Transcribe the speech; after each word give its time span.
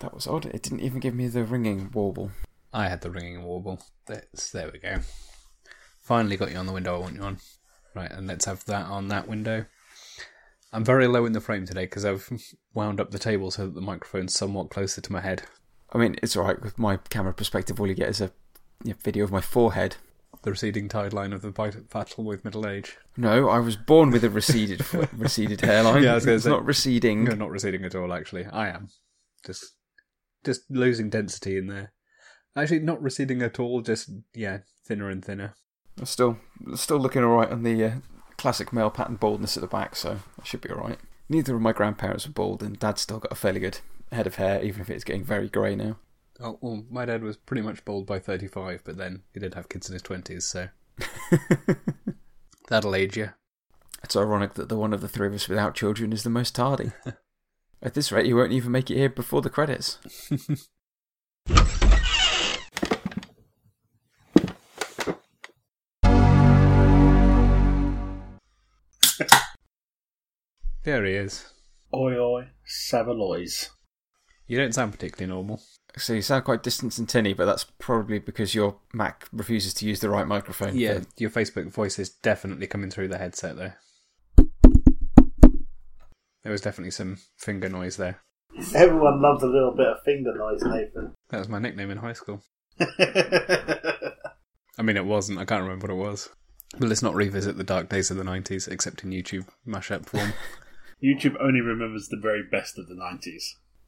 That 0.00 0.14
was 0.14 0.26
odd. 0.26 0.46
It 0.46 0.62
didn't 0.62 0.80
even 0.80 1.00
give 1.00 1.14
me 1.14 1.26
the 1.26 1.44
ringing 1.44 1.90
warble. 1.92 2.30
I 2.72 2.88
had 2.88 3.00
the 3.00 3.10
ringing 3.10 3.42
warble. 3.42 3.82
That's, 4.06 4.50
there 4.50 4.70
we 4.72 4.78
go. 4.78 4.98
Finally 6.00 6.36
got 6.36 6.50
you 6.50 6.56
on 6.58 6.66
the 6.66 6.72
window 6.72 6.94
I 6.96 6.98
want 6.98 7.14
you 7.16 7.22
on. 7.22 7.38
Right, 7.94 8.10
and 8.10 8.26
let's 8.26 8.44
have 8.44 8.64
that 8.66 8.86
on 8.86 9.08
that 9.08 9.26
window. 9.28 9.66
I'm 10.72 10.84
very 10.84 11.06
low 11.08 11.24
in 11.24 11.32
the 11.32 11.40
frame 11.40 11.66
today 11.66 11.84
because 11.84 12.04
I've 12.04 12.30
wound 12.74 13.00
up 13.00 13.10
the 13.10 13.18
table 13.18 13.50
so 13.50 13.64
that 13.66 13.74
the 13.74 13.80
microphone's 13.80 14.34
somewhat 14.34 14.70
closer 14.70 15.00
to 15.00 15.12
my 15.12 15.20
head. 15.20 15.42
I 15.92 15.98
mean, 15.98 16.16
it's 16.22 16.36
alright 16.36 16.62
with 16.62 16.78
my 16.78 16.98
camera 17.08 17.32
perspective. 17.32 17.80
All 17.80 17.86
you 17.86 17.94
get 17.94 18.10
is 18.10 18.20
a 18.20 18.30
you 18.84 18.90
know, 18.92 18.96
video 19.02 19.24
of 19.24 19.32
my 19.32 19.40
forehead. 19.40 19.96
The 20.42 20.50
receding 20.50 20.88
tide 20.88 21.12
line 21.14 21.32
of 21.32 21.42
the 21.42 21.50
battle 21.50 22.24
with 22.24 22.44
middle 22.44 22.68
age. 22.68 22.96
No, 23.16 23.48
I 23.48 23.58
was 23.58 23.76
born 23.76 24.10
with 24.10 24.22
a 24.22 24.30
receded 24.30 24.84
receded 25.16 25.62
hairline. 25.62 26.02
Yeah, 26.04 26.12
I 26.12 26.14
was 26.16 26.24
gonna 26.26 26.36
it's 26.36 26.44
say- 26.44 26.50
not 26.50 26.64
receding. 26.64 27.24
No, 27.24 27.34
not 27.34 27.50
receding 27.50 27.84
at 27.84 27.94
all. 27.94 28.12
Actually, 28.12 28.44
I 28.46 28.68
am 28.68 28.90
just 29.44 29.74
just 30.44 30.62
losing 30.70 31.10
density 31.10 31.58
in 31.58 31.66
there. 31.66 31.92
Actually, 32.56 32.80
not 32.80 33.02
receding 33.02 33.42
at 33.42 33.60
all. 33.60 33.80
Just 33.80 34.10
yeah, 34.34 34.58
thinner 34.84 35.10
and 35.10 35.24
thinner. 35.24 35.54
Still 36.04 36.38
still 36.74 36.98
looking 36.98 37.22
alright 37.24 37.50
on 37.50 37.62
the 37.62 37.84
uh, 37.84 37.92
classic 38.36 38.72
male 38.72 38.90
pattern 38.90 39.16
baldness 39.16 39.56
at 39.56 39.60
the 39.60 39.66
back, 39.66 39.96
so 39.96 40.18
I 40.40 40.44
should 40.44 40.60
be 40.60 40.70
alright. 40.70 40.98
Neither 41.28 41.54
of 41.54 41.60
my 41.60 41.72
grandparents 41.72 42.26
were 42.26 42.32
bald, 42.32 42.62
and 42.62 42.78
Dad's 42.78 43.02
still 43.02 43.18
got 43.18 43.32
a 43.32 43.36
fairly 43.36 43.60
good 43.60 43.80
head 44.10 44.26
of 44.26 44.36
hair, 44.36 44.62
even 44.62 44.80
if 44.80 44.90
it's 44.90 45.04
getting 45.04 45.24
very 45.24 45.48
grey 45.48 45.76
now. 45.76 45.98
Oh 46.40 46.58
well, 46.60 46.84
my 46.90 47.04
dad 47.04 47.22
was 47.22 47.36
pretty 47.36 47.62
much 47.62 47.84
bald 47.84 48.06
by 48.06 48.18
thirty-five, 48.18 48.82
but 48.84 48.96
then 48.96 49.22
he 49.34 49.40
did 49.40 49.54
have 49.54 49.68
kids 49.68 49.88
in 49.88 49.92
his 49.92 50.02
twenties, 50.02 50.46
so 50.46 50.68
that'll 52.68 52.94
age 52.94 53.16
you. 53.16 53.30
It's 54.04 54.16
ironic 54.16 54.54
that 54.54 54.68
the 54.68 54.76
one 54.76 54.92
of 54.92 55.00
the 55.00 55.08
three 55.08 55.26
of 55.26 55.34
us 55.34 55.48
without 55.48 55.74
children 55.74 56.12
is 56.12 56.22
the 56.22 56.30
most 56.30 56.54
tardy. 56.54 56.92
At 57.80 57.94
this 57.94 58.10
rate, 58.10 58.26
you 58.26 58.36
won't 58.36 58.52
even 58.52 58.72
make 58.72 58.90
it 58.90 58.96
here 58.96 59.08
before 59.08 59.42
the 59.42 59.50
credits. 59.50 59.98
There 70.88 71.04
he 71.04 71.12
is. 71.12 71.44
Oi 71.92 72.18
oi, 72.18 72.48
Savaloys. 72.66 73.68
You 74.46 74.56
don't 74.56 74.74
sound 74.74 74.92
particularly 74.92 75.30
normal. 75.30 75.60
So 75.98 76.14
you 76.14 76.22
sound 76.22 76.44
quite 76.44 76.62
distant 76.62 76.96
and 76.96 77.06
tinny, 77.06 77.34
but 77.34 77.44
that's 77.44 77.64
probably 77.78 78.18
because 78.18 78.54
your 78.54 78.78
Mac 78.94 79.28
refuses 79.30 79.74
to 79.74 79.86
use 79.86 80.00
the 80.00 80.08
right 80.08 80.26
microphone. 80.26 80.74
Yeah, 80.74 81.00
your 81.18 81.28
Facebook 81.28 81.70
voice 81.70 81.98
is 81.98 82.08
definitely 82.08 82.68
coming 82.68 82.88
through 82.88 83.08
the 83.08 83.18
headset 83.18 83.56
though. 83.56 83.72
There 86.48 86.54
was 86.54 86.62
definitely 86.62 86.92
some 86.92 87.18
finger 87.36 87.68
noise 87.68 87.98
there. 87.98 88.22
Everyone 88.74 89.20
loves 89.20 89.42
a 89.42 89.46
little 89.46 89.74
bit 89.76 89.86
of 89.86 89.98
finger 90.02 90.34
noise, 90.34 90.62
Nathan. 90.62 91.12
That 91.28 91.40
was 91.40 91.48
my 91.50 91.58
nickname 91.58 91.90
in 91.90 91.98
high 91.98 92.14
school. 92.14 92.42
I 92.80 94.82
mean, 94.82 94.96
it 94.96 95.04
wasn't. 95.04 95.40
I 95.40 95.44
can't 95.44 95.62
remember 95.62 95.88
what 95.88 95.92
it 95.92 96.08
was. 96.08 96.30
But 96.78 96.88
let's 96.88 97.02
not 97.02 97.14
revisit 97.14 97.58
the 97.58 97.64
dark 97.64 97.90
days 97.90 98.10
of 98.10 98.16
the 98.16 98.22
90s, 98.22 98.66
except 98.66 99.04
in 99.04 99.10
YouTube 99.10 99.46
mashup 99.66 100.06
form. 100.06 100.32
YouTube 101.04 101.36
only 101.38 101.60
remembers 101.60 102.08
the 102.08 102.16
very 102.16 102.44
best 102.50 102.78
of 102.78 102.88
the 102.88 102.94
90s. 102.94 103.44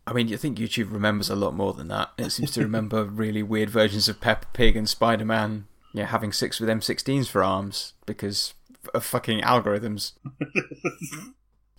I 0.06 0.12
mean, 0.12 0.28
you 0.28 0.36
think 0.36 0.58
YouTube 0.58 0.92
remembers 0.92 1.30
a 1.30 1.36
lot 1.36 1.54
more 1.54 1.72
than 1.72 1.88
that. 1.88 2.10
It 2.18 2.28
seems 2.28 2.50
to 2.50 2.60
remember 2.60 3.04
really 3.06 3.42
weird 3.42 3.70
versions 3.70 4.06
of 4.06 4.20
Peppa 4.20 4.48
Pig 4.52 4.76
and 4.76 4.86
Spider 4.86 5.24
Man, 5.24 5.66
yeah, 5.94 6.04
having 6.04 6.30
sex 6.30 6.60
with 6.60 6.68
M16s 6.68 7.26
for 7.26 7.42
arms 7.42 7.94
because 8.04 8.52
of 8.92 9.02
fucking 9.02 9.40
algorithms. 9.40 10.12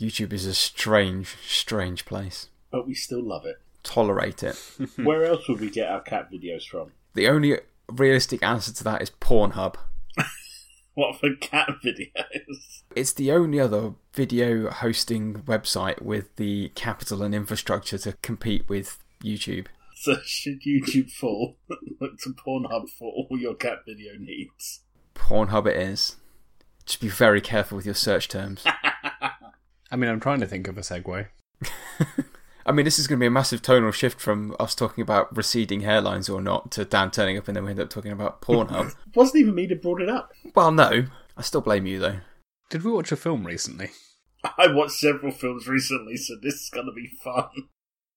YouTube 0.01 0.33
is 0.33 0.47
a 0.47 0.53
strange, 0.55 1.37
strange 1.47 2.05
place. 2.05 2.49
But 2.71 2.87
we 2.87 2.95
still 2.95 3.23
love 3.23 3.45
it. 3.45 3.57
Tolerate 3.83 4.41
it. 4.41 4.55
Where 4.95 5.23
else 5.25 5.47
would 5.47 5.59
we 5.59 5.69
get 5.69 5.89
our 5.89 6.01
cat 6.01 6.31
videos 6.31 6.65
from? 6.65 6.91
The 7.13 7.27
only 7.27 7.59
realistic 7.87 8.41
answer 8.41 8.73
to 8.73 8.83
that 8.83 9.01
is 9.01 9.11
Pornhub. 9.11 9.75
What 10.93 11.21
for 11.21 11.33
cat 11.35 11.69
videos? 11.83 12.81
It's 12.97 13.13
the 13.13 13.31
only 13.31 13.61
other 13.61 13.93
video 14.13 14.69
hosting 14.69 15.35
website 15.43 16.01
with 16.01 16.35
the 16.35 16.69
capital 16.75 17.23
and 17.23 17.33
infrastructure 17.33 17.97
to 17.99 18.13
compete 18.21 18.67
with 18.67 18.99
YouTube. 19.23 19.67
So 19.95 20.17
should 20.25 20.63
YouTube 20.63 21.09
fall, 21.09 21.55
look 22.01 22.19
to 22.19 22.31
Pornhub 22.31 22.89
for 22.89 23.13
all 23.13 23.37
your 23.39 23.55
cat 23.55 23.85
video 23.85 24.17
needs. 24.19 24.81
Pornhub 25.15 25.65
it 25.65 25.77
is. 25.77 26.17
Just 26.85 26.99
be 26.99 27.07
very 27.07 27.39
careful 27.39 27.77
with 27.77 27.85
your 27.85 27.95
search 27.95 28.27
terms. 28.27 28.65
I 29.91 29.97
mean, 29.97 30.09
I'm 30.09 30.19
trying 30.19 30.39
to 30.39 30.47
think 30.47 30.67
of 30.67 30.77
a 30.77 30.81
segue. 30.81 31.27
I 32.65 32.71
mean, 32.71 32.85
this 32.85 32.99
is 32.99 33.07
going 33.07 33.17
to 33.19 33.23
be 33.23 33.27
a 33.27 33.31
massive 33.31 33.61
tonal 33.61 33.91
shift 33.91 34.21
from 34.21 34.55
us 34.59 34.75
talking 34.75 35.01
about 35.01 35.35
receding 35.35 35.81
hairlines 35.81 36.33
or 36.33 36.41
not 36.41 36.71
to 36.71 36.85
Dan 36.85 37.11
turning 37.11 37.37
up 37.37 37.47
and 37.47 37.57
then 37.57 37.65
we 37.65 37.71
end 37.71 37.79
up 37.79 37.89
talking 37.89 38.11
about 38.11 38.41
Pornhub. 38.41 38.95
It 39.07 39.15
wasn't 39.15 39.41
even 39.41 39.55
me 39.55 39.65
that 39.67 39.81
brought 39.81 40.01
it 40.01 40.09
up. 40.09 40.31
well, 40.55 40.71
no. 40.71 41.05
I 41.35 41.41
still 41.41 41.61
blame 41.61 41.85
you, 41.85 41.99
though. 41.99 42.17
Did 42.69 42.83
we 42.83 42.91
watch 42.91 43.11
a 43.11 43.15
film 43.15 43.45
recently? 43.45 43.89
I 44.57 44.67
watched 44.71 44.93
several 44.93 45.31
films 45.31 45.67
recently, 45.67 46.17
so 46.17 46.35
this 46.41 46.55
is 46.55 46.69
going 46.69 46.85
to 46.85 46.93
be 46.93 47.09
fun. 47.23 47.49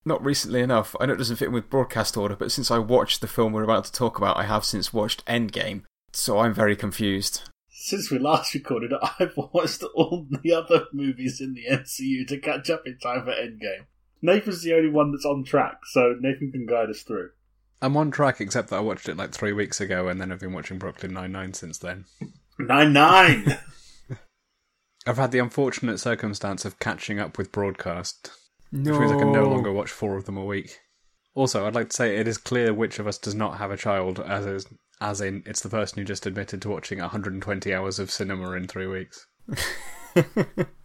Not 0.05 0.25
recently 0.25 0.61
enough. 0.61 0.95
I 1.01 1.07
know 1.07 1.15
it 1.15 1.19
doesn't 1.19 1.37
fit 1.37 1.49
in 1.49 1.55
with 1.55 1.71
broadcast 1.71 2.17
order, 2.17 2.37
but 2.37 2.53
since 2.53 2.71
I 2.71 2.79
watched 2.79 3.21
the 3.21 3.27
film 3.27 3.53
we're 3.53 3.63
about 3.63 3.85
to 3.87 3.93
talk 3.93 4.19
about, 4.19 4.37
I 4.37 4.45
have 4.45 4.65
since 4.65 4.93
watched 4.93 5.25
Endgame. 5.27 5.83
So 6.13 6.39
I'm 6.39 6.55
very 6.55 6.77
confused. 6.77 7.49
Since 7.77 8.09
we 8.09 8.21
last 8.21 8.55
recorded, 8.55 8.93
I've 9.19 9.37
watched 9.37 9.83
all 9.95 10.27
the 10.31 10.53
other 10.53 10.87
movies 10.93 11.41
in 11.41 11.55
the 11.55 11.65
MCU 11.69 12.25
to 12.29 12.39
catch 12.39 12.71
up 12.71 12.87
in 12.87 12.99
time 12.99 13.25
for 13.25 13.33
Endgame. 13.33 13.87
Nathan's 14.23 14.63
the 14.63 14.75
only 14.75 14.91
one 14.91 15.11
that's 15.11 15.25
on 15.27 15.45
track, 15.45 15.81
so 15.91 16.15
Nathan 16.21 16.53
can 16.53 16.67
guide 16.67 16.89
us 16.89 17.03
through. 17.03 17.31
I'm 17.83 17.97
on 17.97 18.13
track, 18.13 18.41
except 18.41 18.71
that 18.71 18.77
I 18.77 18.81
watched 18.81 19.09
it 19.09 19.17
like 19.17 19.33
three 19.33 19.53
weeks 19.53 19.81
ago, 19.81 20.07
and 20.07 20.21
then 20.21 20.31
I've 20.31 20.39
been 20.41 20.53
watching 20.53 20.79
Brooklyn 20.79 21.13
Nine-Nine 21.13 21.53
since 21.53 21.77
then. 21.79 22.05
Nine 22.61 22.93
nine. 22.93 23.59
I've 25.07 25.17
had 25.19 25.33
the 25.33 25.41
unfortunate 25.41 25.99
circumstance 25.99 26.65
of 26.65 26.79
catching 26.79 27.19
up 27.19 27.37
with 27.37 27.51
broadcast, 27.53 28.31
No. 28.71 28.93
which 28.93 29.01
means 29.01 29.13
I 29.13 29.19
can 29.19 29.33
no 29.33 29.49
longer 29.49 29.73
watch 29.73 29.91
four 29.91 30.17
of 30.17 30.27
them 30.27 30.37
a 30.37 30.45
week. 30.45 30.79
Also, 31.35 31.67
I'd 31.67 31.75
like 31.75 31.91
to 31.91 31.97
say 31.97 32.17
it 32.17 32.29
is 32.29 32.39
clear 32.39 32.73
which 32.73 33.01
of 33.01 33.09
us 33.09 33.19
does 33.19 33.35
not 33.35 33.59
have 33.59 33.73
a 33.73 33.77
child, 33.77 34.21
as 34.21 34.47
is, 34.47 34.67
as 35.01 35.21
in 35.21 35.43
it's 35.47 35.61
the 35.61 35.69
person 35.69 35.99
who 35.99 36.05
just 36.05 36.27
admitted 36.27 36.63
to 36.63 36.69
watching 36.69 36.99
120 36.99 37.75
hours 37.75 37.99
of 37.99 38.11
cinema 38.11 38.53
in 38.53 38.67
three 38.67 38.87
weeks. 38.87 39.27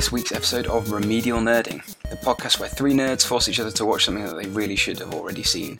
this 0.00 0.10
week's 0.10 0.32
episode 0.32 0.66
of 0.66 0.92
Remedial 0.92 1.40
Nerding, 1.40 1.84
the 2.08 2.16
podcast 2.16 2.58
where 2.58 2.70
three 2.70 2.94
nerds 2.94 3.22
force 3.22 3.50
each 3.50 3.60
other 3.60 3.70
to 3.72 3.84
watch 3.84 4.06
something 4.06 4.24
that 4.24 4.34
they 4.34 4.48
really 4.48 4.74
should 4.74 4.98
have 4.98 5.12
already 5.12 5.42
seen. 5.42 5.76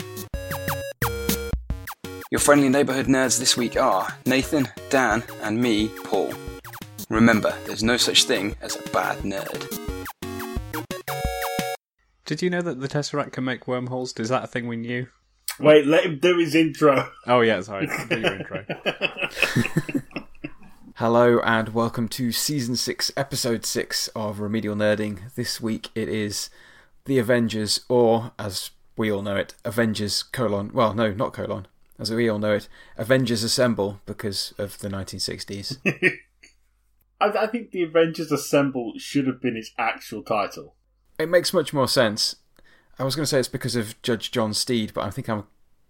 Your 2.30 2.38
friendly 2.38 2.68
neighbourhood 2.68 3.06
nerds 3.06 3.38
this 3.38 3.56
week 3.56 3.78
are 3.78 4.14
Nathan, 4.26 4.68
Dan, 4.90 5.24
and 5.42 5.58
me, 5.58 5.88
Paul. 6.04 6.34
Remember, 7.08 7.56
there's 7.64 7.82
no 7.82 7.96
such 7.96 8.24
thing 8.24 8.56
as 8.60 8.76
a 8.76 8.86
bad 8.90 9.16
nerd. 9.20 9.78
Did 12.26 12.42
you 12.42 12.50
know 12.50 12.60
that 12.60 12.78
the 12.78 12.88
Tesseract 12.88 13.32
can 13.32 13.44
make 13.44 13.66
wormholes? 13.66 14.12
Is 14.20 14.28
that 14.28 14.44
a 14.44 14.46
thing 14.46 14.68
we 14.68 14.76
knew? 14.76 15.06
Wait, 15.58 15.86
let 15.86 16.04
him 16.04 16.18
do 16.18 16.36
his 16.36 16.54
intro. 16.54 17.10
Oh 17.26 17.40
yeah, 17.40 17.62
sorry. 17.62 17.88
Do 18.10 18.20
your 18.20 18.34
intro. 18.34 18.66
Hello 21.00 21.40
and 21.40 21.70
welcome 21.70 22.08
to 22.08 22.30
season 22.30 22.76
6, 22.76 23.10
episode 23.16 23.64
6 23.64 24.08
of 24.08 24.38
Remedial 24.38 24.76
Nerding. 24.76 25.34
This 25.34 25.58
week 25.58 25.88
it 25.94 26.10
is 26.10 26.50
The 27.06 27.18
Avengers, 27.18 27.86
or 27.88 28.32
as 28.38 28.72
we 28.98 29.10
all 29.10 29.22
know 29.22 29.36
it, 29.36 29.54
Avengers 29.64 30.22
colon, 30.22 30.70
well, 30.74 30.92
no, 30.92 31.10
not 31.10 31.32
colon, 31.32 31.68
as 31.98 32.10
we 32.12 32.28
all 32.28 32.38
know 32.38 32.52
it, 32.52 32.68
Avengers 32.98 33.42
Assemble 33.42 34.02
because 34.04 34.52
of 34.58 34.78
the 34.80 34.90
1960s. 34.90 35.78
I, 37.18 37.28
I 37.28 37.46
think 37.46 37.70
the 37.70 37.84
Avengers 37.84 38.30
Assemble 38.30 38.92
should 38.98 39.26
have 39.26 39.40
been 39.40 39.56
its 39.56 39.72
actual 39.78 40.22
title. 40.22 40.74
it 41.18 41.30
makes 41.30 41.54
much 41.54 41.72
more 41.72 41.88
sense. 41.88 42.36
I 42.98 43.04
was 43.04 43.16
going 43.16 43.22
to 43.22 43.26
say 43.26 43.38
it's 43.38 43.48
because 43.48 43.74
of 43.74 44.02
Judge 44.02 44.30
John 44.30 44.52
Steed, 44.52 44.92
but 44.92 45.06
I 45.06 45.10
think 45.10 45.30
I'm 45.30 45.44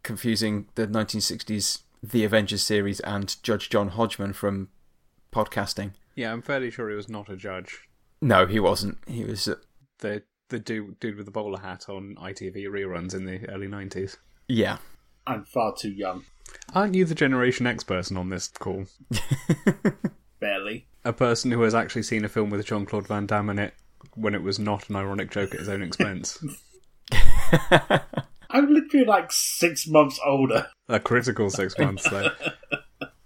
confusing 0.05 0.69
the 0.77 0.87
1960s 0.87 1.81
The 2.01 2.23
Avengers 2.23 2.63
series 2.63 3.01
and 3.01 3.35
Judge 3.43 3.71
John 3.71 3.89
Hodgman 3.89 4.35
from 4.35 4.69
podcasting. 5.33 5.93
Yeah, 6.17 6.33
I'm 6.33 6.43
fairly 6.43 6.71
sure 6.71 6.91
he 6.91 6.97
was 6.97 7.09
not 7.09 7.29
a 7.29 7.37
judge. 7.37 7.81
No, 8.21 8.47
he 8.47 8.61
wasn't. 8.61 8.99
He 9.07 9.25
was. 9.25 9.47
Uh, 9.49 9.57
The 10.01 10.23
the 10.49 10.59
dude, 10.59 10.99
dude 11.01 11.17
with 11.17 11.27
the 11.27 11.33
bowler 11.33 11.61
hat 11.61 11.87
on 11.89 12.17
ITV 12.17 12.67
reruns 12.67 13.15
in 13.15 13.25
the 13.25 13.49
early 13.49 13.69
90s. 13.69 14.17
yeah. 14.49 14.79
I'm 15.27 15.45
far 15.45 15.75
too 15.79 15.91
young. 15.93 16.25
Aren't 16.75 16.95
you 16.97 17.05
the 17.05 17.15
Generation 17.15 17.67
X 17.67 17.85
person 17.85 18.17
on 18.17 18.31
this 18.31 18.49
call? 18.49 18.87
Barely. 20.41 20.87
A 21.05 21.13
person 21.13 21.51
who 21.53 21.63
has 21.63 21.75
actually 21.75 22.03
seen 22.03 22.25
a 22.25 22.29
film 22.29 22.51
with 22.51 22.65
Jean 22.67 22.85
Claude 22.87 23.07
Van 23.07 23.27
Damme 23.27 23.51
in 23.51 23.59
it 23.59 23.75
when 24.15 24.35
it 24.35 24.43
was 24.43 24.59
not 24.59 24.89
an 24.89 24.97
ironic 24.97 25.31
joke 25.31 25.53
at 25.55 25.61
his 25.61 25.69
own 25.69 25.83
expense. 25.83 26.43
I'm 28.51 28.73
literally 28.73 29.07
like 29.07 29.31
six 29.31 29.87
months 29.87 30.19
older. 30.27 30.67
a 30.89 30.99
critical 30.99 31.51
six 31.51 31.79
months, 31.79 32.09
though. 32.11 32.31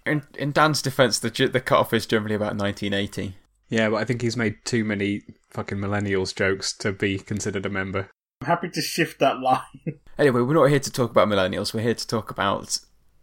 In, 0.06 0.22
in 0.38 0.52
Dan's 0.52 0.82
defense, 0.82 1.18
the 1.18 1.30
the 1.30 1.60
cutoff 1.60 1.92
is 1.92 2.06
generally 2.06 2.34
about 2.34 2.56
1980. 2.56 3.36
Yeah, 3.68 3.88
but 3.88 3.96
I 3.96 4.04
think 4.04 4.22
he's 4.22 4.36
made 4.36 4.64
too 4.64 4.84
many 4.84 5.22
fucking 5.50 5.78
millennials 5.78 6.34
jokes 6.34 6.72
to 6.78 6.92
be 6.92 7.18
considered 7.18 7.64
a 7.66 7.70
member. 7.70 8.10
I'm 8.40 8.48
happy 8.48 8.68
to 8.68 8.82
shift 8.82 9.18
that 9.20 9.40
line. 9.40 9.60
Anyway, 10.16 10.42
we're 10.42 10.54
not 10.54 10.66
here 10.66 10.78
to 10.78 10.92
talk 10.92 11.10
about 11.10 11.26
millennials. 11.26 11.74
We're 11.74 11.80
here 11.80 11.92
to 11.92 12.06
talk 12.06 12.30
about 12.30 12.78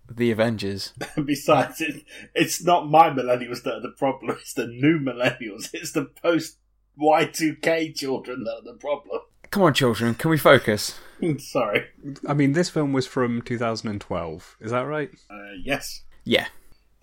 the 0.10 0.30
Avengers. 0.30 0.92
Besides, 1.26 1.80
it, 1.80 2.04
it's 2.36 2.62
not 2.62 2.90
my 2.90 3.10
millennials 3.10 3.64
that 3.64 3.76
are 3.76 3.82
the 3.82 3.94
problem. 3.98 4.36
It's 4.42 4.54
the 4.54 4.68
new 4.68 5.00
millennials. 5.00 5.70
It's 5.74 5.94
the 5.94 6.04
post 6.22 6.58
Y2K 7.00 7.96
children 7.96 8.44
that 8.44 8.58
are 8.58 8.74
the 8.74 8.78
problem. 8.78 9.22
Come 9.52 9.64
on, 9.64 9.74
children, 9.74 10.16
can 10.16 10.30
we 10.30 10.38
focus? 10.38 11.00
Sorry. 11.38 11.86
I 12.28 12.34
mean, 12.34 12.52
this 12.52 12.70
film 12.70 12.92
was 12.92 13.08
from 13.08 13.42
2012. 13.42 14.58
Is 14.60 14.72
that 14.72 14.82
right? 14.82 15.12
Uh, 15.30 15.54
yes. 15.64 16.04
Yeah. 16.26 16.48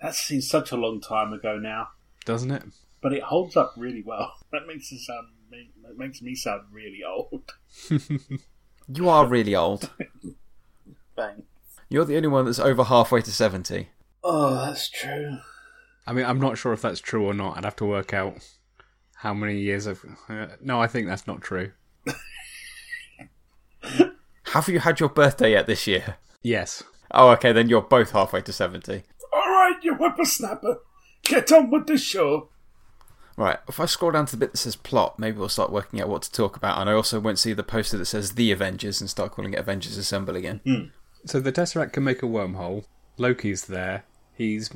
That 0.03 0.15
seems 0.15 0.49
such 0.49 0.71
a 0.73 0.77
long 0.77 1.01
time 1.01 1.33
ago 1.33 1.59
now, 1.59 1.89
Doesn't 2.25 2.51
it? 2.51 2.63
but 3.01 3.13
it 3.13 3.23
holds 3.23 3.57
up 3.57 3.75
really 3.77 4.03
well. 4.05 4.35
That 4.53 4.67
makes 4.67 4.91
it 4.93 5.01
sound. 5.01 5.29
That 5.83 5.99
makes 5.99 6.23
me 6.23 6.35
sound 6.35 6.63
really 6.73 7.01
old. 7.07 7.53
You 8.91 9.09
are 9.11 9.27
really 9.27 9.55
old. 9.55 9.91
Bang. 11.15 11.43
You're 11.91 12.07
the 12.07 12.17
only 12.17 12.29
one 12.29 12.47
that's 12.47 12.59
over 12.59 12.85
halfway 12.85 13.21
to 13.21 13.31
70. 13.31 13.91
Oh, 14.25 14.55
that's 14.55 14.89
true. 14.89 15.37
I 16.07 16.15
mean, 16.15 16.25
I'm 16.25 16.41
not 16.41 16.57
sure 16.57 16.73
if 16.73 16.81
that's 16.81 17.01
true 17.01 17.27
or 17.27 17.35
not. 17.35 17.59
I'd 17.59 17.65
have 17.67 17.77
to 17.77 17.85
work 17.85 18.15
out 18.15 18.39
how 19.17 19.35
many 19.35 19.59
years 19.59 19.85
of. 19.87 20.03
Uh, 20.27 20.47
no, 20.63 20.81
I 20.81 20.87
think 20.87 21.07
that's 21.07 21.27
not 21.27 21.43
true. 21.43 21.73
Have 24.53 24.69
you 24.69 24.81
had 24.81 24.99
your 25.01 25.11
birthday 25.11 25.51
yet 25.53 25.67
this 25.67 25.87
year? 25.87 26.17
Yes. 26.43 26.83
Oh, 27.11 27.29
okay, 27.33 27.53
then 27.53 27.69
you're 27.69 27.83
both 27.83 28.13
halfway 28.13 28.41
to 28.43 28.53
70. 28.53 29.03
All 29.99 30.07
right, 30.09 30.17
you 30.17 30.25
whippersnapper, 30.25 30.77
get 31.23 31.53
on 31.53 31.71
with 31.71 31.87
the 31.87 31.99
show. 31.99 32.51
Right, 33.37 33.59
if 33.69 33.79
I 33.79 33.87
scroll 33.87 34.11
down 34.11 34.27
to 34.27 34.33
the 34.33 34.37
bit 34.39 34.53
that 34.53 34.59
says 34.59 34.75
plot, 34.75 35.19
maybe 35.19 35.39
we'll 35.39 35.49
start 35.49 35.71
working 35.71 36.01
out 36.01 36.09
what 36.09 36.23
to 36.23 36.33
talk 36.33 36.57
about. 36.57 36.81
And 36.81 36.91
I 36.91 36.93
also 36.95 37.21
won't 37.21 37.39
see 37.39 37.53
the 37.53 37.63
poster 37.63 37.97
that 37.99 38.07
says 38.07 38.33
The 38.33 38.51
Avengers 38.51 39.01
and 39.01 39.09
start 39.09 39.31
calling 39.33 39.53
it 39.55 39.61
Avengers 39.61 39.97
Assemble 39.97 40.35
again. 40.35 40.61
Hmm. 40.65 40.87
So 41.25 41.39
the 41.39 41.53
Tesseract 41.53 41.93
can 41.93 42.03
make 42.03 42.23
a 42.23 42.27
wormhole. 42.27 42.85
Loki's 43.17 43.67
there. 43.67 44.05
He's 44.35 44.71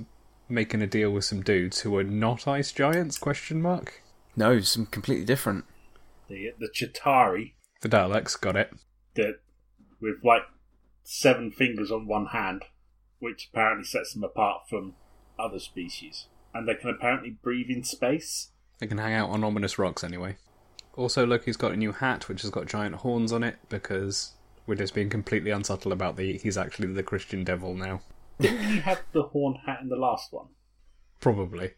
making 0.49 0.83
a 0.83 0.87
deal 0.87 1.11
with 1.11 1.25
some 1.25 1.43
dudes 1.43 1.81
who 1.81 1.97
are 1.97 2.05
not 2.05 2.47
ice 2.47 2.71
giants? 2.73 3.19
Question 3.19 3.63
mark. 3.63 4.03
No, 4.37 4.61
some 4.61 4.87
completely 4.87 5.25
different. 5.25 5.65
The 6.29 6.53
the 6.59 6.69
Chitauri 6.69 7.55
The 7.81 7.89
Daleks 7.89 8.41
got 8.41 8.57
it. 8.57 8.73
that 9.17 9.41
with 10.01 10.17
like 10.25 10.43
seven 11.03 11.51
fingers 11.51 11.91
on 11.91 12.07
one 12.07 12.27
hand, 12.27 12.63
which 13.19 13.49
apparently 13.53 13.85
sets 13.85 14.15
them 14.15 14.25
apart 14.25 14.63
from 14.69 14.95
other 15.43 15.59
species, 15.59 16.27
and 16.55 16.69
they 16.69 16.75
can 16.75 16.91
apparently 16.91 17.31
breathe 17.31 17.71
in 17.71 17.85
space. 17.85 18.51
They 18.79 18.87
can 18.87 18.99
hang 18.99 19.15
out 19.15 19.31
on 19.31 19.45
ominous 19.45 19.79
rocks 19.79 20.05
anyway. 20.05 20.37
Also, 20.95 21.27
Loki's 21.27 21.57
got 21.57 21.73
a 21.73 21.77
new 21.77 21.93
hat 21.93 22.29
which 22.29 22.43
has 22.43 22.51
got 22.51 22.67
giant 22.67 22.97
horns 22.97 23.33
on 23.33 23.43
it 23.43 23.57
because 23.69 24.33
we're 24.67 24.75
just 24.75 24.95
being 24.95 25.11
completely 25.11 25.51
unsubtle 25.51 25.93
about 25.93 26.17
the 26.17 26.39
he's 26.39 26.59
actually 26.59 26.93
the 26.93 27.03
Christian 27.03 27.45
devil 27.45 27.75
now. 27.75 28.01
Didn't 28.41 28.65
he 28.65 28.81
have 28.81 29.03
the 29.13 29.25
horn 29.25 29.59
hat 29.67 29.81
in 29.83 29.89
the 29.89 29.97
last 29.97 30.33
one? 30.33 30.49
Probably. 31.21 31.73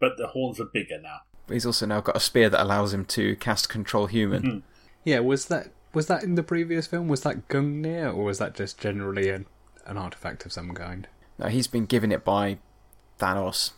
But 0.00 0.16
the 0.16 0.28
horns 0.28 0.60
are 0.60 0.66
bigger 0.66 1.00
now. 1.00 1.20
But 1.46 1.54
he's 1.54 1.66
also 1.66 1.86
now 1.86 2.00
got 2.00 2.16
a 2.16 2.20
spear 2.20 2.50
that 2.50 2.62
allows 2.62 2.92
him 2.92 3.04
to 3.06 3.36
cast 3.36 3.68
Control 3.68 4.06
Human. 4.06 4.42
Hmm. 4.42 4.58
Yeah, 5.04 5.20
was 5.20 5.46
that 5.46 5.68
was 5.94 6.06
that 6.06 6.22
in 6.22 6.34
the 6.34 6.42
previous 6.42 6.86
film? 6.86 7.08
Was 7.08 7.22
that 7.22 7.48
Gungnir 7.48 8.14
or 8.14 8.24
was 8.24 8.38
that 8.38 8.54
just 8.54 8.78
generally 8.78 9.30
an, 9.30 9.46
an 9.86 9.96
artifact 9.96 10.44
of 10.44 10.52
some 10.52 10.74
kind? 10.74 11.08
Now, 11.38 11.48
he's 11.48 11.66
been 11.66 11.86
given 11.86 12.12
it 12.12 12.24
by 12.24 12.58
Thanos 13.18 13.72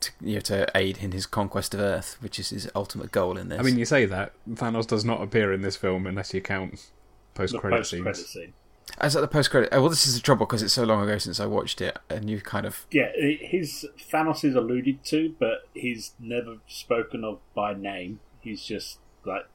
to, 0.00 0.10
you 0.20 0.34
know, 0.34 0.40
to 0.40 0.66
aid 0.74 0.98
in 0.98 1.12
his 1.12 1.26
conquest 1.26 1.74
of 1.74 1.80
Earth, 1.80 2.16
which 2.20 2.38
is 2.38 2.50
his 2.50 2.70
ultimate 2.74 3.10
goal 3.10 3.36
in 3.36 3.48
this. 3.48 3.58
I 3.58 3.62
mean, 3.62 3.78
you 3.78 3.84
say 3.84 4.04
that 4.06 4.32
Thanos 4.48 4.86
does 4.86 5.04
not 5.04 5.22
appear 5.22 5.52
in 5.52 5.62
this 5.62 5.76
film 5.76 6.06
unless 6.06 6.32
you 6.32 6.40
count 6.40 6.90
post-credit 7.34 7.86
scenes. 7.86 8.26
scene. 8.26 8.52
As 8.98 9.14
at 9.14 9.20
the 9.20 9.28
post 9.28 9.50
credit, 9.50 9.68
oh, 9.72 9.82
well, 9.82 9.90
this 9.90 10.06
is 10.06 10.14
the 10.14 10.20
trouble 10.20 10.46
because 10.46 10.62
it's 10.62 10.72
so 10.72 10.84
long 10.84 11.02
ago 11.02 11.18
since 11.18 11.40
I 11.40 11.46
watched 11.46 11.80
it, 11.80 11.98
and 12.08 12.30
you 12.30 12.40
kind 12.40 12.64
of 12.64 12.86
Yeah, 12.90 13.10
his 13.14 13.86
Thanos 14.10 14.44
is 14.44 14.54
alluded 14.54 15.04
to, 15.06 15.34
but 15.38 15.68
he's 15.74 16.12
never 16.18 16.56
spoken 16.66 17.22
of 17.22 17.40
by 17.54 17.74
name. 17.74 18.20
He's 18.40 18.62
just 18.64 18.98
like 19.26 19.46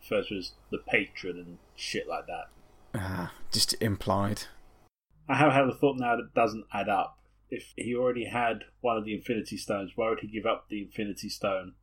first 0.00 0.30
was 0.30 0.52
the 0.70 0.78
patron 0.78 1.36
and 1.36 1.58
shit 1.74 2.08
like 2.08 2.26
that. 2.26 3.00
uh, 3.00 3.28
just 3.50 3.74
implied. 3.82 4.42
I 5.28 5.34
have 5.34 5.52
had 5.52 5.64
a 5.64 5.74
thought 5.74 5.96
now 5.98 6.14
that 6.16 6.32
doesn't 6.32 6.66
add 6.72 6.88
up. 6.88 7.18
If 7.50 7.72
he 7.76 7.94
already 7.94 8.24
had 8.24 8.64
one 8.80 8.96
of 8.96 9.04
the 9.04 9.14
Infinity 9.14 9.56
Stones, 9.56 9.92
why 9.94 10.08
would 10.08 10.20
he 10.20 10.26
give 10.26 10.46
up 10.46 10.66
the 10.68 10.82
Infinity 10.82 11.28
Stone 11.28 11.74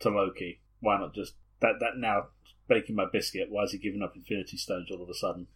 to 0.00 0.08
Loki? 0.08 0.60
Why 0.80 0.98
not 0.98 1.14
just 1.14 1.34
that? 1.60 1.74
That 1.80 1.98
now 1.98 2.28
baking 2.68 2.96
my 2.96 3.04
biscuit. 3.12 3.48
Why 3.50 3.64
is 3.64 3.72
he 3.72 3.78
giving 3.78 4.02
up 4.02 4.16
Infinity 4.16 4.56
Stones 4.56 4.88
all 4.90 5.02
of 5.02 5.08
a 5.10 5.14
sudden? 5.14 5.48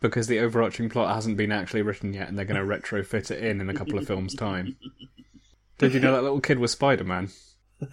Because 0.00 0.28
the 0.28 0.38
overarching 0.38 0.88
plot 0.88 1.12
hasn't 1.12 1.36
been 1.36 1.50
actually 1.50 1.82
written 1.82 2.14
yet, 2.14 2.28
and 2.28 2.38
they're 2.38 2.44
going 2.44 2.60
to 2.60 2.66
retrofit 2.66 3.32
it 3.32 3.42
in 3.42 3.60
in 3.60 3.68
a 3.68 3.74
couple 3.74 3.98
of 3.98 4.06
films' 4.06 4.36
time. 4.36 4.76
Did 5.78 5.94
you 5.94 6.00
know 6.00 6.12
that 6.12 6.22
little 6.22 6.40
kid 6.40 6.60
was 6.60 6.70
Spider 6.70 7.02
Man? 7.02 7.30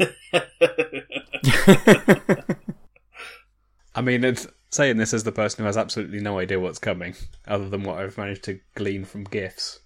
I 3.96 4.02
mean, 4.04 4.24
it's 4.24 4.46
saying 4.70 4.98
this 4.98 5.16
as 5.16 5.24
the 5.24 5.32
person 5.32 5.64
who 5.64 5.66
has 5.66 5.78
absolutely 5.78 6.20
no 6.20 6.38
idea 6.38 6.60
what's 6.60 6.78
coming, 6.78 7.16
other 7.48 7.68
than 7.68 7.82
what 7.84 7.98
I've 7.98 8.18
managed 8.18 8.44
to 8.44 8.60
glean 8.76 9.06
from 9.06 9.24
GIFs. 9.24 9.80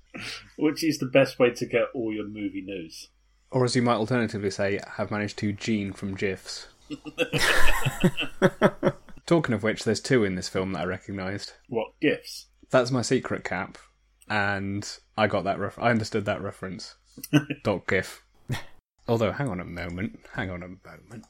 Which 0.58 0.84
is 0.84 1.00
the 1.00 1.08
best 1.08 1.40
way 1.40 1.52
to 1.52 1.66
get 1.66 1.86
all 1.94 2.14
your 2.14 2.28
movie 2.28 2.64
news? 2.66 3.10
Or 3.52 3.66
as 3.66 3.76
you 3.76 3.82
might 3.82 3.96
alternatively 3.96 4.52
say, 4.52 4.80
have 4.98 5.12
managed 5.12 5.38
to 5.40 5.54
gene 5.54 5.94
from 5.94 6.16
GIFs. 6.16 6.68
Talking 9.26 9.56
of 9.56 9.64
which, 9.64 9.84
there's 9.84 10.02
two 10.02 10.24
in 10.24 10.36
this 10.36 10.50
film 10.50 10.74
that 10.74 10.82
I 10.82 10.86
recognised. 10.86 11.54
What 11.70 11.94
GIFs? 12.02 12.48
That's 12.70 12.92
my 12.92 13.02
secret 13.02 13.44
cap, 13.44 13.78
and 14.30 14.88
I 15.18 15.28
got 15.28 15.44
that. 15.44 15.60
Ref- 15.60 15.80
I 15.80 15.92
understood 15.92 16.26
that 16.26 16.42
reference. 16.42 16.96
Dot 17.64 17.88
GIF. 17.88 18.24
Although, 19.08 19.32
hang 19.32 19.50
on 19.50 19.60
a 19.60 19.66
moment. 19.66 20.20
Hang 20.34 20.50
on 20.50 20.64
a 20.64 20.68
moment. 20.68 21.26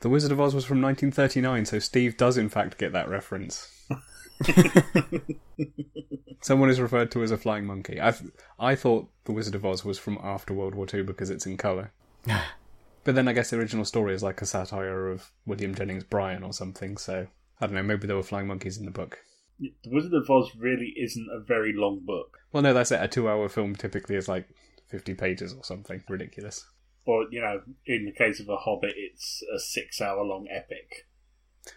The 0.00 0.08
Wizard 0.08 0.32
of 0.32 0.40
Oz 0.40 0.54
was 0.54 0.64
from 0.64 0.80
1939, 0.80 1.66
so 1.66 1.78
Steve 1.78 2.16
does 2.16 2.38
in 2.38 2.48
fact 2.48 2.78
get 2.78 2.92
that 2.92 3.08
reference. 3.08 3.68
Someone 6.40 6.70
is 6.70 6.80
referred 6.80 7.10
to 7.12 7.22
as 7.22 7.30
a 7.30 7.36
flying 7.36 7.66
monkey. 7.66 8.00
I 8.00 8.14
I 8.58 8.74
thought 8.74 9.10
The 9.24 9.32
Wizard 9.32 9.54
of 9.54 9.64
Oz 9.64 9.84
was 9.84 9.98
from 9.98 10.18
after 10.22 10.54
World 10.54 10.74
War 10.74 10.86
II 10.92 11.02
because 11.02 11.30
it's 11.30 11.46
in 11.46 11.56
colour. 11.56 11.92
But 13.02 13.14
then 13.14 13.28
I 13.28 13.32
guess 13.32 13.48
the 13.48 13.56
original 13.56 13.86
story 13.86 14.14
is 14.14 14.22
like 14.22 14.42
a 14.42 14.46
satire 14.46 15.08
of 15.08 15.32
William 15.46 15.74
Jennings 15.74 16.04
Bryan 16.04 16.42
or 16.42 16.52
something, 16.52 16.98
so 16.98 17.28
I 17.58 17.66
don't 17.66 17.74
know, 17.74 17.82
maybe 17.82 18.06
there 18.06 18.14
were 18.14 18.22
flying 18.22 18.46
monkeys 18.46 18.76
in 18.76 18.84
the 18.84 18.90
book. 18.90 19.20
The 19.58 19.72
Wizard 19.86 20.12
of 20.12 20.30
Oz 20.30 20.50
really 20.54 20.92
isn't 20.96 21.26
a 21.32 21.40
very 21.40 21.72
long 21.74 22.00
book. 22.04 22.36
Well, 22.52 22.62
no, 22.62 22.74
that's 22.74 22.92
it. 22.92 23.02
A 23.02 23.08
two 23.08 23.28
hour 23.28 23.48
film 23.48 23.74
typically 23.74 24.16
is 24.16 24.28
like 24.28 24.48
50 24.88 25.14
pages 25.14 25.54
or 25.54 25.64
something. 25.64 26.02
Ridiculous. 26.08 26.66
Or, 27.06 27.24
you 27.30 27.40
know, 27.40 27.62
in 27.86 28.04
the 28.04 28.12
case 28.12 28.40
of 28.40 28.48
a 28.48 28.56
Hobbit, 28.56 28.94
it's 28.96 29.42
a 29.54 29.58
six 29.58 30.00
hour 30.00 30.22
long 30.22 30.46
epic. 30.50 31.06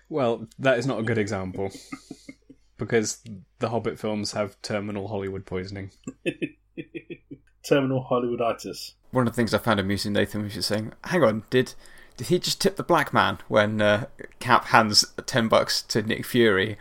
Well, 0.09 0.47
that 0.59 0.77
is 0.77 0.87
not 0.87 0.99
a 0.99 1.03
good 1.03 1.17
example. 1.17 1.71
because 2.77 3.23
the 3.59 3.69
Hobbit 3.69 3.99
films 3.99 4.33
have 4.33 4.61
terminal 4.61 5.07
Hollywood 5.07 5.45
poisoning. 5.45 5.91
Terminal 7.63 8.05
Hollywooditis. 8.09 8.93
One 9.11 9.27
of 9.27 9.33
the 9.33 9.35
things 9.35 9.53
I 9.53 9.57
found 9.57 9.79
amusing, 9.79 10.13
Nathan, 10.13 10.43
was 10.43 10.53
just 10.53 10.67
saying, 10.67 10.93
"Hang 11.05 11.23
on, 11.23 11.43
did 11.49 11.73
did 12.17 12.27
he 12.27 12.39
just 12.39 12.59
tip 12.59 12.75
the 12.75 12.83
black 12.83 13.13
man 13.13 13.39
when 13.47 13.81
uh, 13.81 14.07
Cap 14.39 14.65
hands 14.65 15.05
ten 15.25 15.47
bucks 15.47 15.81
to 15.83 16.01
Nick 16.01 16.25
Fury?" 16.25 16.77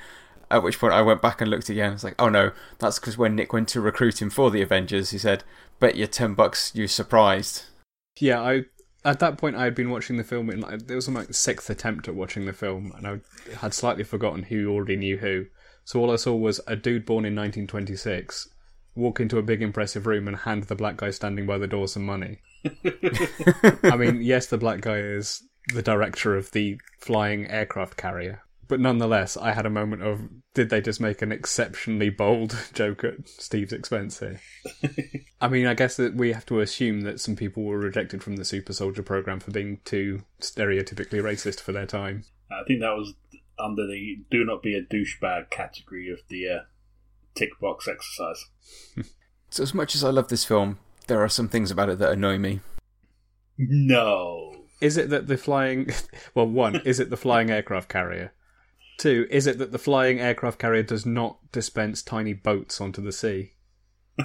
At 0.50 0.62
which 0.62 0.78
point 0.78 0.92
I 0.92 1.00
went 1.00 1.22
back 1.22 1.40
and 1.40 1.50
looked 1.50 1.70
again. 1.70 1.94
It's 1.94 2.04
like, 2.04 2.16
oh 2.18 2.28
no, 2.28 2.52
that's 2.78 2.98
because 2.98 3.16
when 3.16 3.34
Nick 3.34 3.54
went 3.54 3.68
to 3.68 3.80
recruit 3.80 4.20
him 4.20 4.28
for 4.28 4.50
the 4.50 4.60
Avengers, 4.60 5.10
he 5.10 5.18
said, 5.18 5.44
"Bet 5.78 5.94
you 5.94 6.06
ten 6.06 6.34
bucks 6.34 6.72
you 6.74 6.88
surprised." 6.88 7.64
Yeah, 8.18 8.40
I 8.40 8.64
at 9.04 9.18
that 9.20 9.38
point 9.38 9.56
I 9.56 9.64
had 9.64 9.74
been 9.74 9.90
watching 9.90 10.16
the 10.16 10.24
film 10.24 10.50
in 10.50 10.60
like 10.60 10.90
it 10.90 10.94
was 10.94 11.08
my 11.08 11.24
sixth 11.30 11.70
attempt 11.70 12.08
at 12.08 12.14
watching 12.14 12.46
the 12.46 12.52
film, 12.52 12.92
and 12.96 13.06
I 13.06 13.56
had 13.58 13.74
slightly 13.74 14.04
forgotten 14.04 14.44
who 14.44 14.70
already 14.70 14.96
knew 14.96 15.18
who. 15.18 15.46
So 15.84 16.00
all 16.00 16.12
I 16.12 16.16
saw 16.16 16.34
was 16.34 16.60
a 16.66 16.76
dude 16.76 17.04
born 17.04 17.24
in 17.24 17.34
1926 17.34 18.48
walk 18.94 19.20
into 19.20 19.38
a 19.38 19.42
big 19.42 19.62
impressive 19.62 20.06
room 20.06 20.28
and 20.28 20.38
hand 20.38 20.64
the 20.64 20.74
black 20.74 20.96
guy 20.96 21.10
standing 21.10 21.46
by 21.46 21.58
the 21.58 21.66
door 21.66 21.88
some 21.88 22.04
money. 22.04 22.38
I 23.82 23.96
mean, 23.96 24.22
yes, 24.22 24.46
the 24.46 24.58
black 24.58 24.80
guy 24.80 24.98
is 24.98 25.42
the 25.72 25.82
director 25.82 26.36
of 26.36 26.50
the 26.50 26.80
flying 26.98 27.46
aircraft 27.46 27.96
carrier, 27.96 28.42
But 28.68 28.80
nonetheless, 28.80 29.36
I 29.36 29.52
had 29.52 29.66
a 29.66 29.70
moment 29.70 30.02
of 30.02 30.28
did 30.54 30.70
they 30.70 30.80
just 30.80 31.00
make 31.00 31.22
an 31.22 31.32
exceptionally 31.32 32.10
bold 32.10 32.56
joke 32.74 33.04
at 33.04 33.28
Steve's 33.28 33.72
expense 33.72 34.20
here? 34.20 34.40
I 35.40 35.48
mean, 35.48 35.66
I 35.66 35.74
guess 35.74 35.96
that 35.96 36.14
we 36.14 36.32
have 36.32 36.46
to 36.46 36.60
assume 36.60 37.02
that 37.02 37.20
some 37.20 37.36
people 37.36 37.64
were 37.64 37.78
rejected 37.78 38.22
from 38.22 38.36
the 38.36 38.44
Super 38.44 38.72
Soldier 38.72 39.02
program 39.02 39.40
for 39.40 39.50
being 39.50 39.80
too 39.84 40.22
stereotypically 40.40 41.22
racist 41.22 41.60
for 41.60 41.72
their 41.72 41.86
time. 41.86 42.24
I 42.50 42.62
think 42.66 42.80
that 42.80 42.94
was 42.94 43.14
under 43.58 43.86
the 43.86 44.18
"do 44.30 44.44
not 44.44 44.62
be 44.62 44.74
a 44.74 44.82
douchebag" 44.82 45.50
category 45.50 46.10
of 46.10 46.20
the 46.28 46.48
uh, 46.48 46.60
tick 47.34 47.58
box 47.60 47.88
exercise. 47.88 48.46
So, 49.50 49.62
as 49.62 49.74
much 49.74 49.94
as 49.94 50.02
I 50.02 50.10
love 50.10 50.28
this 50.28 50.44
film, 50.44 50.78
there 51.08 51.22
are 51.22 51.28
some 51.28 51.48
things 51.48 51.70
about 51.70 51.90
it 51.90 51.98
that 51.98 52.12
annoy 52.12 52.38
me. 52.38 52.60
No. 53.58 54.64
Is 54.80 54.96
it 54.96 55.10
that 55.10 55.28
the 55.28 55.36
flying. 55.36 55.90
Well, 56.34 56.46
one, 56.46 56.76
is 56.86 56.98
it 56.98 57.10
the 57.10 57.16
flying 57.16 57.50
aircraft 57.50 57.90
carrier? 57.90 58.32
Two, 58.98 59.26
is 59.30 59.46
it 59.46 59.58
that 59.58 59.72
the 59.72 59.78
flying 59.78 60.18
aircraft 60.18 60.58
carrier 60.58 60.82
does 60.82 61.04
not 61.04 61.38
dispense 61.52 62.02
tiny 62.02 62.32
boats 62.32 62.80
onto 62.80 63.02
the 63.02 63.12
sea? 63.12 63.52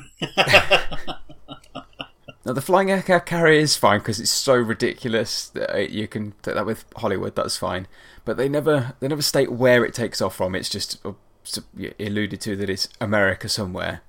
Now, 2.47 2.53
the 2.53 2.61
flying 2.61 2.89
aircraft 2.89 3.25
carrier 3.25 3.59
is 3.59 3.75
fine 3.75 3.99
because 3.99 4.21
it's 4.21 4.31
so 4.31 4.55
ridiculous 4.55 5.49
that 5.49 5.75
uh, 5.75 5.79
you 5.79 6.07
can 6.07 6.31
take 6.41 6.55
that 6.55 6.65
with 6.65 6.85
Hollywood. 6.95 7.35
That's 7.35 7.57
fine, 7.57 7.87
but 8.23 8.37
they 8.37 8.47
never 8.47 8.95
they 9.01 9.09
never 9.09 9.21
state 9.21 9.51
where 9.51 9.83
it 9.83 9.93
takes 9.93 10.21
off 10.21 10.37
from. 10.37 10.55
It's 10.55 10.69
just 10.69 11.05
uh, 11.05 11.11
alluded 11.99 12.39
to 12.39 12.55
that 12.55 12.69
it's 12.69 12.87
America 13.01 13.49
somewhere. 13.49 13.99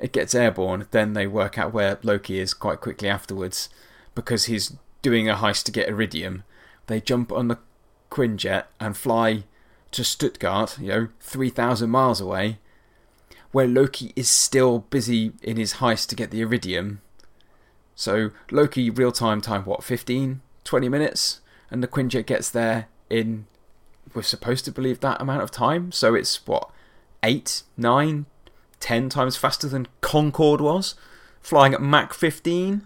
It 0.00 0.12
gets 0.12 0.34
airborne, 0.34 0.86
then 0.90 1.12
they 1.12 1.26
work 1.26 1.58
out 1.58 1.74
where 1.74 1.98
Loki 2.02 2.38
is 2.38 2.54
quite 2.54 2.80
quickly 2.80 3.10
afterwards 3.10 3.68
because 4.14 4.46
he's 4.46 4.78
doing 5.02 5.28
a 5.28 5.34
heist 5.34 5.64
to 5.64 5.72
get 5.72 5.90
iridium. 5.90 6.44
They 6.86 7.02
jump 7.02 7.30
on 7.30 7.48
the 7.48 7.58
Quinjet 8.10 8.64
and 8.80 8.96
fly 8.96 9.44
to 9.90 10.02
Stuttgart, 10.02 10.78
you 10.78 10.88
know, 10.88 11.08
three 11.20 11.50
thousand 11.50 11.90
miles 11.90 12.22
away, 12.22 12.58
where 13.52 13.68
Loki 13.68 14.14
is 14.16 14.30
still 14.30 14.78
busy 14.78 15.32
in 15.42 15.58
his 15.58 15.74
heist 15.74 16.08
to 16.08 16.16
get 16.16 16.30
the 16.30 16.40
iridium. 16.40 17.02
So 17.96 18.30
Loki 18.52 18.90
real 18.90 19.10
time 19.10 19.40
time 19.40 19.64
what 19.64 19.82
15 19.82 20.42
20 20.64 20.88
minutes 20.88 21.40
and 21.70 21.82
the 21.82 21.88
Quinjet 21.88 22.26
gets 22.26 22.50
there 22.50 22.86
in 23.10 23.46
we're 24.14 24.22
supposed 24.22 24.64
to 24.66 24.70
believe 24.72 25.00
that 25.00 25.20
amount 25.20 25.42
of 25.42 25.50
time 25.50 25.90
so 25.92 26.14
it's 26.14 26.46
what 26.46 26.70
8 27.22 27.62
9 27.76 28.26
10 28.78 29.08
times 29.08 29.36
faster 29.36 29.66
than 29.68 29.88
Concorde 30.00 30.60
was 30.60 30.94
flying 31.40 31.72
at 31.74 31.80
Mach 31.80 32.12
15 32.14 32.82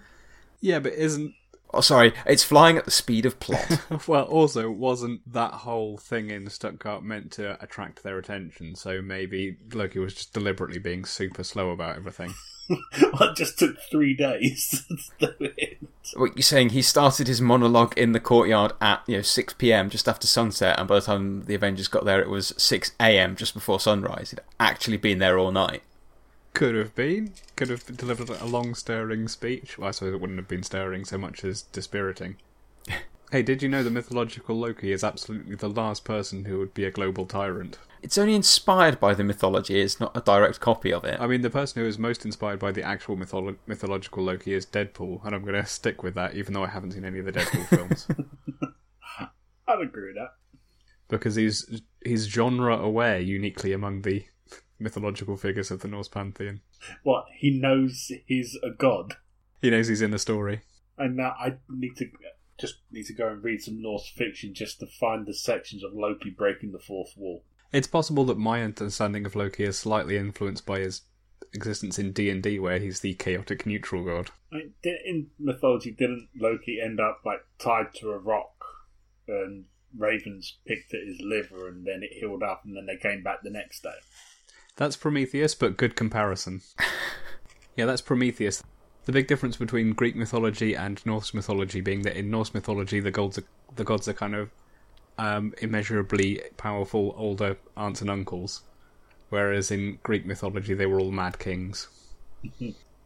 Yeah, 0.60 0.78
but 0.78 0.92
isn't. 0.92 1.34
oh 1.74 1.80
sorry 1.80 2.12
it's 2.24 2.44
flying 2.44 2.76
at 2.76 2.84
the 2.84 2.90
speed 2.90 3.26
of 3.26 3.40
plot 3.40 3.80
Well, 4.06 4.24
also, 4.24 4.70
wasn't 4.70 5.20
that 5.32 5.52
whole 5.52 5.98
thing 5.98 6.30
in 6.30 6.48
Stuttgart 6.48 7.02
meant 7.02 7.32
to 7.32 7.62
attract 7.62 8.02
their 8.02 8.18
attention? 8.18 8.74
So 8.76 9.02
maybe 9.02 9.56
Loki 9.72 9.98
was 9.98 10.14
just 10.14 10.32
deliberately 10.32 10.78
being 10.78 11.04
super 11.04 11.42
slow 11.42 11.70
about 11.70 11.96
everything. 11.96 12.34
well, 13.12 13.30
it 13.30 13.36
just 13.36 13.58
took 13.58 13.78
three 13.90 14.14
days 14.14 14.84
to 15.18 15.26
do 15.26 15.52
it. 15.58 15.78
what 16.14 16.36
you're 16.36 16.42
saying 16.42 16.70
he 16.70 16.82
started 16.82 17.26
his 17.26 17.40
monologue 17.40 17.92
in 17.98 18.12
the 18.12 18.20
courtyard 18.20 18.72
at 18.80 19.02
you 19.06 19.16
know 19.16 19.22
6 19.22 19.54
p.m. 19.54 19.90
just 19.90 20.08
after 20.08 20.26
sunset 20.26 20.78
and 20.78 20.86
by 20.88 20.96
the 20.96 21.06
time 21.06 21.42
the 21.44 21.54
Avengers 21.54 21.88
got 21.88 22.04
there 22.04 22.20
it 22.20 22.28
was 22.28 22.54
6 22.56 22.92
a.m. 23.00 23.34
just 23.36 23.54
before 23.54 23.80
sunrise 23.80 24.30
he'd 24.30 24.40
actually 24.60 24.96
been 24.96 25.18
there 25.18 25.38
all 25.38 25.50
night 25.52 25.82
Could 26.54 26.74
have 26.76 26.94
been. 26.94 27.32
Could 27.56 27.70
have 27.70 27.84
delivered 27.96 28.30
a 28.30 28.44
long, 28.46 28.74
stirring 28.74 29.28
speech. 29.28 29.78
Well, 29.78 29.88
I 29.88 29.90
suppose 29.92 30.14
it 30.14 30.20
wouldn't 30.20 30.38
have 30.38 30.48
been 30.48 30.62
stirring 30.62 31.04
so 31.04 31.18
much 31.18 31.44
as 31.44 31.62
dispiriting. 31.62 32.36
hey, 33.32 33.42
did 33.42 33.62
you 33.62 33.68
know 33.68 33.82
the 33.82 33.90
mythological 33.90 34.56
Loki 34.56 34.92
is 34.92 35.04
absolutely 35.04 35.54
the 35.56 35.68
last 35.68 36.04
person 36.04 36.44
who 36.46 36.58
would 36.58 36.74
be 36.74 36.84
a 36.84 36.90
global 36.90 37.26
tyrant? 37.26 37.78
It's 38.02 38.16
only 38.18 38.34
inspired 38.34 38.98
by 38.98 39.14
the 39.14 39.24
mythology, 39.24 39.80
it's 39.80 40.00
not 40.00 40.16
a 40.16 40.20
direct 40.20 40.58
copy 40.60 40.92
of 40.92 41.04
it. 41.04 41.20
I 41.20 41.26
mean, 41.26 41.42
the 41.42 41.50
person 41.50 41.82
who 41.82 41.88
is 41.88 41.98
most 41.98 42.24
inspired 42.24 42.58
by 42.58 42.72
the 42.72 42.82
actual 42.82 43.16
mytholo- 43.16 43.56
mythological 43.66 44.24
Loki 44.24 44.54
is 44.54 44.64
Deadpool, 44.66 45.24
and 45.24 45.34
I'm 45.34 45.42
going 45.44 45.54
to 45.60 45.66
stick 45.66 46.02
with 46.02 46.14
that, 46.14 46.34
even 46.34 46.54
though 46.54 46.64
I 46.64 46.68
haven't 46.68 46.92
seen 46.92 47.04
any 47.04 47.18
of 47.18 47.26
the 47.26 47.32
Deadpool 47.32 47.66
films, 47.66 48.08
I'd 49.68 49.80
agree 49.82 50.06
with 50.08 50.16
that. 50.16 50.32
because 51.08 51.34
he's 51.36 51.82
he's 52.04 52.26
genre 52.26 52.76
aware 52.76 53.20
uniquely 53.20 53.72
among 53.72 54.02
the 54.02 54.24
mythological 54.78 55.36
figures 55.36 55.70
of 55.70 55.80
the 55.80 55.88
Norse 55.88 56.08
pantheon. 56.08 56.60
What 57.02 57.26
he 57.36 57.50
knows 57.50 58.10
he's 58.26 58.56
a 58.62 58.70
god, 58.70 59.16
He 59.62 59.70
knows 59.70 59.88
he's 59.88 60.02
in 60.02 60.10
the 60.10 60.18
story. 60.18 60.62
and 60.98 61.16
now 61.16 61.34
I 61.38 61.56
need 61.68 61.96
to 61.98 62.06
just 62.58 62.76
need 62.90 63.06
to 63.06 63.14
go 63.14 63.28
and 63.28 63.42
read 63.44 63.60
some 63.62 63.80
Norse 63.80 64.08
fiction 64.08 64.54
just 64.54 64.80
to 64.80 64.86
find 64.86 65.26
the 65.26 65.34
sections 65.34 65.82
of 65.84 65.92
Loki 65.94 66.30
breaking 66.30 66.72
the 66.72 66.78
fourth 66.78 67.12
wall. 67.16 67.44
It's 67.72 67.86
possible 67.86 68.24
that 68.26 68.38
my 68.38 68.62
understanding 68.62 69.26
of 69.26 69.36
Loki 69.36 69.64
is 69.64 69.78
slightly 69.78 70.16
influenced 70.16 70.66
by 70.66 70.80
his 70.80 71.02
existence 71.52 71.98
in 71.98 72.12
D 72.12 72.30
and 72.30 72.42
D, 72.42 72.58
where 72.58 72.78
he's 72.78 73.00
the 73.00 73.14
chaotic 73.14 73.66
neutral 73.66 74.04
god. 74.04 74.30
I 74.52 74.56
mean, 74.56 74.74
in 74.82 75.28
mythology, 75.38 75.92
didn't 75.92 76.28
Loki 76.38 76.80
end 76.82 77.00
up 77.00 77.20
like 77.24 77.44
tied 77.58 77.94
to 77.96 78.10
a 78.10 78.18
rock, 78.18 78.64
and 79.28 79.66
ravens 79.96 80.58
picked 80.66 80.94
at 80.94 81.06
his 81.06 81.20
liver, 81.20 81.68
and 81.68 81.86
then 81.86 82.02
it 82.02 82.18
healed 82.18 82.42
up, 82.42 82.62
and 82.64 82.76
then 82.76 82.86
they 82.86 82.96
came 82.96 83.22
back 83.22 83.42
the 83.42 83.50
next 83.50 83.82
day? 83.82 83.94
That's 84.76 84.96
Prometheus, 84.96 85.54
but 85.54 85.76
good 85.76 85.94
comparison. 85.94 86.62
yeah, 87.76 87.86
that's 87.86 88.02
Prometheus. 88.02 88.62
The 89.04 89.12
big 89.12 89.28
difference 89.28 89.56
between 89.56 89.92
Greek 89.92 90.16
mythology 90.16 90.74
and 90.74 91.04
Norse 91.06 91.34
mythology 91.34 91.80
being 91.80 92.02
that 92.02 92.16
in 92.16 92.30
Norse 92.30 92.52
mythology 92.54 93.00
the 93.00 93.10
gods 93.10 93.38
are, 93.38 93.44
the 93.74 93.84
gods 93.84 94.08
are 94.08 94.12
kind 94.12 94.34
of 94.34 94.50
um, 95.20 95.52
immeasurably 95.60 96.40
powerful 96.56 97.14
older 97.16 97.58
aunts 97.76 98.00
and 98.00 98.08
uncles, 98.08 98.62
whereas 99.28 99.70
in 99.70 99.98
Greek 100.02 100.24
mythology 100.24 100.72
they 100.72 100.86
were 100.86 100.98
all 100.98 101.10
mad 101.10 101.38
kings. 101.38 101.88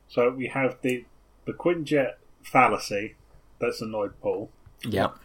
So 0.09 0.31
we 0.31 0.47
have 0.47 0.77
the 0.83 1.05
the 1.45 1.53
Quinjet 1.53 2.15
fallacy 2.43 3.17
that's 3.61 3.83
annoyed 3.83 4.13
Paul. 4.23 4.49
Yep. 4.85 5.17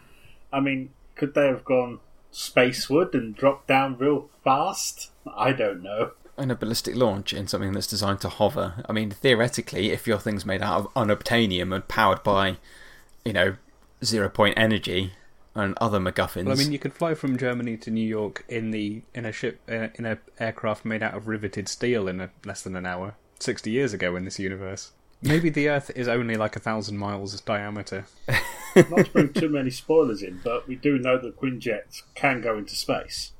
I 0.52 0.58
mean, 0.58 0.90
could 1.14 1.34
they 1.34 1.46
have 1.46 1.64
gone 1.64 2.00
spaceward 2.32 3.14
and 3.14 3.36
dropped 3.36 3.68
down 3.68 3.96
real 3.96 4.28
fast? 4.42 5.12
I 5.32 5.52
don't 5.52 5.82
know. 5.84 6.10
And 6.36 6.50
a 6.50 6.56
ballistic 6.56 6.96
launch 6.96 7.32
in 7.32 7.46
something 7.46 7.72
that's 7.72 7.86
designed 7.86 8.20
to 8.22 8.28
hover. 8.28 8.82
I 8.88 8.92
mean, 8.92 9.12
theoretically, 9.12 9.92
if 9.92 10.08
your 10.08 10.18
thing's 10.18 10.44
made 10.44 10.62
out 10.62 10.80
of 10.80 10.94
unobtainium 10.94 11.72
and 11.72 11.86
powered 11.86 12.24
by, 12.24 12.56
you 13.24 13.32
know, 13.32 13.56
zero 14.02 14.28
point 14.28 14.54
energy 14.56 15.12
and 15.54 15.76
other 15.80 15.98
MacGuffins. 15.98 16.44
Well, 16.44 16.54
I 16.54 16.58
mean, 16.58 16.72
you 16.72 16.78
could 16.78 16.94
fly 16.94 17.14
from 17.14 17.36
Germany 17.36 17.76
to 17.78 17.90
New 17.90 18.06
York 18.06 18.44
in 18.48 18.70
the 18.70 19.02
in 19.14 19.24
a 19.24 19.32
ship 19.32 19.60
uh, 19.68 19.88
in 19.94 20.06
a 20.06 20.18
aircraft 20.38 20.84
made 20.84 21.02
out 21.02 21.14
of 21.14 21.28
riveted 21.28 21.68
steel 21.68 22.08
in 22.08 22.20
a, 22.20 22.30
less 22.44 22.62
than 22.62 22.76
an 22.76 22.86
hour. 22.86 23.14
Sixty 23.38 23.70
years 23.70 23.92
ago 23.92 24.16
in 24.16 24.24
this 24.24 24.38
universe, 24.38 24.92
maybe 25.22 25.50
the 25.50 25.68
Earth 25.68 25.90
is 25.94 26.08
only 26.08 26.36
like 26.36 26.56
a 26.56 26.60
thousand 26.60 26.98
miles 26.98 27.38
diameter. 27.40 28.06
Not 28.76 29.06
to 29.06 29.10
bring 29.12 29.32
too 29.32 29.48
many 29.48 29.70
spoilers 29.70 30.22
in, 30.22 30.40
but 30.44 30.68
we 30.68 30.76
do 30.76 30.98
know 30.98 31.18
that 31.18 31.40
Quinjets 31.40 32.02
can 32.14 32.40
go 32.40 32.56
into 32.56 32.76
space. 32.76 33.32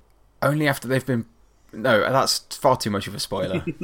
Only 0.43 0.67
after 0.67 0.89
they've 0.89 1.05
been. 1.05 1.27
No, 1.73 2.01
that's 2.01 2.39
far 2.57 2.77
too 2.77 2.91
much 2.91 3.07
of 3.07 3.15
a 3.15 3.21
spoiler. 3.21 3.65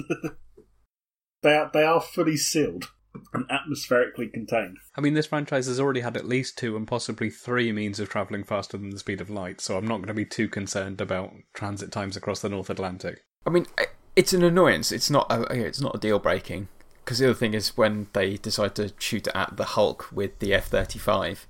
They 1.43 1.55
are, 1.55 1.71
they 1.73 1.85
are 1.85 2.01
fully 2.01 2.37
sealed 2.37 2.91
and 3.33 3.45
atmospherically 3.51 4.29
contained. 4.29 4.79
I 4.97 5.01
mean, 5.01 5.15
this 5.15 5.27
franchise 5.27 5.67
has 5.67 5.81
already 5.81 6.01
had 6.01 6.17
at 6.17 6.27
least 6.27 6.59
two 6.59 6.77
and 6.77 6.87
possibly 6.87 7.31
three 7.31 7.73
means 7.73 8.01
of 8.01 8.09
travelling 8.09 8.45
faster 8.45 8.77
than 8.77 8.91
the 8.91 8.99
speed 8.99 9.21
of 9.21 9.31
light, 9.31 9.61
so 9.61 9.77
I'm 9.77 9.87
not 9.87 9.99
going 9.99 10.09
to 10.09 10.15
be 10.15 10.25
too 10.25 10.49
concerned 10.49 11.01
about 11.01 11.33
transit 11.55 11.93
times 11.93 12.17
across 12.17 12.41
the 12.41 12.49
North 12.49 12.71
Atlantic. 12.71 13.25
I 13.47 13.51
mean, 13.51 13.67
it's 14.17 14.33
an 14.33 14.43
annoyance. 14.43 14.91
It's 14.91 15.11
not. 15.11 15.27
A, 15.31 15.43
it's 15.53 15.81
not 15.81 15.95
a 15.95 15.99
deal 15.99 16.19
breaking. 16.19 16.69
Because 17.05 17.19
the 17.19 17.27
other 17.27 17.35
thing 17.35 17.55
is 17.55 17.77
when 17.77 18.09
they 18.15 18.37
decide 18.37 18.75
to 18.77 18.93
shoot 18.99 19.29
at 19.33 19.57
the 19.57 19.65
Hulk 19.65 20.11
with 20.11 20.39
the 20.41 20.53
F 20.53 20.67
thirty 20.67 20.99
five, 20.99 21.47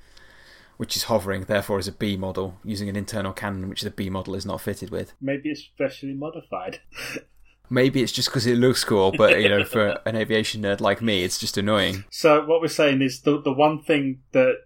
which 0.77 0.97
is 0.97 1.05
hovering, 1.05 1.45
therefore 1.45 1.79
is 1.79 1.89
a 1.89 1.93
B 1.93 2.17
model 2.17 2.59
using 2.63 2.89
an 2.89 2.97
internal 2.97 3.33
cannon, 3.33 3.69
which 3.69 3.81
the 3.81 3.91
B 3.91 4.11
model 4.11 4.35
is 4.35 4.45
not 4.45 4.61
fitted 4.61 4.91
with. 4.91 5.15
Maybe 5.21 5.49
it's 5.49 5.63
specially 5.63 6.13
modified. 6.13 6.81
Maybe 7.69 8.03
it's 8.03 8.13
just 8.13 8.29
because 8.29 8.47
it 8.47 8.57
looks 8.57 8.85
cool, 8.85 9.13
but 9.13 9.41
you 9.41 9.49
know, 9.49 9.65
for 9.75 9.99
an 10.07 10.17
aviation 10.17 10.63
nerd 10.63 10.81
like 10.81 11.03
me, 11.03 11.25
it's 11.25 11.39
just 11.39 11.57
annoying. 11.57 12.05
So 12.11 12.45
what 12.45 12.61
we're 12.61 12.69
saying 12.69 13.03
is 13.03 13.21
the 13.23 13.41
the 13.41 13.53
one 13.53 13.83
thing 13.83 14.23
that, 14.33 14.57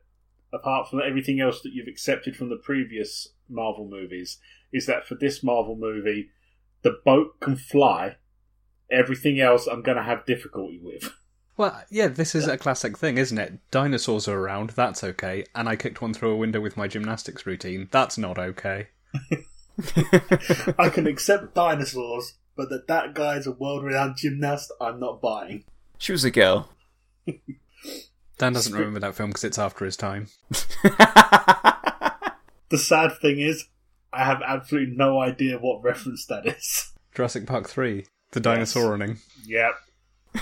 apart 0.53 0.89
from 0.89 1.01
everything 1.05 1.41
else 1.41 1.61
that 1.63 1.73
you've 1.73 1.89
accepted 1.89 2.37
from 2.37 2.49
the 2.49 2.57
previous 2.57 3.29
Marvel 3.49 3.89
movies, 3.89 4.39
is 4.73 4.87
that 4.87 5.07
for 5.07 5.15
this 5.15 5.43
Marvel 5.43 5.77
movie, 5.77 6.31
the 6.83 6.99
boat 7.05 7.41
can 7.41 7.57
fly. 7.57 8.17
Everything 8.91 9.39
else, 9.39 9.69
I'm 9.69 9.83
going 9.83 9.97
to 9.97 10.03
have 10.03 10.27
difficulty 10.27 10.81
with. 10.83 11.13
Well, 11.57 11.83
yeah, 11.91 12.09
this 12.09 12.35
is 12.35 12.47
a 12.49 12.57
classic 12.57 12.97
thing, 12.97 13.19
isn't 13.19 13.37
it? 13.37 13.59
Dinosaurs 13.71 14.27
are 14.29 14.39
around, 14.39 14.71
that's 14.71 15.05
okay, 15.05 15.45
and 15.55 15.69
I 15.69 15.77
kicked 15.77 16.01
one 16.01 16.15
through 16.15 16.31
a 16.31 16.37
window 16.37 16.59
with 16.59 16.79
my 16.79 16.89
gymnastics 16.89 17.45
routine, 17.45 17.87
that's 17.91 18.17
not 18.17 18.39
okay. 18.39 18.87
I 20.79 20.89
can 20.89 21.07
accept 21.07 21.55
dinosaurs, 21.55 22.39
but 22.61 22.69
that 22.69 22.89
that 22.89 23.15
guy's 23.15 23.47
a 23.47 23.53
world-renowned 23.53 24.17
gymnast, 24.19 24.71
I'm 24.81 25.01
not 25.01 25.23
buying. 25.23 25.65
She 25.97 26.13
was 26.13 26.25
a 26.25 26.31
girl. 26.31 26.69
Dan 28.39 28.53
doesn't 28.53 28.73
remember 28.73 29.01
that 29.01 29.15
film 29.15 29.31
because 29.31 29.45
it's 29.45 29.59
after 29.59 29.85
his 29.87 29.97
time. 29.97 30.29
The 32.71 32.79
sad 32.79 33.19
thing 33.21 33.41
is, 33.41 33.67
I 34.13 34.25
have 34.25 34.43
absolutely 34.47 34.95
no 34.97 35.21
idea 35.21 35.59
what 35.59 35.83
reference 35.83 36.25
that 36.27 36.47
is. 36.47 36.93
Jurassic 37.13 37.45
Park 37.45 37.69
3, 37.69 38.07
the 38.31 38.39
dinosaur 38.39 38.93
running. 38.93 39.19
Yep. 39.45 39.73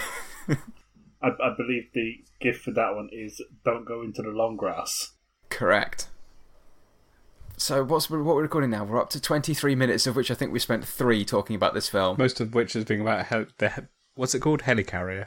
I, 1.23 1.29
I 1.29 1.55
believe 1.57 1.89
the 1.95 2.17
gift 2.39 2.63
for 2.63 2.71
that 2.73 2.95
one 2.95 3.09
is 3.11 3.43
don't 3.65 3.87
go 3.87 4.03
into 4.03 4.21
the 4.21 4.29
long 4.29 4.57
grass. 4.57 5.13
Correct. 5.49 6.09
So 7.59 7.83
what's 7.85 8.09
what 8.09 8.21
we're 8.25 8.43
recording 8.43 8.71
now? 8.71 8.85
We're 8.85 9.01
up 9.01 9.11
to 9.11 9.21
23 9.21 9.75
minutes, 9.75 10.07
of 10.07 10.15
which 10.15 10.31
I 10.31 10.35
think 10.35 10.53
we 10.53 10.61
spent 10.61 10.87
three 10.87 11.25
talking 11.25 11.57
about 11.57 11.75
this 11.75 11.89
film. 11.89 12.17
Most 12.17 12.41
of 12.41 12.55
which 12.55 12.77
is 12.77 12.85
being 12.85 13.01
about 13.01 13.27
hel- 13.27 13.47
the 13.59 13.89
what's 14.15 14.35
it 14.35 14.41
called? 14.41 14.63
Helicarrier. 14.63 15.27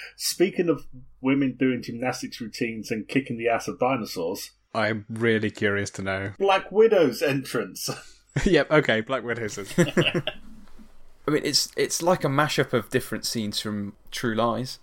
Speaking 0.16 0.70
of 0.70 0.86
women 1.20 1.56
doing 1.58 1.82
gymnastics 1.82 2.40
routines 2.40 2.90
and 2.90 3.06
kicking 3.06 3.36
the 3.36 3.48
ass 3.48 3.68
of 3.68 3.78
dinosaurs, 3.78 4.52
I'm 4.74 5.04
really 5.10 5.50
curious 5.50 5.90
to 5.90 6.02
know. 6.02 6.32
Black 6.38 6.72
Widow's 6.72 7.20
entrance. 7.20 7.90
yep, 8.46 8.70
okay, 8.70 9.02
Black 9.02 9.22
Widow's. 9.22 9.58
I 9.78 11.30
mean, 11.30 11.42
it's 11.44 11.70
it's 11.76 12.02
like 12.02 12.24
a 12.24 12.28
mashup 12.28 12.72
of 12.72 12.88
different 12.88 13.26
scenes 13.26 13.60
from 13.60 13.92
True 14.10 14.34
Lies. 14.34 14.78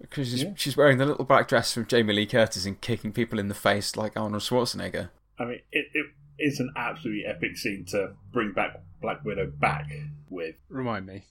Because 0.00 0.28
she's, 0.28 0.42
Yeah. 0.42 0.52
she's 0.56 0.76
wearing 0.76 0.98
the 0.98 1.06
little 1.06 1.24
black 1.24 1.48
dress 1.48 1.72
from 1.72 1.86
Jamie 1.86 2.12
Lee 2.12 2.26
Curtis 2.26 2.66
and 2.66 2.78
kicking 2.80 3.12
people 3.12 3.38
in 3.38 3.48
the 3.48 3.54
face 3.54 3.96
like 3.96 4.16
Arnold 4.18 4.42
Schwarzenegger. 4.42 5.08
I 5.38 5.44
mean, 5.44 5.60
it, 5.72 5.86
it 5.94 6.06
is 6.38 6.60
an 6.60 6.72
absolutely 6.76 7.24
epic 7.26 7.56
scene 7.56 7.84
to 7.88 8.12
bring 8.32 8.52
back 8.52 8.80
Black 9.00 9.24
Widow 9.24 9.46
back 9.58 9.90
with. 10.28 10.54
Remind 10.68 11.06
me. 11.06 11.24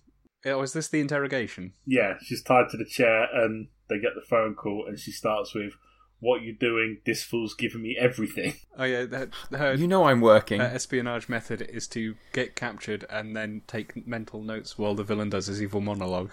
Oh, 0.45 0.61
is 0.61 0.73
this 0.73 0.87
the 0.87 0.99
interrogation? 1.01 1.73
Yeah, 1.85 2.15
she's 2.21 2.41
tied 2.43 2.69
to 2.71 2.77
the 2.77 2.85
chair 2.85 3.27
and 3.33 3.67
they 3.89 3.99
get 3.99 4.11
the 4.15 4.21
phone 4.27 4.53
call 4.55 4.85
and 4.87 4.97
she 4.99 5.11
starts 5.11 5.53
with, 5.53 5.73
What 6.19 6.41
you 6.41 6.53
doing? 6.55 6.99
This 7.05 7.23
fool's 7.23 7.53
giving 7.53 7.81
me 7.81 7.97
everything. 7.99 8.53
Oh 8.79 8.83
yeah, 8.83 9.05
that, 9.05 9.29
her 9.51 9.73
You 9.73 9.87
know 9.87 10.03
I'm 10.05 10.21
working. 10.21 10.59
her 10.59 10.67
espionage 10.67 11.27
method 11.27 11.61
is 11.63 11.87
to 11.89 12.15
get 12.31 12.55
captured 12.55 13.05
and 13.09 13.35
then 13.35 13.63
take 13.67 14.05
mental 14.07 14.43
notes 14.43 14.77
while 14.77 14.93
the 14.93 15.03
villain 15.03 15.29
does 15.31 15.47
his 15.47 15.61
evil 15.61 15.81
monologue. 15.81 16.31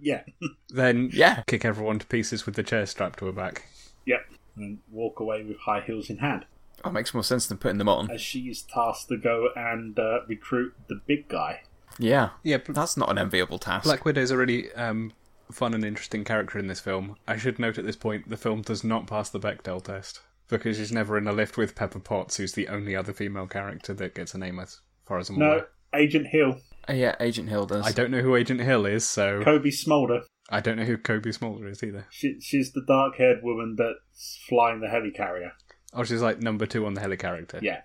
yeah. 0.00 0.22
Then 0.68 1.08
Yeah. 1.14 1.42
kick 1.46 1.64
everyone 1.64 1.98
to 2.00 2.06
pieces 2.06 2.44
with 2.46 2.54
the 2.56 2.62
chair 2.62 2.84
strapped 2.86 3.18
to 3.20 3.26
her 3.26 3.32
back. 3.32 3.64
Yep. 4.06 4.20
And 4.56 4.78
walk 4.90 5.18
away 5.20 5.42
with 5.44 5.56
high 5.60 5.80
heels 5.80 6.10
in 6.10 6.18
hand. 6.18 6.44
Oh, 6.84 6.90
makes 6.90 7.14
more 7.14 7.22
sense 7.24 7.46
than 7.46 7.58
putting 7.58 7.78
them 7.78 7.88
on. 7.88 8.10
As 8.10 8.20
she 8.20 8.40
is 8.48 8.62
tasked 8.62 9.08
to 9.08 9.16
go 9.16 9.48
and 9.56 9.98
uh, 9.98 10.20
recruit 10.28 10.74
the 10.88 11.00
big 11.06 11.28
guy. 11.28 11.62
Yeah. 11.98 12.30
Yeah, 12.42 12.58
but 12.64 12.74
That's 12.74 12.96
not 12.96 13.10
an 13.10 13.18
enviable 13.18 13.58
task. 13.58 13.84
Black 13.84 14.04
Widow's 14.04 14.30
a 14.30 14.36
really 14.36 14.72
um, 14.74 15.12
fun 15.50 15.74
and 15.74 15.84
interesting 15.84 16.24
character 16.24 16.58
in 16.58 16.66
this 16.66 16.80
film. 16.80 17.16
I 17.28 17.36
should 17.36 17.58
note 17.58 17.78
at 17.78 17.84
this 17.84 17.96
point 17.96 18.28
the 18.30 18.36
film 18.36 18.62
does 18.62 18.82
not 18.82 19.06
pass 19.06 19.28
the 19.30 19.38
Bechdel 19.40 19.82
test 19.84 20.20
because 20.48 20.76
she's 20.78 20.92
never 20.92 21.16
in 21.18 21.26
a 21.26 21.32
lift 21.32 21.56
with 21.56 21.74
Pepper 21.74 22.00
Potts, 22.00 22.36
who's 22.36 22.52
the 22.52 22.68
only 22.68 22.94
other 22.96 23.12
female 23.12 23.46
character 23.46 23.94
that 23.94 24.14
gets 24.14 24.34
a 24.34 24.38
name 24.38 24.58
as 24.58 24.80
far 25.04 25.18
as 25.18 25.28
I'm 25.30 25.38
No, 25.38 25.46
aware. 25.52 25.68
Agent 25.94 26.26
Hill, 26.28 26.58
Uh, 26.88 26.94
yeah, 26.94 27.14
Agent 27.20 27.48
Hill 27.48 27.66
does. 27.66 27.86
I 27.86 27.92
don't 27.92 28.10
know 28.10 28.20
who 28.22 28.34
Agent 28.36 28.60
Hill 28.60 28.86
is, 28.86 29.06
so 29.06 29.42
Cobie 29.44 29.70
Smulders. 29.70 30.24
I 30.50 30.60
don't 30.60 30.76
know 30.76 30.84
who 30.84 30.96
Cobie 30.98 31.30
Smulders 31.30 31.70
is 31.72 31.82
either. 31.82 32.06
She, 32.10 32.38
she's 32.40 32.72
the 32.72 32.84
dark 32.86 33.16
haired 33.16 33.42
woman 33.42 33.76
that's 33.78 34.38
flying 34.48 34.80
the 34.80 34.86
helicarrier. 34.88 35.52
Oh, 35.94 36.04
she's 36.04 36.22
like 36.22 36.40
number 36.40 36.66
two 36.66 36.86
on 36.86 36.94
the 36.94 37.00
helicarrier. 37.00 37.60
Yeah. 37.62 37.82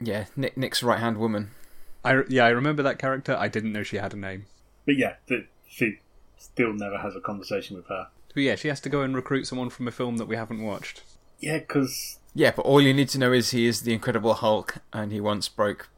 Yeah, 0.00 0.26
Nick, 0.36 0.56
Nick's 0.56 0.82
right 0.82 0.98
hand 0.98 1.18
woman. 1.18 1.50
I, 2.04 2.22
yeah, 2.28 2.44
I 2.44 2.50
remember 2.50 2.82
that 2.82 2.98
character. 2.98 3.36
I 3.36 3.48
didn't 3.48 3.72
know 3.72 3.82
she 3.82 3.96
had 3.96 4.14
a 4.14 4.16
name. 4.16 4.46
But 4.86 4.96
yeah, 4.96 5.14
th- 5.28 5.46
she 5.68 5.98
still 6.36 6.72
never 6.72 6.98
has 6.98 7.16
a 7.16 7.20
conversation 7.20 7.76
with 7.76 7.86
her. 7.88 8.08
But 8.34 8.42
yeah, 8.42 8.54
she 8.54 8.68
has 8.68 8.80
to 8.82 8.88
go 8.88 9.02
and 9.02 9.14
recruit 9.14 9.46
someone 9.46 9.70
from 9.70 9.88
a 9.88 9.92
film 9.92 10.16
that 10.18 10.26
we 10.26 10.36
haven't 10.36 10.62
watched. 10.62 11.02
Yeah, 11.40 11.58
because 11.58 12.18
Yeah, 12.34 12.52
but 12.54 12.64
all 12.64 12.80
you 12.80 12.94
need 12.94 13.08
to 13.10 13.18
know 13.18 13.32
is 13.32 13.50
he 13.50 13.66
is 13.66 13.82
the 13.82 13.92
Incredible 13.92 14.34
Hulk 14.34 14.76
and 14.92 15.12
he 15.12 15.20
once 15.20 15.48
broke 15.48 15.88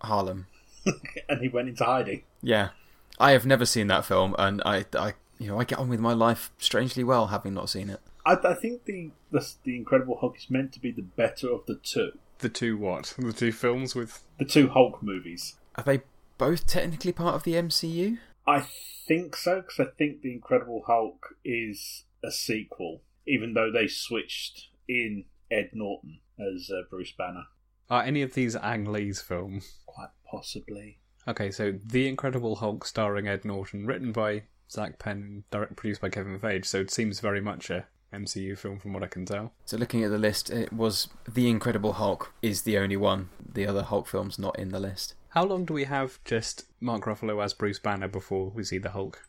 Harlem. 0.00 0.46
and 1.28 1.40
he 1.40 1.48
went 1.48 1.68
into 1.68 1.84
hiding. 1.84 2.22
Yeah, 2.42 2.70
I 3.18 3.32
have 3.32 3.46
never 3.46 3.64
seen 3.64 3.86
that 3.86 4.04
film, 4.04 4.34
and 4.38 4.60
I, 4.66 4.84
I, 4.94 5.14
you 5.38 5.48
know, 5.48 5.60
I 5.60 5.64
get 5.64 5.78
on 5.78 5.88
with 5.88 6.00
my 6.00 6.12
life 6.12 6.50
strangely 6.58 7.04
well 7.04 7.28
having 7.28 7.54
not 7.54 7.70
seen 7.70 7.88
it. 7.88 8.00
I, 8.24 8.34
I 8.44 8.54
think 8.54 8.84
the, 8.84 9.10
the 9.30 9.46
the 9.64 9.76
Incredible 9.76 10.18
Hulk 10.18 10.36
is 10.38 10.50
meant 10.50 10.72
to 10.72 10.80
be 10.80 10.90
the 10.92 11.02
better 11.02 11.50
of 11.50 11.66
the 11.66 11.76
two, 11.82 12.12
The 12.38 12.48
two 12.48 12.76
what? 12.76 13.14
The 13.18 13.32
two 13.32 13.52
films 13.52 13.94
with. 13.94 14.22
the 14.38 14.44
two 14.44 14.68
Hulk 14.68 15.02
movies. 15.02 15.56
Are 15.76 15.84
they 15.84 16.02
both 16.38 16.66
technically 16.66 17.12
part 17.12 17.34
of 17.34 17.44
the 17.44 17.54
MCU? 17.54 18.18
I 18.46 18.66
think 19.06 19.36
so 19.36 19.60
because 19.62 19.80
I 19.80 19.90
think 19.96 20.22
the 20.22 20.32
Incredible 20.32 20.82
Hulk 20.86 21.36
is 21.44 22.04
a 22.24 22.30
sequel, 22.30 23.02
even 23.26 23.54
though 23.54 23.70
they 23.72 23.86
switched 23.88 24.68
in 24.88 25.24
Ed 25.50 25.70
Norton 25.72 26.18
as 26.38 26.70
uh, 26.70 26.82
Bruce 26.90 27.12
Banner. 27.12 27.44
Are 27.90 28.02
any 28.02 28.22
of 28.22 28.34
these 28.34 28.56
Ang 28.56 28.84
Lee's 28.86 29.20
films? 29.20 29.78
Quite 29.86 30.08
possibly. 30.28 30.98
Okay, 31.28 31.50
so 31.50 31.72
The 31.84 32.08
Incredible 32.08 32.56
Hulk 32.56 32.84
starring 32.86 33.28
Ed 33.28 33.44
Norton, 33.44 33.86
written 33.86 34.10
by 34.12 34.44
Zak 34.70 34.98
Penn, 34.98 35.44
direct 35.50 35.76
produced 35.76 36.00
by 36.00 36.08
Kevin 36.08 36.38
Feige, 36.40 36.64
so 36.64 36.80
it 36.80 36.90
seems 36.90 37.20
very 37.20 37.40
much 37.40 37.70
a 37.70 37.86
MCU 38.12 38.56
film 38.56 38.78
from 38.78 38.92
what 38.92 39.02
I 39.02 39.08
can 39.08 39.24
tell. 39.24 39.52
So 39.64 39.76
looking 39.76 40.04
at 40.04 40.10
the 40.10 40.18
list, 40.18 40.50
it 40.50 40.72
was 40.72 41.08
the 41.28 41.48
Incredible 41.48 41.94
Hulk 41.94 42.32
is 42.42 42.62
the 42.62 42.78
only 42.78 42.96
one. 42.96 43.28
The 43.54 43.66
other 43.66 43.82
Hulk 43.82 44.06
films 44.06 44.38
not 44.38 44.58
in 44.58 44.70
the 44.70 44.80
list. 44.80 45.14
How 45.30 45.44
long 45.44 45.64
do 45.64 45.72
we 45.72 45.84
have 45.84 46.18
just 46.24 46.66
Mark 46.80 47.04
Ruffalo 47.04 47.42
as 47.42 47.54
Bruce 47.54 47.78
Banner 47.78 48.08
before 48.08 48.50
we 48.50 48.64
see 48.64 48.78
the 48.78 48.90
Hulk? 48.90 49.22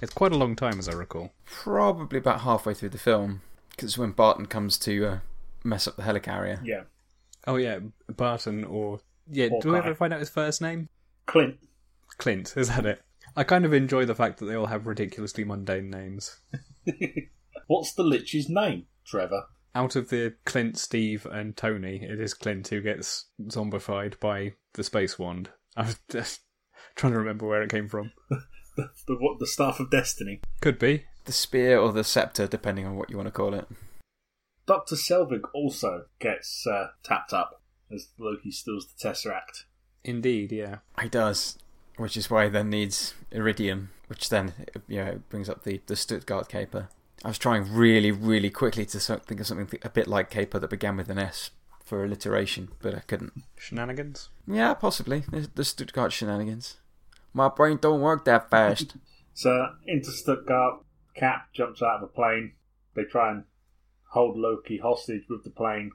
It's 0.00 0.12
quite 0.12 0.32
a 0.32 0.36
long 0.36 0.56
time, 0.56 0.78
as 0.78 0.88
I 0.88 0.92
recall. 0.92 1.32
Probably 1.44 2.18
about 2.18 2.40
halfway 2.40 2.74
through 2.74 2.90
the 2.90 2.98
film, 2.98 3.42
because 3.70 3.98
when 3.98 4.12
Barton 4.12 4.46
comes 4.46 4.78
to 4.80 5.06
uh, 5.06 5.18
mess 5.64 5.86
up 5.86 5.96
the 5.96 6.02
helicarrier. 6.02 6.64
Yeah. 6.64 6.82
Oh 7.46 7.56
yeah, 7.56 7.78
Barton 8.08 8.64
or 8.64 9.00
yeah. 9.30 9.48
Do 9.60 9.72
we 9.72 9.78
ever 9.78 9.94
find 9.94 10.12
out 10.12 10.20
his 10.20 10.30
first 10.30 10.60
name? 10.60 10.88
Clint. 11.26 11.58
Clint. 12.18 12.54
Is 12.56 12.68
that 12.68 12.86
it? 12.86 13.02
I 13.36 13.44
kind 13.44 13.64
of 13.64 13.72
enjoy 13.72 14.04
the 14.04 14.14
fact 14.14 14.38
that 14.38 14.46
they 14.46 14.54
all 14.54 14.66
have 14.66 14.86
ridiculously 14.86 15.44
mundane 15.44 15.90
names. 15.90 16.40
What's 17.66 17.92
the 17.92 18.02
Lich's 18.02 18.48
name, 18.48 18.86
Trevor? 19.04 19.44
Out 19.74 19.96
of 19.96 20.08
the 20.08 20.34
Clint, 20.44 20.78
Steve, 20.78 21.26
and 21.26 21.56
Tony, 21.56 22.02
it 22.02 22.20
is 22.20 22.34
Clint 22.34 22.68
who 22.68 22.80
gets 22.80 23.26
zombified 23.44 24.18
by 24.18 24.54
the 24.74 24.82
space 24.82 25.18
wand. 25.18 25.50
I 25.76 25.82
was 25.82 25.98
just 26.08 26.40
trying 26.94 27.12
to 27.12 27.18
remember 27.18 27.46
where 27.46 27.62
it 27.62 27.70
came 27.70 27.88
from. 27.88 28.12
The, 28.76 28.90
the 29.08 29.16
what? 29.16 29.40
The 29.40 29.46
Staff 29.48 29.80
of 29.80 29.90
Destiny. 29.90 30.40
Could 30.60 30.78
be. 30.78 31.06
The 31.24 31.32
spear 31.32 31.80
or 31.80 31.92
the 31.92 32.04
scepter, 32.04 32.46
depending 32.46 32.86
on 32.86 32.94
what 32.94 33.10
you 33.10 33.16
want 33.16 33.26
to 33.26 33.32
call 33.32 33.52
it. 33.52 33.66
Doctor 34.68 34.94
Selvig 34.94 35.42
also 35.52 36.04
gets 36.20 36.64
uh, 36.64 36.90
tapped 37.02 37.32
up 37.32 37.60
as 37.92 38.10
Loki 38.18 38.52
steals 38.52 38.86
the 38.86 39.08
Tesseract. 39.08 39.64
Indeed, 40.04 40.52
yeah. 40.52 40.76
He 41.02 41.08
does, 41.08 41.58
which 41.96 42.16
is 42.16 42.30
why 42.30 42.44
he 42.44 42.50
then 42.50 42.70
needs 42.70 43.14
iridium, 43.32 43.90
which 44.06 44.28
then 44.28 44.52
you 44.86 45.04
know 45.04 45.20
brings 45.28 45.48
up 45.48 45.64
the 45.64 45.80
the 45.86 45.96
Stuttgart 45.96 46.48
caper. 46.48 46.88
I 47.24 47.28
was 47.28 47.38
trying 47.38 47.72
really, 47.72 48.10
really 48.10 48.50
quickly 48.50 48.86
to 48.86 48.98
think 49.00 49.40
of 49.40 49.46
something 49.46 49.78
a 49.82 49.88
bit 49.90 50.06
like 50.06 50.30
caper 50.30 50.58
that 50.58 50.70
began 50.70 50.96
with 50.96 51.08
an 51.10 51.18
S 51.18 51.50
for 51.84 52.04
alliteration, 52.04 52.68
but 52.80 52.94
I 52.94 53.00
couldn't. 53.00 53.32
Shenanigans? 53.56 54.28
Yeah, 54.46 54.74
possibly 54.74 55.20
the, 55.30 55.50
the 55.54 55.64
Stuttgart 55.64 56.12
shenanigans. 56.12 56.76
My 57.32 57.48
brain 57.48 57.78
don't 57.80 58.00
work 58.00 58.24
that 58.24 58.50
fast. 58.50 58.96
So 59.34 59.68
into 59.86 60.10
Stuttgart, 60.10 60.80
Cap 61.14 61.50
jumps 61.52 61.80
out 61.80 61.98
of 61.98 62.02
a 62.02 62.06
plane. 62.08 62.54
They 62.96 63.04
try 63.04 63.30
and 63.30 63.44
hold 64.10 64.36
Loki 64.36 64.78
hostage 64.78 65.26
with 65.30 65.44
the 65.44 65.50
plane. 65.50 65.92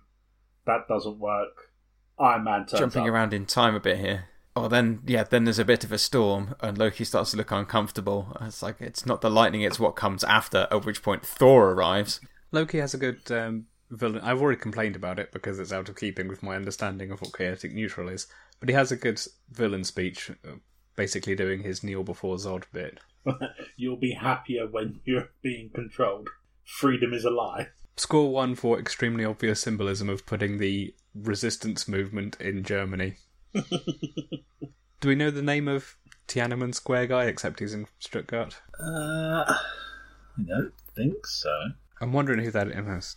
That 0.66 0.88
doesn't 0.88 1.20
work. 1.20 1.72
Iron 2.18 2.46
Man 2.46 2.66
turns 2.66 2.80
Jumping 2.80 3.02
up. 3.02 3.10
around 3.10 3.34
in 3.34 3.46
time 3.46 3.76
a 3.76 3.82
bit 3.82 3.98
here. 3.98 4.30
Oh, 4.56 4.68
then 4.68 5.02
yeah, 5.06 5.24
then 5.24 5.46
there's 5.46 5.60
a 5.60 5.66
bit 5.66 5.84
of 5.84 5.92
a 5.92 5.98
storm, 5.98 6.56
and 6.62 6.78
Loki 6.78 7.04
starts 7.04 7.32
to 7.32 7.38
look 7.38 7.52
uncomfortable. 7.52 8.38
It's 8.42 8.62
like 8.62 8.80
it's 8.80 9.06
not 9.06 9.22
the 9.22 9.32
lightning; 9.32 9.62
it's 9.62 9.80
what 9.80 9.96
comes 9.96 10.24
after. 10.24 10.68
At 10.70 10.86
which 10.86 11.02
point 11.02 11.26
Thor 11.26 11.72
arrives. 11.72 12.20
Loki 12.52 12.78
has 12.78 12.94
a 12.94 13.00
good 13.00 13.32
um, 13.32 13.66
villain. 13.90 14.22
I've 14.24 14.42
already 14.42 14.60
complained 14.60 14.96
about 14.96 15.18
it 15.18 15.32
because 15.32 15.58
it's 15.58 15.74
out 15.74 15.90
of 15.90 15.96
keeping 15.96 16.28
with 16.28 16.44
my 16.44 16.56
understanding 16.56 17.12
of 17.12 17.20
what 17.20 17.36
chaotic 17.36 17.74
neutral 17.74 18.10
is. 18.10 18.28
But 18.60 18.70
he 18.70 18.76
has 18.76 18.92
a 18.92 18.96
good 18.96 19.20
villain 19.52 19.84
speech, 19.84 20.30
uh, 20.30 20.58
basically 20.96 21.36
doing 21.36 21.64
his 21.64 21.84
kneel 21.84 22.04
before 22.04 22.36
Zod 22.36 22.66
bit. 22.72 23.00
You'll 23.76 23.98
be 23.98 24.14
happier 24.14 24.68
when 24.68 25.00
you're 25.04 25.30
being 25.42 25.72
controlled. 25.74 26.30
Freedom 26.64 27.14
is 27.14 27.26
a 27.26 27.30
lie. 27.30 27.70
Score 27.98 28.32
one 28.32 28.56
for 28.56 28.80
extremely 28.80 29.26
obvious 29.26 29.62
symbolism 29.62 30.10
of 30.10 30.26
putting 30.26 30.58
the 30.58 30.94
resistance 31.14 31.88
movement 31.88 32.40
in 32.40 32.64
Germany. 32.64 33.16
Do 35.00 35.08
we 35.08 35.16
know 35.16 35.30
the 35.32 35.42
name 35.42 35.68
of 35.68 35.96
Tiananmen 36.28 36.74
Square 36.74 37.08
guy, 37.08 37.26
except 37.26 37.60
he's 37.60 37.74
in 37.74 37.88
Stuttgart? 38.00 38.58
Uh, 38.80 39.44
I 39.46 40.42
don't 40.48 40.74
think 40.96 41.28
so. 41.28 41.54
I'm 42.02 42.14
wondering 42.14 42.44
who 42.44 42.52
that 42.52 42.68
is. 42.68 43.16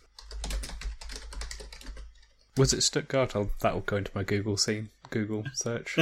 Was 2.55 2.73
it 2.73 2.81
Stuttgart? 2.81 3.35
I'll, 3.35 3.51
that'll 3.61 3.81
go 3.81 3.97
into 3.97 4.11
my 4.13 4.23
Google 4.23 4.57
scene, 4.57 4.89
Google 5.09 5.43
search. 5.53 5.97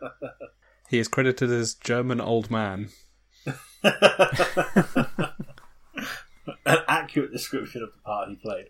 he 0.88 0.98
is 0.98 1.08
credited 1.08 1.50
as 1.50 1.74
German 1.74 2.20
old 2.20 2.50
man. 2.50 2.90
An 3.82 3.94
accurate 6.66 7.32
description 7.32 7.82
of 7.82 7.92
the 7.92 7.98
part 8.04 8.28
he 8.28 8.36
played. 8.36 8.66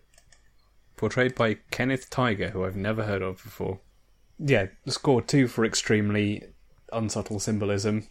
portrayed 0.97 1.35
by 1.35 1.55
Kenneth 1.71 2.09
Tigar, 2.09 2.51
who 2.51 2.65
I've 2.65 2.75
never 2.75 3.03
heard 3.03 3.21
of 3.21 3.43
before. 3.43 3.79
Yeah, 4.43 4.67
score 4.87 5.21
two 5.21 5.47
for 5.47 5.63
extremely 5.63 6.43
unsubtle 6.91 7.39
symbolism. 7.39 8.07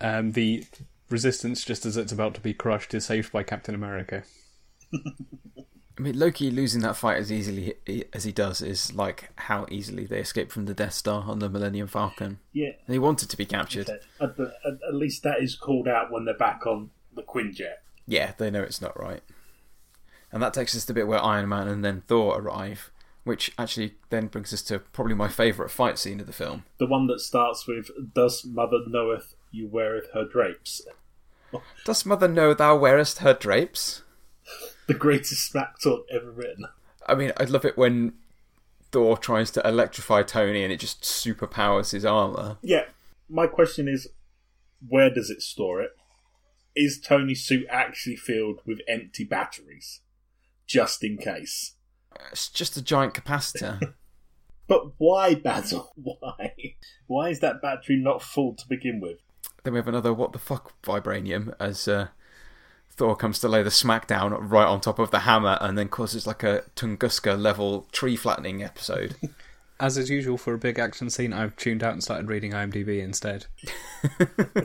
Um, 0.00 0.32
the 0.32 0.64
resistance, 1.08 1.64
just 1.64 1.86
as 1.86 1.96
it's 1.96 2.12
about 2.12 2.34
to 2.34 2.40
be 2.40 2.52
crushed, 2.54 2.92
is 2.94 3.06
saved 3.06 3.32
by 3.32 3.42
Captain 3.42 3.74
America. 3.74 4.24
I 5.98 6.00
mean, 6.00 6.18
Loki 6.18 6.50
losing 6.50 6.80
that 6.82 6.96
fight 6.96 7.18
as 7.18 7.30
easily 7.30 7.74
as 8.12 8.24
he 8.24 8.32
does 8.32 8.62
is 8.62 8.94
like 8.94 9.28
how 9.36 9.66
easily 9.70 10.06
they 10.06 10.20
escaped 10.20 10.50
from 10.50 10.64
the 10.64 10.74
Death 10.74 10.94
Star 10.94 11.22
on 11.24 11.38
the 11.38 11.48
Millennium 11.50 11.86
Falcon. 11.86 12.38
Yeah, 12.52 12.72
They 12.88 12.98
wanted 12.98 13.28
to 13.30 13.36
be 13.36 13.44
captured. 13.44 13.88
at, 13.90 14.36
the, 14.36 14.54
at, 14.64 14.72
at 14.88 14.94
least 14.94 15.22
that 15.22 15.42
is 15.42 15.54
called 15.54 15.86
out 15.86 16.10
when 16.10 16.24
they're 16.24 16.34
back 16.36 16.66
on 16.66 16.90
the 17.14 17.22
Quinjet. 17.22 17.74
Yeah, 18.06 18.32
they 18.38 18.50
know 18.50 18.62
it's 18.62 18.80
not 18.80 18.98
right. 18.98 19.20
And 20.32 20.42
that 20.42 20.54
takes 20.54 20.74
us 20.74 20.82
to 20.82 20.86
the 20.88 20.94
bit 20.94 21.06
where 21.06 21.22
Iron 21.22 21.50
Man 21.50 21.68
and 21.68 21.84
then 21.84 22.02
Thor 22.08 22.38
arrive, 22.40 22.90
which 23.24 23.52
actually 23.58 23.94
then 24.10 24.26
brings 24.26 24.52
us 24.52 24.62
to 24.62 24.78
probably 24.78 25.14
my 25.14 25.28
favourite 25.28 25.70
fight 25.70 25.98
scene 25.98 26.20
of 26.20 26.26
the 26.26 26.32
film. 26.32 26.64
The 26.78 26.86
one 26.86 27.06
that 27.06 27.20
starts 27.20 27.66
with 27.66 27.90
"Does 28.14 28.44
Mother 28.44 28.78
knoweth 28.86 29.34
you 29.50 29.68
weareth 29.68 30.10
her 30.12 30.24
drapes?" 30.24 30.82
Does 31.84 32.06
mother 32.06 32.28
know 32.28 32.54
thou 32.54 32.76
wearest 32.76 33.18
her 33.18 33.34
drapes? 33.34 34.02
The 34.88 34.94
greatest 34.94 35.48
smack 35.48 35.78
talk 35.80 36.06
ever 36.12 36.30
written. 36.32 36.66
I 37.06 37.14
mean, 37.14 37.32
I 37.38 37.44
love 37.44 37.64
it 37.64 37.78
when 37.78 38.14
Thor 38.90 39.16
tries 39.16 39.52
to 39.52 39.66
electrify 39.66 40.22
Tony 40.24 40.64
and 40.64 40.72
it 40.72 40.80
just 40.80 41.02
superpowers 41.02 41.92
his 41.92 42.04
armour. 42.04 42.58
Yeah, 42.62 42.86
my 43.28 43.46
question 43.46 43.86
is, 43.86 44.08
where 44.86 45.08
does 45.08 45.30
it 45.30 45.40
store 45.40 45.80
it? 45.80 45.92
Is 46.74 47.00
Tony's 47.00 47.44
suit 47.44 47.64
actually 47.70 48.16
filled 48.16 48.60
with 48.66 48.80
empty 48.88 49.22
batteries, 49.22 50.00
just 50.66 51.04
in 51.04 51.16
case? 51.16 51.74
It's 52.30 52.48
just 52.48 52.76
a 52.76 52.82
giant 52.82 53.14
capacitor. 53.14 53.94
But 54.68 54.92
why, 54.96 55.34
Basil? 55.34 55.92
Why? 55.96 56.54
Why 57.06 57.28
is 57.28 57.40
that 57.40 57.60
battery 57.60 57.96
not 57.96 58.22
full 58.22 58.54
to 58.54 58.66
begin 58.68 59.00
with? 59.00 59.18
then 59.64 59.74
we 59.74 59.78
have 59.78 59.88
another 59.88 60.12
what 60.12 60.32
the 60.32 60.38
fuck 60.38 60.72
vibranium 60.82 61.54
as 61.60 61.86
uh, 61.86 62.08
Thor 62.90 63.14
comes 63.16 63.38
to 63.40 63.48
lay 63.48 63.62
the 63.62 63.70
smackdown 63.70 64.36
right 64.40 64.66
on 64.66 64.80
top 64.80 64.98
of 64.98 65.10
the 65.10 65.20
hammer 65.20 65.58
and 65.60 65.76
then 65.76 65.88
causes 65.88 66.26
like 66.26 66.42
a 66.42 66.64
Tunguska 66.74 67.38
level 67.38 67.86
tree 67.92 68.16
flattening 68.16 68.62
episode. 68.62 69.16
As 69.80 69.98
is 69.98 70.10
usual 70.10 70.38
for 70.38 70.54
a 70.54 70.58
big 70.58 70.78
action 70.78 71.10
scene, 71.10 71.32
I've 71.32 71.56
tuned 71.56 71.82
out 71.82 71.92
and 71.92 72.02
started 72.02 72.28
reading 72.28 72.52
IMDb 72.52 73.02
instead. 73.02 73.46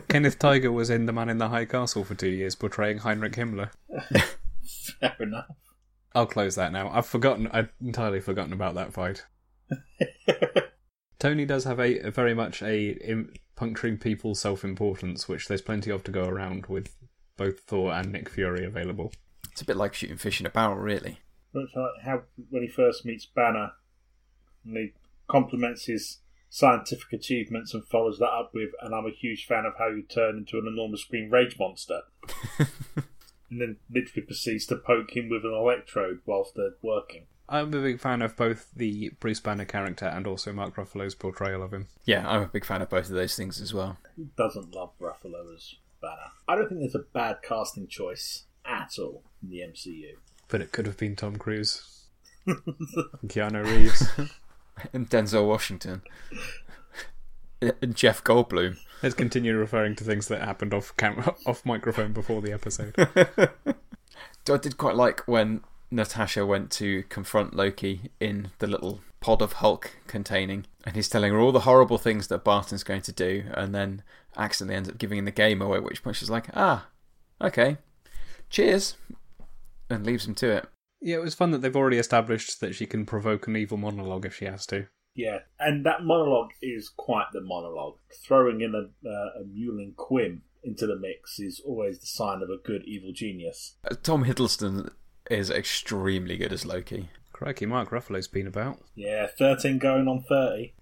Kenneth 0.10 0.38
Tigar 0.38 0.72
was 0.72 0.92
in 0.92 1.08
The 1.08 1.14
Man 1.14 1.30
in 1.30 1.40
the 1.40 1.50
High 1.50 1.66
Castle 1.66 2.04
for 2.04 2.14
two 2.14 2.30
years, 2.30 2.54
portraying 2.54 3.00
Heinrich 3.00 3.34
Himmler. 3.34 3.72
Fair 5.00 5.16
enough. 5.20 5.48
I'll 6.18 6.26
close 6.26 6.56
that 6.56 6.72
now. 6.72 6.90
I've 6.90 7.06
forgotten. 7.06 7.48
I've 7.54 7.70
entirely 7.80 8.20
forgotten 8.20 8.52
about 8.52 8.74
that 8.74 8.92
fight. 8.92 9.24
Tony 11.20 11.46
does 11.46 11.64
have 11.66 11.80
a, 11.80 12.00
a 12.00 12.10
very 12.10 12.34
much 12.34 12.64
a 12.64 12.90
in, 13.08 13.34
puncturing 13.56 14.00
people's 14.00 14.40
self-importance, 14.40 15.30
which 15.30 15.48
there's 15.48 15.62
plenty 15.62 15.92
of 15.92 16.04
to 16.06 16.12
go 16.12 16.28
around 16.28 16.66
with 16.66 16.96
both 17.38 17.60
Thor 17.60 17.94
and 17.94 18.12
Nick 18.12 18.30
Fury 18.30 18.66
available. 18.66 19.14
It's 19.52 19.62
a 19.62 19.66
bit 19.66 19.78
like 19.78 19.94
shooting 19.94 20.18
fish 20.18 20.40
in 20.40 20.48
a 20.48 20.50
barrel, 20.50 20.78
really. 20.78 21.20
Much 21.54 21.70
like 21.76 22.04
how 22.04 22.24
when 22.50 22.64
he 22.64 22.68
first 22.68 23.06
meets 23.06 23.28
Banner, 23.28 23.74
and 24.66 24.76
he 24.76 24.94
compliments 25.30 25.86
his 25.86 26.22
scientific 26.50 27.14
achievements 27.14 27.76
and 27.76 27.86
follows 27.86 28.18
that 28.18 28.32
up 28.32 28.56
with, 28.56 28.72
"And 28.82 28.96
I'm 28.96 29.06
a 29.06 29.12
huge 29.12 29.46
fan 29.46 29.66
of 29.66 29.74
how 29.78 29.90
you 29.90 30.02
turn 30.02 30.38
into 30.38 30.58
an 30.58 30.66
enormous 30.66 31.04
green 31.04 31.30
rage 31.30 31.60
monster." 31.60 32.02
and 33.50 33.62
then 33.62 33.78
literally 33.90 34.26
proceeds 34.26 34.66
to 34.68 34.76
poke 34.76 35.16
him 35.16 35.30
with 35.30 35.44
an 35.44 35.54
electrode 35.54 36.20
whilst 36.26 36.56
they're 36.56 36.76
working. 36.82 37.26
I'm 37.50 37.74
a 37.74 37.82
big 37.82 38.02
fan 38.02 38.22
of 38.22 38.36
both 38.36 38.70
the 38.76 39.12
Bruce 39.22 39.40
Banner 39.40 39.64
character 39.64 40.06
and 40.06 40.28
also 40.28 40.52
Mark 40.52 40.76
Ruffalo's 40.76 41.16
portrayal 41.16 41.64
of 41.64 41.74
him. 41.74 41.88
Yeah, 42.04 42.28
I'm 42.28 42.42
a 42.42 42.48
big 42.48 42.66
fan 42.66 42.82
of 42.82 42.90
both 42.90 43.06
of 43.06 43.16
those 43.16 43.36
things 43.36 43.62
as 43.62 43.74
well. 43.74 43.98
Who 44.18 44.28
doesn't 44.38 44.76
love 44.76 44.92
Ruffalo 45.00 45.56
as 45.56 45.76
Banner? 46.02 46.32
I 46.48 46.56
don't 46.56 46.68
think 46.68 46.82
there's 46.82 46.96
a 46.96 47.06
bad 47.14 47.38
casting 47.42 47.88
choice 47.88 48.44
at 48.66 48.92
all 49.00 49.24
in 49.42 49.50
the 49.50 49.60
MCU. 49.60 50.16
But 50.50 50.62
it 50.62 50.74
could 50.74 50.86
have 50.88 50.98
been 50.98 51.16
Tom 51.16 51.38
Cruise, 51.38 52.06
Keanu 53.28 53.66
Reeves. 53.66 54.08
And 54.94 55.10
Denzel 55.10 55.48
Washington. 55.48 56.04
And 57.62 57.96
Jeff 57.96 58.24
Goldblum. 58.24 58.78
Let's 59.02 59.16
continue 59.16 59.56
referring 59.56 59.96
to 59.98 60.04
things 60.04 60.28
that 60.28 60.42
happened 60.42 60.74
off 60.74 60.96
camera, 60.98 61.36
off 61.46 61.66
microphone 61.66 62.14
before 62.14 62.42
the 62.42 62.52
episode. 62.52 62.96
I 64.50 64.58
did 64.58 64.78
quite 64.78 64.96
like 64.96 65.28
when 65.28 65.62
Natasha 65.92 66.46
went 66.46 66.72
to 66.72 67.04
confront 67.04 67.56
Loki 67.56 68.12
in 68.20 68.52
the 68.60 68.68
little 68.68 69.02
pod 69.20 69.42
of 69.42 69.54
Hulk 69.54 69.98
containing, 70.08 70.66
and 70.86 70.96
he's 70.96 71.10
telling 71.10 71.34
her 71.34 71.40
all 71.40 71.52
the 71.52 71.62
horrible 71.62 71.98
things 71.98 72.28
that 72.28 72.44
Barton's 72.44 72.84
going 72.84 73.02
to 73.02 73.12
do, 73.12 73.44
and 73.54 73.76
then 73.76 74.04
accidentally 74.38 74.78
ends 74.78 74.90
up 74.90 74.98
giving 74.98 75.26
the 75.26 75.32
game 75.32 75.62
away, 75.62 75.78
at 75.78 75.84
which 75.84 76.04
point 76.04 76.16
she's 76.16 76.30
like, 76.30 76.48
ah, 76.56 76.88
okay, 77.42 77.78
cheers, 78.50 78.96
and 79.90 80.06
leaves 80.06 80.28
him 80.28 80.36
to 80.36 80.50
it. 80.50 80.66
Yeah, 81.02 81.18
it 81.18 81.24
was 81.24 81.36
fun 81.36 81.52
that 81.52 81.62
they've 81.62 81.76
already 81.76 81.98
established 81.98 82.60
that 82.62 82.74
she 82.74 82.86
can 82.86 83.06
provoke 83.06 83.48
an 83.48 83.56
evil 83.56 83.78
monologue 83.78 84.26
if 84.26 84.36
she 84.36 84.46
has 84.46 84.66
to. 84.68 84.88
Yeah, 85.18 85.40
and 85.60 85.84
that 85.88 86.04
monologue 86.04 86.52
is 86.62 86.90
quite 86.90 87.26
the 87.34 87.42
monologue. 87.42 87.96
Throwing 88.24 88.62
in 88.62 88.76
a, 88.76 89.10
uh, 89.10 89.42
a 89.42 89.44
Mewling 89.44 89.96
Quim 89.96 90.42
into 90.64 90.86
the 90.86 90.96
mix 90.96 91.40
is 91.40 91.60
always 91.66 91.98
the 91.98 92.06
sign 92.06 92.44
of 92.44 92.52
a 92.52 92.58
good 92.58 92.84
evil 92.86 93.12
genius. 93.12 93.78
Uh, 93.84 93.96
Tom 94.04 94.26
Hiddleston 94.26 94.92
is 95.32 95.50
extremely 95.50 96.38
good 96.38 96.54
as 96.54 96.68
Loki. 96.68 97.10
Crikey, 97.34 97.66
Mark 97.66 97.90
Ruffalo's 97.90 98.28
been 98.28 98.46
about. 98.46 98.78
Yeah, 98.94 99.26
13 99.40 99.80
going 99.80 100.08
on 100.08 100.22
30. 100.22 100.76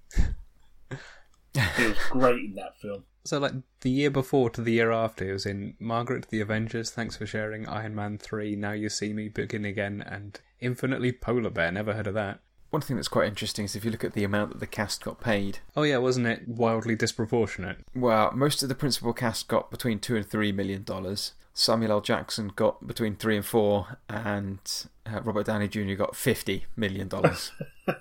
he 1.78 1.86
was 1.86 1.98
great 2.10 2.44
in 2.44 2.56
that 2.56 2.78
film. 2.82 3.06
So, 3.24 3.40
like, 3.40 3.54
the 3.80 3.90
year 3.90 4.12
before 4.12 4.50
to 4.50 4.62
the 4.62 4.74
year 4.74 4.92
after, 4.92 5.26
he 5.26 5.32
was 5.32 5.46
in 5.46 5.76
Margaret, 5.80 6.28
The 6.30 6.42
Avengers, 6.42 6.92
Thanks 6.92 7.16
for 7.16 7.26
Sharing, 7.26 7.68
Iron 7.70 7.96
Man 7.96 8.18
3, 8.18 8.58
Now 8.58 8.74
You 8.74 8.90
See 8.90 9.14
Me, 9.14 9.30
Begin 9.30 9.64
Again, 9.64 10.04
and 10.06 10.40
Infinitely 10.60 11.14
Polar 11.14 11.50
Bear. 11.50 11.72
Never 11.72 11.94
heard 11.94 12.08
of 12.08 12.14
that. 12.16 12.42
One 12.76 12.82
thing 12.82 12.98
that's 12.98 13.08
quite 13.08 13.30
interesting 13.30 13.64
is 13.64 13.74
if 13.78 13.86
you 13.86 13.92
look 13.92 14.04
at 14.04 14.12
the 14.12 14.26
amount 14.26 14.52
that 14.52 14.60
the 14.60 14.68
cast 14.68 15.02
got 15.02 15.22
paid. 15.22 15.60
Oh, 15.78 15.84
yeah, 15.84 15.96
wasn't 15.96 16.28
it 16.28 16.46
wildly 16.46 16.94
disproportionate? 16.94 17.78
Well, 17.96 18.34
most 18.36 18.62
of 18.64 18.68
the 18.68 18.76
principal 18.76 19.14
cast 19.14 19.48
got 19.48 19.72
between 19.72 19.98
two 20.00 20.18
and 20.18 20.30
three 20.30 20.52
million 20.52 20.84
dollars. 20.84 21.32
Samuel 21.54 21.94
L. 21.94 22.02
Jackson 22.02 22.52
got 22.54 22.86
between 22.86 23.16
three 23.16 23.38
and 23.38 23.46
four, 23.46 23.98
and 24.10 24.60
uh, 25.06 25.22
Robert 25.22 25.46
Downey 25.46 25.70
Jr. 25.70 25.94
got 25.94 26.18
fifty 26.18 26.66
million 26.76 27.08
dollars. 27.08 27.54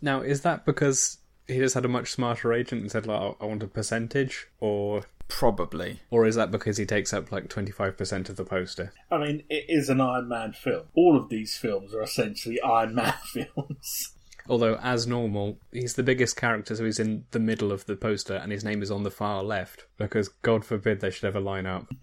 Now, 0.00 0.20
is 0.20 0.42
that 0.42 0.64
because 0.64 1.18
he 1.48 1.58
just 1.58 1.74
had 1.74 1.84
a 1.84 1.88
much 1.88 2.12
smarter 2.12 2.52
agent 2.52 2.82
and 2.82 2.92
said, 2.92 3.06
like, 3.06 3.20
"Oh, 3.20 3.36
I 3.40 3.46
want 3.46 3.64
a 3.64 3.66
percentage? 3.66 4.46
Or 4.60 5.02
Probably. 5.28 6.00
or 6.10 6.24
is 6.26 6.36
that 6.36 6.50
because 6.50 6.76
he 6.76 6.86
takes 6.86 7.12
up, 7.12 7.32
like, 7.32 7.48
25% 7.48 8.28
of 8.28 8.36
the 8.36 8.44
poster? 8.44 8.92
I 9.10 9.18
mean, 9.18 9.42
it 9.50 9.64
is 9.68 9.88
an 9.88 10.00
Iron 10.00 10.28
Man 10.28 10.52
film. 10.52 10.84
All 10.94 11.16
of 11.16 11.28
these 11.28 11.56
films 11.56 11.94
are 11.94 12.02
essentially 12.02 12.60
Iron 12.60 12.94
Man 12.94 13.14
films. 13.24 14.12
Although, 14.48 14.76
as 14.76 15.06
normal, 15.08 15.58
he's 15.72 15.94
the 15.94 16.04
biggest 16.04 16.36
character, 16.36 16.76
so 16.76 16.84
he's 16.84 17.00
in 17.00 17.24
the 17.32 17.40
middle 17.40 17.72
of 17.72 17.84
the 17.86 17.96
poster, 17.96 18.36
and 18.36 18.52
his 18.52 18.62
name 18.64 18.80
is 18.82 18.92
on 18.92 19.02
the 19.02 19.10
far 19.10 19.42
left, 19.42 19.86
because 19.96 20.28
God 20.28 20.64
forbid 20.64 21.00
they 21.00 21.10
should 21.10 21.24
ever 21.24 21.40
line 21.40 21.66
up. 21.66 21.88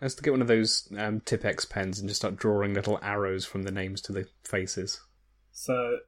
Has 0.00 0.14
to 0.14 0.22
get 0.22 0.30
one 0.30 0.40
of 0.40 0.48
those 0.48 0.88
um, 0.96 1.20
Tipp-Ex 1.20 1.64
pens 1.64 1.98
and 1.98 2.08
just 2.08 2.20
start 2.20 2.36
drawing 2.36 2.72
little 2.72 2.98
arrows 3.02 3.44
from 3.44 3.64
the 3.64 3.72
names 3.72 4.00
to 4.02 4.12
the 4.12 4.26
faces. 4.44 5.00
So 5.52 5.98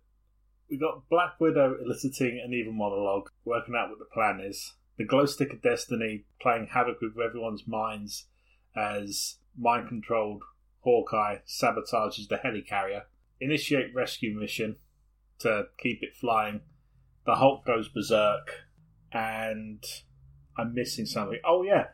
we 0.71 0.79
got 0.79 1.09
Black 1.09 1.41
Widow 1.41 1.77
eliciting 1.85 2.41
an 2.45 2.55
evil 2.55 2.73
monologue, 2.73 3.29
working 3.45 3.75
out 3.77 3.91
what 3.91 3.99
the 3.99 4.05
plan 4.05 4.41
is. 4.41 4.75
The 4.97 5.05
glow 5.05 5.27
stick 5.27 5.53
of 5.53 5.63
destiny 5.63 6.25
playing 6.41 6.69
havoc 6.73 7.01
with 7.01 7.19
everyone's 7.19 7.67
minds 7.67 8.27
as 8.77 9.37
mind 9.59 9.89
controlled 9.89 10.43
Hawkeye 10.81 11.39
sabotages 11.47 12.29
the 12.29 12.37
helicarrier. 12.37 13.03
Initiate 13.41 13.95
rescue 13.95 14.39
mission 14.39 14.77
to 15.41 15.65
keep 15.79 16.03
it 16.03 16.15
flying. 16.15 16.61
The 17.27 17.37
Hulk 17.37 17.67
goes 17.67 17.89
berserk, 17.89 18.67
and 19.13 19.83
I'm 20.57 20.75
missing 20.75 21.07
something. 21.07 21.41
Oh 21.45 21.63
yeah, 21.63 21.89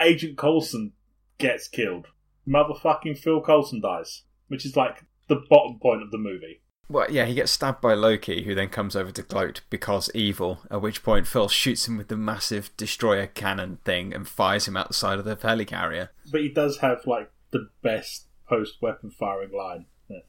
Agent 0.00 0.38
Coulson 0.38 0.92
gets 1.38 1.68
killed. 1.68 2.06
Motherfucking 2.46 3.18
Phil 3.18 3.42
Coulson 3.42 3.80
dies, 3.80 4.22
which 4.46 4.64
is 4.64 4.76
like 4.76 5.04
the 5.28 5.42
bottom 5.50 5.78
point 5.80 6.02
of 6.02 6.10
the 6.10 6.18
movie. 6.18 6.62
Well, 6.90 7.10
yeah, 7.10 7.26
he 7.26 7.34
gets 7.34 7.52
stabbed 7.52 7.82
by 7.82 7.92
Loki, 7.94 8.44
who 8.44 8.54
then 8.54 8.70
comes 8.70 8.96
over 8.96 9.10
to 9.12 9.22
gloat 9.22 9.60
because 9.68 10.10
evil. 10.14 10.60
At 10.70 10.80
which 10.80 11.02
point, 11.02 11.26
Phil 11.26 11.48
shoots 11.48 11.86
him 11.86 11.98
with 11.98 12.08
the 12.08 12.16
massive 12.16 12.74
destroyer 12.78 13.26
cannon 13.26 13.78
thing 13.84 14.14
and 14.14 14.26
fires 14.26 14.66
him 14.66 14.76
out 14.76 14.88
the 14.88 14.94
side 14.94 15.18
of 15.18 15.24
the 15.26 15.36
helicarrier. 15.36 16.08
but 16.32 16.40
he 16.40 16.48
does 16.48 16.78
have 16.78 17.06
like 17.06 17.30
the 17.50 17.68
best 17.82 18.26
post 18.48 18.76
weapon 18.80 19.10
firing 19.10 19.52
line. 19.52 19.84
Yeah. 20.08 20.20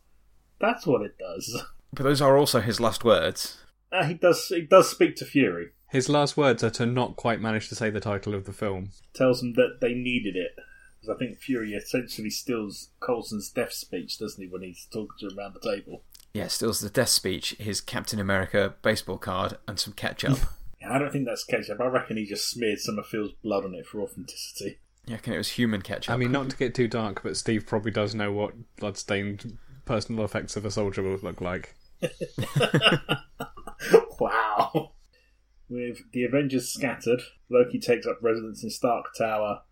That's 0.59 0.85
what 0.85 1.01
it 1.01 1.17
does. 1.17 1.63
But 1.91 2.03
those 2.03 2.21
are 2.21 2.37
also 2.37 2.61
his 2.61 2.79
last 2.79 3.03
words. 3.03 3.57
Uh, 3.91 4.03
he 4.03 4.13
does. 4.13 4.45
He 4.49 4.61
does 4.61 4.91
speak 4.91 5.15
to 5.15 5.25
Fury. 5.25 5.69
His 5.89 6.07
last 6.07 6.37
words 6.37 6.63
are 6.63 6.69
to 6.69 6.85
not 6.85 7.15
quite 7.15 7.41
manage 7.41 7.67
to 7.69 7.75
say 7.75 7.89
the 7.89 7.99
title 7.99 8.35
of 8.35 8.45
the 8.45 8.53
film. 8.53 8.91
Tells 9.15 9.41
him 9.41 9.53
that 9.53 9.79
they 9.81 9.95
needed 9.95 10.35
it. 10.35 10.51
Because 11.01 11.15
I 11.15 11.17
think 11.17 11.39
Fury 11.39 11.73
essentially 11.73 12.29
steals 12.29 12.89
Coulson's 12.99 13.49
death 13.49 13.73
speech, 13.73 14.19
doesn't 14.19 14.39
he, 14.39 14.47
when 14.47 14.61
he's 14.61 14.85
talking 14.93 15.15
to 15.21 15.29
him 15.29 15.39
around 15.39 15.55
the 15.55 15.67
table? 15.67 16.03
Yeah, 16.33 16.47
steals 16.47 16.79
the 16.79 16.89
death 16.89 17.09
speech, 17.09 17.55
his 17.59 17.81
Captain 17.81 18.19
America 18.19 18.75
baseball 18.81 19.17
card, 19.17 19.57
and 19.67 19.79
some 19.79 19.93
ketchup. 19.93 20.37
Yeah, 20.81 20.93
I 20.93 20.97
don't 20.97 21.11
think 21.11 21.25
that's 21.25 21.43
ketchup. 21.43 21.81
I 21.81 21.87
reckon 21.87 22.15
he 22.15 22.25
just 22.25 22.49
smeared 22.49 22.79
some 22.79 22.97
of 22.97 23.05
Phil's 23.05 23.33
blood 23.43 23.65
on 23.65 23.75
it 23.75 23.85
for 23.85 23.99
authenticity. 23.99 24.79
yeah, 25.05 25.15
I 25.15 25.17
reckon 25.17 25.33
it 25.33 25.37
was 25.37 25.49
human 25.49 25.81
ketchup. 25.81 26.13
I 26.13 26.15
mean, 26.15 26.31
not 26.31 26.49
to 26.51 26.55
get 26.55 26.73
too 26.73 26.87
dark, 26.87 27.21
but 27.21 27.35
Steve 27.35 27.65
probably 27.67 27.91
does 27.91 28.15
know 28.15 28.31
what 28.31 28.53
bloodstained 28.77 29.57
personal 29.83 30.23
effects 30.23 30.55
of 30.55 30.63
a 30.63 30.71
soldier 30.71 31.03
will 31.03 31.17
look 31.17 31.41
like. 31.41 31.75
wow. 34.19 34.91
With 35.67 35.99
the 36.13 36.23
Avengers 36.23 36.69
scattered, 36.69 37.23
Loki 37.49 37.77
takes 37.79 38.07
up 38.07 38.19
residence 38.21 38.63
in 38.63 38.69
Stark 38.69 39.07
Tower 39.17 39.63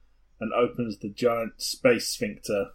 and 0.42 0.52
opens 0.54 0.98
the 0.98 1.10
giant 1.10 1.54
space 1.62 2.10
sphincter 2.10 2.72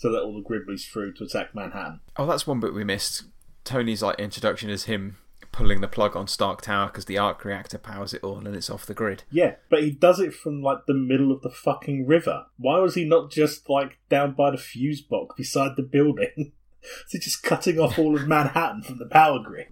to 0.00 0.08
let 0.08 0.22
all 0.22 0.34
the 0.34 0.48
Gribblies 0.48 0.86
through 0.90 1.14
to 1.14 1.24
attack 1.24 1.54
Manhattan. 1.54 2.00
Oh, 2.16 2.26
that's 2.26 2.46
one 2.46 2.60
bit 2.60 2.74
we 2.74 2.84
missed. 2.84 3.24
Tony's 3.64 4.02
like 4.02 4.18
introduction 4.18 4.70
is 4.70 4.84
him 4.84 5.16
pulling 5.56 5.80
the 5.80 5.88
plug 5.88 6.14
on 6.14 6.28
Stark 6.28 6.60
Tower 6.60 6.88
because 6.88 7.06
the 7.06 7.16
arc 7.16 7.44
reactor 7.44 7.78
powers 7.78 8.12
it 8.12 8.22
all 8.22 8.46
and 8.46 8.54
it's 8.54 8.68
off 8.68 8.84
the 8.84 8.94
grid. 8.94 9.24
Yeah, 9.30 9.54
but 9.70 9.82
he 9.82 9.90
does 9.90 10.20
it 10.20 10.34
from 10.34 10.62
like 10.62 10.80
the 10.86 10.94
middle 10.94 11.32
of 11.32 11.40
the 11.40 11.50
fucking 11.50 12.06
river. 12.06 12.46
Why 12.58 12.78
was 12.78 12.94
he 12.94 13.04
not 13.04 13.30
just 13.30 13.68
like 13.70 13.98
down 14.10 14.34
by 14.34 14.50
the 14.50 14.58
fuse 14.58 15.00
box 15.00 15.34
beside 15.36 15.76
the 15.76 15.82
building? 15.82 16.52
Is 17.06 17.12
he 17.12 17.18
just 17.18 17.42
cutting 17.42 17.80
off 17.80 17.98
all 17.98 18.14
of 18.14 18.28
Manhattan 18.28 18.82
from 18.82 18.98
the 18.98 19.06
power 19.06 19.40
grid? 19.42 19.66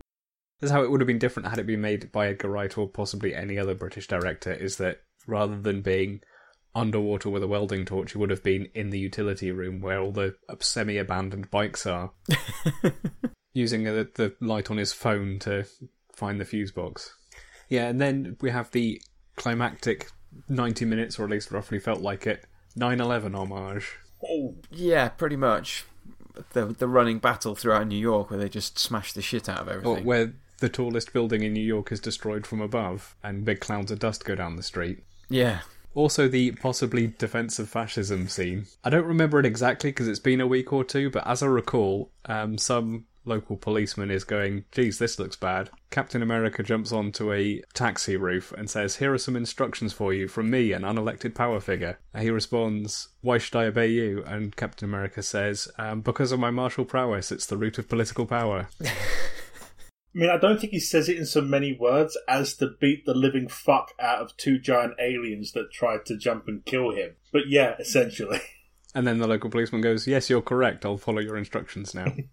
That's 0.60 0.72
how 0.72 0.82
it 0.82 0.90
would 0.90 1.00
have 1.00 1.06
been 1.06 1.18
different 1.18 1.48
had 1.48 1.58
it 1.58 1.66
been 1.66 1.80
made 1.80 2.10
by 2.10 2.28
Edgar 2.28 2.48
Wright 2.48 2.76
or 2.76 2.88
possibly 2.88 3.34
any 3.34 3.56
other 3.56 3.74
British 3.74 4.08
director. 4.08 4.52
Is 4.52 4.78
that 4.78 5.02
rather 5.26 5.60
than 5.60 5.82
being 5.82 6.22
underwater 6.74 7.30
with 7.30 7.42
a 7.42 7.46
welding 7.48 7.84
torch, 7.84 8.12
he 8.12 8.18
would 8.18 8.30
have 8.30 8.42
been 8.42 8.68
in 8.74 8.90
the 8.90 8.98
utility 8.98 9.50
room 9.52 9.80
where 9.80 10.00
all 10.00 10.12
the 10.12 10.34
semi-abandoned 10.60 11.50
bikes 11.50 11.86
are, 11.86 12.10
using 13.52 13.84
the, 13.84 14.08
the 14.14 14.34
light 14.40 14.70
on 14.70 14.76
his 14.76 14.92
phone 14.92 15.38
to 15.40 15.64
find 16.12 16.40
the 16.40 16.44
fuse 16.44 16.72
box. 16.72 17.14
Yeah, 17.68 17.88
and 17.88 18.00
then 18.00 18.36
we 18.40 18.50
have 18.50 18.70
the 18.72 19.00
climactic 19.36 20.08
ninety 20.48 20.84
minutes, 20.84 21.18
or 21.18 21.24
at 21.24 21.30
least 21.30 21.50
roughly 21.50 21.78
felt 21.78 22.00
like 22.00 22.26
it, 22.26 22.44
9/11 22.78 23.34
homage. 23.34 23.96
Oh, 24.26 24.56
Yeah, 24.70 25.08
pretty 25.08 25.36
much. 25.36 25.84
The 26.52 26.66
the 26.66 26.88
running 26.88 27.18
battle 27.20 27.54
throughout 27.54 27.86
New 27.86 27.98
York 27.98 28.30
where 28.30 28.38
they 28.38 28.48
just 28.48 28.78
smash 28.78 29.12
the 29.12 29.22
shit 29.22 29.48
out 29.48 29.60
of 29.60 29.68
Or 29.68 29.72
everything. 29.72 30.04
where 30.04 30.32
the 30.58 30.68
tallest 30.68 31.12
building 31.12 31.42
in 31.42 31.52
New 31.52 31.64
York 31.64 31.92
is 31.92 32.00
destroyed 32.00 32.46
from 32.46 32.60
above, 32.60 33.14
and 33.22 33.44
big 33.44 33.60
clouds 33.60 33.90
of 33.92 33.98
dust 34.00 34.24
go 34.24 34.34
down 34.34 34.56
the 34.56 34.62
street. 34.62 35.04
yeah. 35.28 35.60
Also, 35.94 36.28
the 36.28 36.52
possibly 36.52 37.06
defense 37.06 37.58
of 37.58 37.68
fascism 37.68 38.28
scene. 38.28 38.66
I 38.82 38.90
don't 38.90 39.06
remember 39.06 39.38
it 39.38 39.46
exactly 39.46 39.90
because 39.90 40.08
it's 40.08 40.18
been 40.18 40.40
a 40.40 40.46
week 40.46 40.72
or 40.72 40.84
two, 40.84 41.10
but 41.10 41.26
as 41.26 41.42
I 41.42 41.46
recall, 41.46 42.10
um, 42.24 42.58
some 42.58 43.06
local 43.24 43.56
policeman 43.56 44.10
is 44.10 44.24
going, 44.24 44.64
geez, 44.72 44.98
this 44.98 45.18
looks 45.18 45.36
bad. 45.36 45.70
Captain 45.90 46.22
America 46.22 46.62
jumps 46.62 46.92
onto 46.92 47.32
a 47.32 47.62
taxi 47.72 48.16
roof 48.16 48.52
and 48.52 48.68
says, 48.68 48.96
Here 48.96 49.12
are 49.12 49.18
some 49.18 49.36
instructions 49.36 49.92
for 49.92 50.12
you 50.12 50.28
from 50.28 50.50
me, 50.50 50.72
an 50.72 50.82
unelected 50.82 51.34
power 51.34 51.60
figure. 51.60 51.98
He 52.18 52.30
responds, 52.30 53.08
Why 53.20 53.38
should 53.38 53.56
I 53.56 53.64
obey 53.64 53.88
you? 53.88 54.24
And 54.26 54.54
Captain 54.56 54.88
America 54.88 55.22
says, 55.22 55.68
um, 55.78 56.00
Because 56.00 56.32
of 56.32 56.40
my 56.40 56.50
martial 56.50 56.84
prowess, 56.84 57.32
it's 57.32 57.46
the 57.46 57.56
root 57.56 57.78
of 57.78 57.88
political 57.88 58.26
power. 58.26 58.68
I 60.14 60.18
mean, 60.18 60.30
I 60.30 60.36
don't 60.36 60.60
think 60.60 60.72
he 60.72 60.80
says 60.80 61.08
it 61.08 61.16
in 61.16 61.26
so 61.26 61.40
many 61.40 61.76
words 61.76 62.16
as 62.28 62.54
to 62.56 62.70
beat 62.80 63.04
the 63.04 63.14
living 63.14 63.48
fuck 63.48 63.92
out 63.98 64.20
of 64.20 64.36
two 64.36 64.58
giant 64.58 64.94
aliens 65.00 65.52
that 65.52 65.72
tried 65.72 66.06
to 66.06 66.16
jump 66.16 66.46
and 66.46 66.64
kill 66.64 66.92
him. 66.92 67.16
But 67.32 67.48
yeah, 67.48 67.74
essentially. 67.78 68.40
And 68.96 69.08
then 69.08 69.18
the 69.18 69.26
local 69.26 69.50
policeman 69.50 69.80
goes, 69.80 70.06
Yes, 70.06 70.30
you're 70.30 70.40
correct. 70.40 70.86
I'll 70.86 70.98
follow 70.98 71.18
your 71.18 71.36
instructions 71.36 71.94
now. 71.96 72.12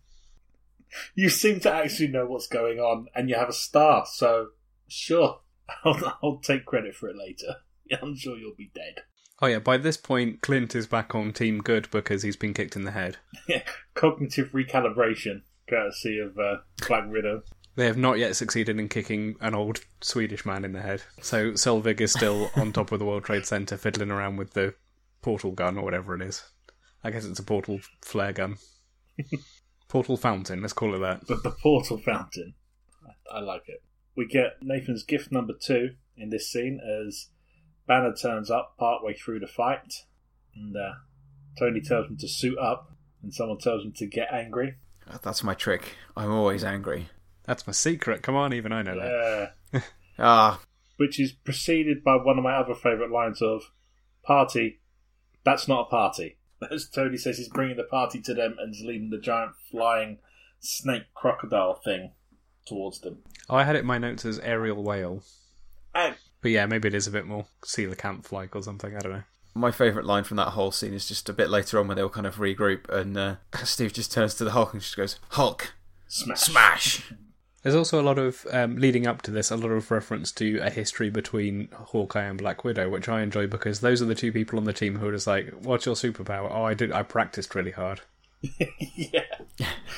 You 1.16 1.30
seem 1.30 1.60
to 1.62 1.72
actually 1.74 2.10
know 2.10 2.26
what's 2.26 2.48
going 2.48 2.80
on, 2.80 3.08
and 3.16 3.30
you 3.30 3.36
have 3.36 3.50
a 3.50 3.54
star, 3.54 4.06
so 4.06 4.48
sure, 4.90 5.40
I'll, 5.86 6.20
I'll 6.22 6.38
take 6.40 6.66
credit 6.66 6.96
for 6.96 7.08
it 7.08 7.16
later. 7.16 7.56
I'm 8.02 8.16
sure 8.16 8.38
you'll 8.38 8.56
be 8.58 8.72
dead. 8.76 9.04
oh, 9.42 9.48
yeah, 9.48 9.60
by 9.60 9.78
this 9.78 9.98
point, 9.98 10.42
Clint 10.42 10.76
is 10.76 10.88
back 10.88 11.16
on 11.16 11.32
Team 11.32 11.60
Good 11.60 11.90
because 11.92 12.24
he's 12.24 12.36
been 12.36 12.54
kicked 12.54 12.76
in 12.76 12.84
the 12.84 12.92
head. 12.92 13.18
Cognitive 13.94 14.52
recalibration, 14.52 15.44
courtesy 15.70 16.20
of 16.20 16.38
uh, 16.38 16.58
Black 16.88 17.10
Widow. 17.10 17.44
They 17.76 17.86
have 17.86 17.98
not 17.98 18.18
yet 18.18 18.36
succeeded 18.36 18.80
in 18.80 18.90
kicking 18.90 19.36
an 19.40 19.56
old 19.56 19.80
Swedish 20.02 20.46
man 20.46 20.66
in 20.66 20.74
the 20.74 20.82
head. 20.82 21.04
So 21.22 21.52
Selvig 21.52 22.02
is 22.02 22.12
still 22.12 22.52
on 22.56 22.74
top 22.74 22.92
of 22.92 23.00
the 23.00 23.06
World 23.06 23.24
Trade 23.24 23.46
Center 23.46 23.78
fiddling 23.78 24.12
around 24.12 24.38
with 24.38 24.54
the 24.54 24.76
portal 25.22 25.52
gun 25.52 25.78
or 25.78 25.84
whatever 25.84 26.16
it 26.16 26.22
is. 26.22 26.44
I 27.04 27.12
guess 27.12 27.26
it's 27.26 27.40
a 27.40 27.44
portal 27.44 27.80
flare 28.02 28.34
gun. 28.34 28.58
portal 29.88 30.18
fountain, 30.18 30.62
let's 30.62 30.74
call 30.74 30.96
it 30.96 31.00
that. 31.00 31.22
But 31.28 31.44
the 31.44 31.52
portal 31.52 31.98
fountain. 31.98 32.56
I, 33.32 33.38
I 33.38 33.40
like 33.40 33.64
it. 33.68 33.84
We 34.16 34.28
get 34.28 34.58
Nathan's 34.62 35.04
gift 35.04 35.32
number 35.32 35.54
two 35.60 35.92
in 36.18 36.30
this 36.30 36.52
scene 36.52 36.80
as 36.80 37.30
Banner 37.88 38.14
turns 38.14 38.52
up 38.52 38.76
partway 38.78 39.14
through 39.14 39.40
the 39.40 39.48
fight, 39.48 39.94
and 40.56 40.76
uh, 40.76 40.94
Tony 41.58 41.82
tells 41.82 42.08
him 42.08 42.18
to 42.18 42.28
suit 42.28 42.58
up, 42.58 42.92
and 43.24 43.34
someone 43.34 43.58
tells 43.58 43.84
him 43.84 43.94
to 43.98 44.08
get 44.08 44.32
angry. 44.32 44.76
That's 45.24 45.44
my 45.44 45.54
trick. 45.54 45.96
I'm 46.16 46.32
always 46.32 46.64
angry. 46.64 47.10
That's 47.46 47.66
my 47.68 47.74
secret. 47.74 48.22
Come 48.22 48.36
on, 48.36 48.54
even 48.54 48.72
I 48.72 48.82
know 48.82 48.96
that. 49.00 49.84
Ah, 50.20 50.60
which 50.98 51.20
is 51.20 51.32
preceded 51.32 52.04
by 52.04 52.16
one 52.16 52.38
of 52.38 52.44
my 52.44 52.54
other 52.54 52.76
favourite 52.76 53.10
lines 53.12 53.42
of 53.42 53.72
"Party, 54.24 54.82
that's 55.44 55.68
not 55.68 55.88
a 55.88 55.90
party." 55.90 56.38
As 56.72 56.88
Tony 56.88 57.18
says, 57.18 57.38
he's 57.40 57.50
bringing 57.50 57.78
the 57.78 57.84
party 57.86 58.22
to 58.22 58.34
them 58.36 58.56
and 58.60 58.76
is 58.76 58.84
leading 58.86 59.10
the 59.10 59.18
giant 59.18 59.54
flying 59.72 60.20
snake 60.60 61.06
crocodile 61.16 61.82
thing 61.84 62.12
towards 62.68 63.00
them. 63.00 63.20
Oh, 63.50 63.56
I 63.56 63.64
had 63.64 63.76
it 63.76 63.80
in 63.80 63.86
my 63.88 63.98
notes 63.98 64.26
as 64.26 64.38
aerial 64.40 64.84
whale. 64.84 65.24
And 65.96 66.16
But 66.42 66.52
yeah, 66.52 66.68
maybe 66.68 66.88
it 66.90 66.94
is 66.94 67.08
a 67.08 67.12
bit 67.12 67.26
more 67.26 67.48
coelacanth 67.62 68.32
like 68.32 68.56
or 68.56 68.62
something. 68.62 68.96
I 68.96 69.00
don't 69.00 69.14
know. 69.14 69.24
my 69.56 69.72
favourite 69.72 70.06
line 70.06 70.24
from 70.24 70.38
that 70.38 70.50
whole 70.50 70.72
scene 70.72 70.94
is 70.94 71.08
just 71.08 71.28
a 71.30 71.34
bit 71.34 71.50
later 71.50 71.80
on 71.80 71.88
when 71.88 71.98
they'll 71.98 72.10
kind 72.10 72.28
of 72.28 72.36
regroup 72.36 72.88
and 72.90 73.18
uh, 73.18 73.36
Steve 73.64 73.94
just 73.94 74.12
turns 74.12 74.36
to 74.36 74.44
the 74.44 74.52
Hulk 74.52 74.74
and 74.74 74.82
just 74.84 74.96
goes, 74.98 75.18
Hulk, 75.30 75.74
smash, 76.08 76.42
smash! 76.42 77.12
There's 77.64 77.76
also 77.76 78.02
a 78.02 78.04
lot 78.04 78.18
of 78.18 78.46
um, 78.52 78.78
leading 78.78 79.06
up 79.06 79.22
to 79.24 79.32
this, 79.32 79.52
a 79.52 79.56
lot 79.56 79.70
of 79.70 79.92
reference 79.92 80.32
to 80.34 80.58
a 80.60 80.70
history 80.70 81.10
between 81.10 81.70
Hawkeye 81.72 82.24
and 82.24 82.38
Black 82.38 82.64
Widow, 82.64 82.90
which 82.90 83.08
I 83.08 83.22
enjoy 83.22 83.46
because 83.48 83.82
those 83.82 84.02
are 84.02 84.06
the 84.06 84.16
two 84.16 84.32
people 84.32 84.58
on 84.58 84.66
the 84.66 84.74
team 84.74 84.98
who 84.98 85.08
are 85.08 85.12
just 85.12 85.28
like, 85.28 85.52
"What's 85.62 85.86
your 85.86 85.96
superpower?" 85.96 86.50
Oh, 86.52 86.64
I 86.64 86.74
did. 86.74 86.92
I 86.92 87.04
practiced 87.04 87.54
really 87.54 87.72
hard. 87.72 88.02
yeah, 88.96 89.26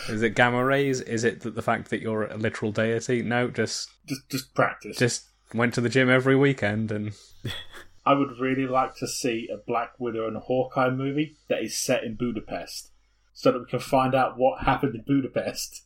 Is 0.10 0.22
it 0.22 0.36
gamma 0.36 0.64
rays? 0.64 1.00
Is 1.00 1.24
it 1.24 1.42
that 1.42 1.56
the 1.56 1.62
fact 1.62 1.90
that 1.90 2.02
you're 2.02 2.26
a 2.26 2.36
literal 2.36 2.74
deity? 2.74 3.22
No, 3.22 3.48
just 3.48 3.90
just 4.06 4.30
just 4.30 4.54
practice. 4.54 4.98
just 4.98 5.28
went 5.54 5.74
to 5.76 5.82
the 5.82 5.90
gym 5.90 6.10
every 6.10 6.36
weekend 6.36 6.92
and 6.92 7.14
I 8.06 8.14
would 8.14 8.38
really 8.40 8.68
like 8.68 8.96
to 8.98 9.08
see 9.08 9.48
a 9.54 9.58
Black 9.66 9.94
Widow 9.98 10.28
and 10.28 10.36
Hawkeye 10.36 10.90
movie 10.90 11.38
that 11.48 11.62
is 11.62 11.78
set 11.78 12.04
in 12.04 12.16
Budapest, 12.16 12.92
so 13.34 13.52
that 13.52 13.60
we 13.60 13.66
can 13.66 13.80
find 13.80 14.14
out 14.14 14.38
what 14.38 14.64
happened 14.64 14.96
in 14.96 15.04
Budapest. 15.08 15.84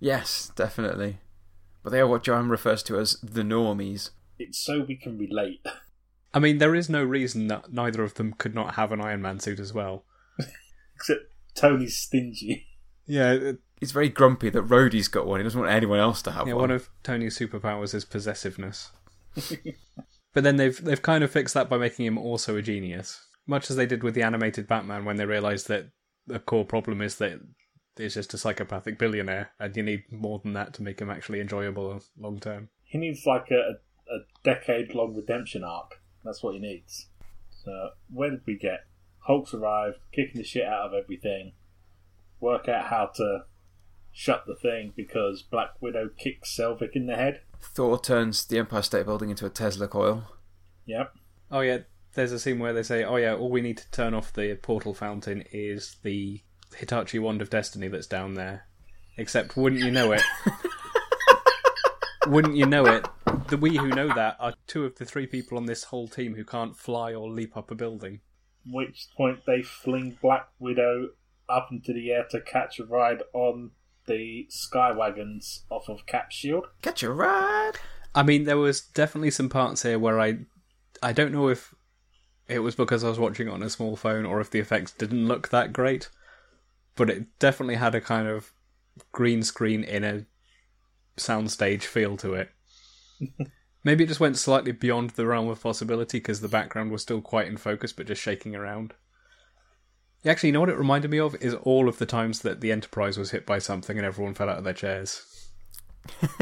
Yes, 0.00 0.50
definitely. 0.56 1.18
But 1.82 1.90
they 1.90 2.00
are 2.00 2.06
what 2.06 2.24
Joanne 2.24 2.48
refers 2.48 2.82
to 2.84 2.98
as 2.98 3.18
the 3.22 3.42
normies. 3.42 4.10
It's 4.38 4.58
so 4.58 4.80
we 4.80 4.96
can 4.96 5.18
relate. 5.18 5.64
I 6.34 6.38
mean, 6.38 6.58
there 6.58 6.74
is 6.74 6.88
no 6.88 7.04
reason 7.04 7.48
that 7.48 7.72
neither 7.72 8.02
of 8.02 8.14
them 8.14 8.32
could 8.32 8.54
not 8.54 8.74
have 8.74 8.92
an 8.92 9.00
Iron 9.00 9.20
Man 9.20 9.40
suit 9.40 9.60
as 9.60 9.74
well. 9.74 10.04
Except 10.94 11.20
Tony's 11.54 11.96
stingy. 11.96 12.66
Yeah, 13.06 13.32
it- 13.32 13.58
He's 13.80 13.92
very 13.92 14.10
grumpy 14.10 14.50
that 14.50 14.68
Rhodey's 14.68 15.08
got 15.08 15.26
one. 15.26 15.40
He 15.40 15.44
doesn't 15.44 15.58
want 15.58 15.72
anyone 15.72 15.98
else 15.98 16.20
to 16.22 16.32
have 16.32 16.46
yeah. 16.46 16.52
one. 16.52 16.64
One 16.64 16.70
of 16.70 16.90
Tony's 17.02 17.38
superpowers 17.38 17.94
is 17.94 18.04
possessiveness. 18.04 18.90
but 20.34 20.44
then 20.44 20.56
they've 20.56 20.84
they've 20.84 21.00
kind 21.00 21.24
of 21.24 21.30
fixed 21.30 21.54
that 21.54 21.70
by 21.70 21.78
making 21.78 22.04
him 22.04 22.18
also 22.18 22.56
a 22.56 22.62
genius, 22.62 23.26
much 23.46 23.70
as 23.70 23.76
they 23.76 23.86
did 23.86 24.02
with 24.02 24.14
the 24.14 24.22
animated 24.22 24.68
Batman 24.68 25.06
when 25.06 25.16
they 25.16 25.24
realised 25.24 25.66
that 25.68 25.86
the 26.26 26.38
core 26.38 26.66
problem 26.66 27.00
is 27.00 27.16
that 27.16 27.40
he's 28.00 28.14
just 28.14 28.34
a 28.34 28.38
psychopathic 28.38 28.98
billionaire, 28.98 29.50
and 29.58 29.76
you 29.76 29.82
need 29.82 30.04
more 30.10 30.38
than 30.38 30.52
that 30.54 30.74
to 30.74 30.82
make 30.82 31.00
him 31.00 31.10
actually 31.10 31.40
enjoyable 31.40 32.02
long 32.18 32.38
term. 32.40 32.68
He 32.84 32.98
needs 32.98 33.24
like 33.26 33.50
a, 33.50 33.78
a 34.12 34.18
decade 34.42 34.94
long 34.94 35.14
redemption 35.14 35.64
arc. 35.64 36.00
That's 36.24 36.42
what 36.42 36.54
he 36.54 36.60
needs. 36.60 37.06
So, 37.64 37.90
where 38.12 38.30
did 38.30 38.42
we 38.46 38.56
get? 38.56 38.86
Hulk's 39.26 39.54
arrived, 39.54 39.98
kicking 40.12 40.40
the 40.40 40.44
shit 40.44 40.64
out 40.64 40.88
of 40.88 40.94
everything. 40.94 41.52
Work 42.40 42.68
out 42.68 42.86
how 42.86 43.10
to 43.16 43.44
shut 44.12 44.44
the 44.46 44.56
thing 44.56 44.92
because 44.96 45.42
Black 45.42 45.70
Widow 45.80 46.10
kicks 46.16 46.56
Selvig 46.56 46.94
in 46.94 47.06
the 47.06 47.16
head. 47.16 47.42
Thor 47.60 48.00
turns 48.00 48.44
the 48.46 48.58
Empire 48.58 48.82
State 48.82 49.06
Building 49.06 49.30
into 49.30 49.46
a 49.46 49.50
Tesla 49.50 49.86
coil. 49.88 50.24
Yep. 50.86 51.12
Oh 51.50 51.60
yeah, 51.60 51.78
there's 52.14 52.32
a 52.32 52.38
scene 52.38 52.58
where 52.58 52.72
they 52.72 52.82
say, 52.82 53.04
"Oh 53.04 53.16
yeah, 53.16 53.34
all 53.34 53.50
we 53.50 53.60
need 53.60 53.78
to 53.78 53.90
turn 53.90 54.14
off 54.14 54.32
the 54.32 54.54
portal 54.56 54.94
fountain 54.94 55.44
is 55.52 55.96
the 56.02 56.42
Hitachi 56.76 57.18
wand 57.18 57.42
of 57.42 57.50
destiny 57.50 57.88
that's 57.88 58.06
down 58.06 58.34
there." 58.34 58.66
Except, 59.16 59.56
wouldn't 59.56 59.82
you 59.82 59.90
know 59.90 60.12
it? 60.12 60.22
wouldn't 62.26 62.56
you 62.56 62.66
know 62.66 62.86
it? 62.86 63.06
The 63.48 63.56
we 63.56 63.76
who 63.76 63.88
know 63.88 64.08
that 64.08 64.36
are 64.38 64.54
two 64.66 64.84
of 64.84 64.96
the 64.96 65.04
three 65.04 65.26
people 65.26 65.58
on 65.58 65.66
this 65.66 65.84
whole 65.84 66.08
team 66.08 66.34
who 66.36 66.44
can't 66.44 66.76
fly 66.76 67.12
or 67.12 67.28
leap 67.28 67.56
up 67.56 67.70
a 67.70 67.74
building. 67.74 68.20
which 68.64 69.08
point 69.16 69.40
they 69.46 69.62
fling 69.62 70.16
Black 70.22 70.48
Widow 70.58 71.10
up 71.48 71.68
into 71.70 71.92
the 71.92 72.12
air 72.12 72.24
to 72.30 72.40
catch 72.40 72.78
a 72.78 72.84
ride 72.84 73.22
on 73.32 73.72
the 74.06 74.46
sky 74.48 74.92
wagons 74.92 75.64
off 75.70 75.88
of 75.88 76.06
Cap 76.06 76.30
shield. 76.30 76.66
Catch 76.82 77.02
a 77.02 77.10
ride. 77.12 77.72
I 78.14 78.22
mean, 78.22 78.44
there 78.44 78.56
was 78.58 78.80
definitely 78.80 79.30
some 79.30 79.48
parts 79.48 79.82
here 79.82 79.98
where 79.98 80.20
I, 80.20 80.38
I 81.02 81.12
don't 81.12 81.32
know 81.32 81.48
if 81.48 81.74
it 82.48 82.60
was 82.60 82.74
because 82.74 83.04
I 83.04 83.08
was 83.08 83.18
watching 83.18 83.48
it 83.48 83.52
on 83.52 83.62
a 83.62 83.70
small 83.70 83.96
phone 83.96 84.24
or 84.26 84.40
if 84.40 84.50
the 84.50 84.60
effects 84.60 84.92
didn't 84.92 85.28
look 85.28 85.48
that 85.50 85.72
great, 85.72 86.08
but 86.96 87.10
it 87.10 87.38
definitely 87.38 87.76
had 87.76 87.94
a 87.94 88.00
kind 88.00 88.28
of 88.28 88.52
green 89.12 89.42
screen 89.42 89.82
in 89.84 90.04
a 90.04 90.26
soundstage 91.16 91.82
feel 91.82 92.16
to 92.18 92.34
it. 92.34 92.50
Maybe 93.84 94.04
it 94.04 94.08
just 94.08 94.20
went 94.20 94.36
slightly 94.36 94.72
beyond 94.72 95.10
the 95.10 95.26
realm 95.26 95.48
of 95.48 95.62
possibility 95.62 96.18
because 96.18 96.40
the 96.40 96.48
background 96.48 96.90
was 96.90 97.02
still 97.02 97.22
quite 97.22 97.46
in 97.46 97.56
focus 97.56 97.92
but 97.92 98.06
just 98.06 98.20
shaking 98.20 98.54
around. 98.54 98.94
Actually, 100.26 100.48
you 100.48 100.52
know 100.52 100.60
what 100.60 100.68
it 100.68 100.76
reminded 100.76 101.10
me 101.10 101.18
of 101.18 101.34
is 101.36 101.54
all 101.54 101.88
of 101.88 101.98
the 101.98 102.04
times 102.04 102.40
that 102.40 102.60
the 102.60 102.70
Enterprise 102.70 103.16
was 103.16 103.30
hit 103.30 103.46
by 103.46 103.58
something 103.58 103.96
and 103.96 104.06
everyone 104.06 104.34
fell 104.34 104.50
out 104.50 104.58
of 104.58 104.64
their 104.64 104.74
chairs. 104.74 105.24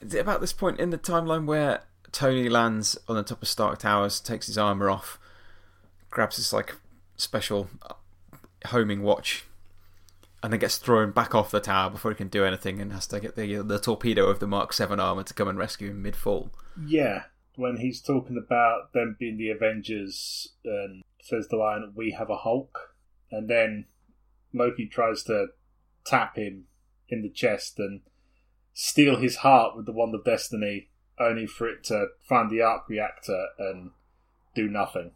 Is 0.00 0.12
it 0.12 0.18
about 0.18 0.42
this 0.42 0.52
point 0.52 0.78
in 0.78 0.90
the 0.90 0.98
timeline 0.98 1.46
where 1.46 1.84
Tony 2.12 2.50
lands 2.50 2.98
on 3.08 3.16
the 3.16 3.22
top 3.22 3.40
of 3.40 3.48
Stark 3.48 3.78
Towers, 3.78 4.20
takes 4.20 4.46
his 4.46 4.58
armor 4.58 4.90
off, 4.90 5.18
grabs 6.10 6.36
this 6.36 6.52
like 6.52 6.76
special 7.16 7.70
homing 8.66 9.02
watch, 9.02 9.44
and 10.42 10.52
then 10.52 10.60
gets 10.60 10.76
thrown 10.76 11.10
back 11.10 11.34
off 11.34 11.50
the 11.50 11.60
tower 11.60 11.90
before 11.90 12.10
he 12.10 12.16
can 12.16 12.28
do 12.28 12.44
anything, 12.44 12.80
and 12.80 12.92
has 12.92 13.06
to 13.08 13.20
get 13.20 13.36
the 13.36 13.56
the 13.62 13.78
torpedo 13.78 14.26
of 14.26 14.40
the 14.40 14.46
Mark 14.46 14.72
Seven 14.72 15.00
armor 15.00 15.22
to 15.22 15.34
come 15.34 15.48
and 15.48 15.58
rescue 15.58 15.90
him 15.90 16.02
mid 16.02 16.16
fall? 16.16 16.50
Yeah, 16.86 17.24
when 17.56 17.78
he's 17.78 18.00
talking 18.00 18.36
about 18.36 18.92
them 18.92 19.16
being 19.18 19.36
the 19.36 19.50
Avengers 19.50 20.52
and 20.64 21.02
says 21.22 21.48
the 21.48 21.56
line, 21.56 21.92
"We 21.94 22.12
have 22.12 22.30
a 22.30 22.38
Hulk," 22.38 22.94
and 23.30 23.48
then 23.48 23.86
Loki 24.52 24.86
tries 24.86 25.22
to 25.24 25.48
tap 26.04 26.36
him 26.36 26.66
in 27.08 27.22
the 27.22 27.30
chest 27.30 27.78
and 27.78 28.02
steal 28.72 29.16
his 29.16 29.36
heart 29.36 29.76
with 29.76 29.86
the 29.86 29.92
wand 29.92 30.14
of 30.14 30.24
destiny, 30.24 30.88
only 31.18 31.46
for 31.46 31.68
it 31.68 31.84
to 31.84 32.08
find 32.28 32.50
the 32.50 32.60
arc 32.60 32.88
reactor 32.88 33.46
and 33.58 33.90
do 34.54 34.68
nothing. 34.68 35.12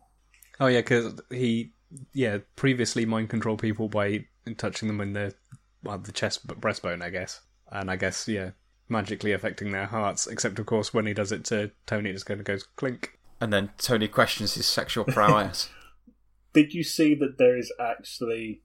Oh 0.61 0.67
yeah, 0.67 0.81
because 0.81 1.21
he 1.31 1.73
yeah 2.13 2.39
previously 2.57 3.05
mind 3.05 3.29
control 3.31 3.57
people 3.57 3.89
by 3.89 4.25
touching 4.57 4.89
them 4.89 5.01
in 5.01 5.13
the 5.13 5.35
well, 5.83 5.99
the 5.99 6.13
chest 6.13 6.47
breastbone, 6.47 7.03
I 7.03 7.11
guess, 7.11 7.41
and 7.71 7.91
I 7.91 7.97
guess 7.97 8.27
yeah 8.29 8.51
magically 8.89 9.33
affecting 9.33 9.73
their 9.73 9.87
hearts. 9.87 10.27
Except 10.27 10.59
of 10.59 10.67
course 10.67 10.93
when 10.93 11.07
he 11.07 11.15
does 11.15 11.33
it 11.33 11.45
to 11.47 11.71
Tony, 11.87 12.11
it 12.11 12.15
just 12.15 12.27
kind 12.27 12.41
of 12.41 12.47
goes 12.47 12.65
clink. 12.77 13.19
And 13.41 13.53
then 13.53 13.71
Tony 13.79 14.09
questions 14.09 14.55
his 14.55 14.67
sexual 14.67 15.05
prowess. 15.05 15.69
Did 16.53 16.75
you 16.75 16.83
see 16.83 17.15
that 17.17 17.39
there 17.39 17.57
is 17.57 17.73
actually 17.79 18.63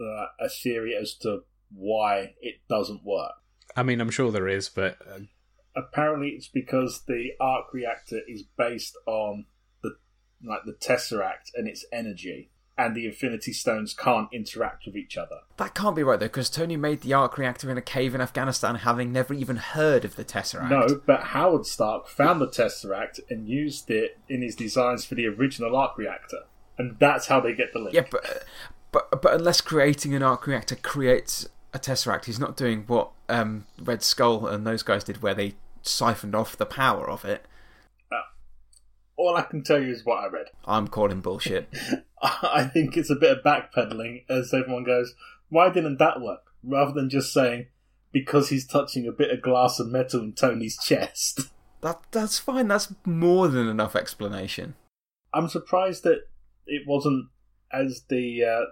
uh, 0.00 0.26
a 0.40 0.48
theory 0.48 0.96
as 1.00 1.14
to 1.18 1.40
why 1.70 2.34
it 2.40 2.56
doesn't 2.68 3.04
work? 3.04 3.32
I 3.76 3.84
mean, 3.84 4.00
I'm 4.00 4.10
sure 4.10 4.32
there 4.32 4.48
is, 4.48 4.68
but 4.68 4.96
uh, 5.08 5.20
apparently 5.76 6.30
it's 6.30 6.48
because 6.48 7.02
the 7.06 7.30
arc 7.40 7.72
reactor 7.72 8.20
is 8.26 8.42
based 8.42 8.96
on 9.06 9.44
the 9.44 9.59
like 10.44 10.64
the 10.64 10.72
tesseract 10.72 11.50
and 11.54 11.68
its 11.68 11.84
energy 11.92 12.50
and 12.78 12.96
the 12.96 13.04
infinity 13.04 13.52
stones 13.52 13.92
can't 13.92 14.28
interact 14.32 14.86
with 14.86 14.96
each 14.96 15.16
other. 15.18 15.40
That 15.58 15.74
can't 15.74 15.94
be 15.94 16.02
right 16.02 16.18
though 16.18 16.26
because 16.26 16.48
tony 16.48 16.76
made 16.76 17.02
the 17.02 17.12
arc 17.12 17.36
reactor 17.36 17.70
in 17.70 17.76
a 17.76 17.82
cave 17.82 18.14
in 18.14 18.20
afghanistan 18.20 18.76
having 18.76 19.12
never 19.12 19.34
even 19.34 19.56
heard 19.56 20.04
of 20.04 20.16
the 20.16 20.24
tesseract. 20.24 20.70
No 20.70 21.00
but 21.04 21.24
howard 21.24 21.66
stark 21.66 22.08
found 22.08 22.40
the 22.40 22.48
tesseract 22.48 23.20
and 23.28 23.48
used 23.48 23.90
it 23.90 24.18
in 24.28 24.40
his 24.42 24.56
designs 24.56 25.04
for 25.04 25.14
the 25.14 25.26
original 25.26 25.76
arc 25.76 25.98
reactor 25.98 26.44
and 26.78 26.96
that's 26.98 27.26
how 27.26 27.40
they 27.40 27.54
get 27.54 27.72
the 27.72 27.80
link. 27.80 27.94
Yeah 27.94 28.06
but 28.10 28.44
but 28.92 29.22
but 29.22 29.34
unless 29.34 29.60
creating 29.60 30.14
an 30.14 30.22
arc 30.22 30.46
reactor 30.46 30.76
creates 30.76 31.48
a 31.74 31.78
tesseract 31.78 32.24
he's 32.24 32.40
not 32.40 32.56
doing 32.56 32.84
what 32.86 33.10
um, 33.28 33.66
red 33.80 34.02
skull 34.02 34.46
and 34.46 34.66
those 34.66 34.82
guys 34.82 35.04
did 35.04 35.22
where 35.22 35.34
they 35.34 35.54
siphoned 35.82 36.34
off 36.34 36.56
the 36.56 36.66
power 36.66 37.08
of 37.08 37.24
it. 37.24 37.44
Uh, 39.20 39.22
all 39.22 39.36
I 39.36 39.42
can 39.42 39.62
tell 39.62 39.80
you 39.80 39.92
is 39.92 40.04
what 40.04 40.24
I 40.24 40.28
read. 40.28 40.46
I'm 40.64 40.88
calling 40.88 41.20
bullshit. 41.20 41.68
I 42.22 42.64
think 42.64 42.96
it's 42.96 43.10
a 43.10 43.16
bit 43.16 43.38
of 43.38 43.44
backpedaling 43.44 44.24
as 44.28 44.52
everyone 44.52 44.84
goes, 44.84 45.14
why 45.48 45.70
didn't 45.70 45.98
that 45.98 46.20
work? 46.20 46.52
Rather 46.62 46.92
than 46.92 47.10
just 47.10 47.32
saying, 47.32 47.66
because 48.12 48.50
he's 48.50 48.66
touching 48.66 49.06
a 49.06 49.12
bit 49.12 49.30
of 49.30 49.42
glass 49.42 49.80
and 49.80 49.90
metal 49.92 50.20
in 50.20 50.32
Tony's 50.32 50.78
chest. 50.82 51.40
That 51.82 52.02
That's 52.10 52.38
fine. 52.38 52.68
That's 52.68 52.94
more 53.06 53.48
than 53.48 53.66
enough 53.66 53.96
explanation. 53.96 54.74
I'm 55.32 55.48
surprised 55.48 56.02
that 56.02 56.26
it 56.66 56.82
wasn't 56.86 57.30
as 57.72 58.04
the 58.10 58.44
uh, 58.44 58.64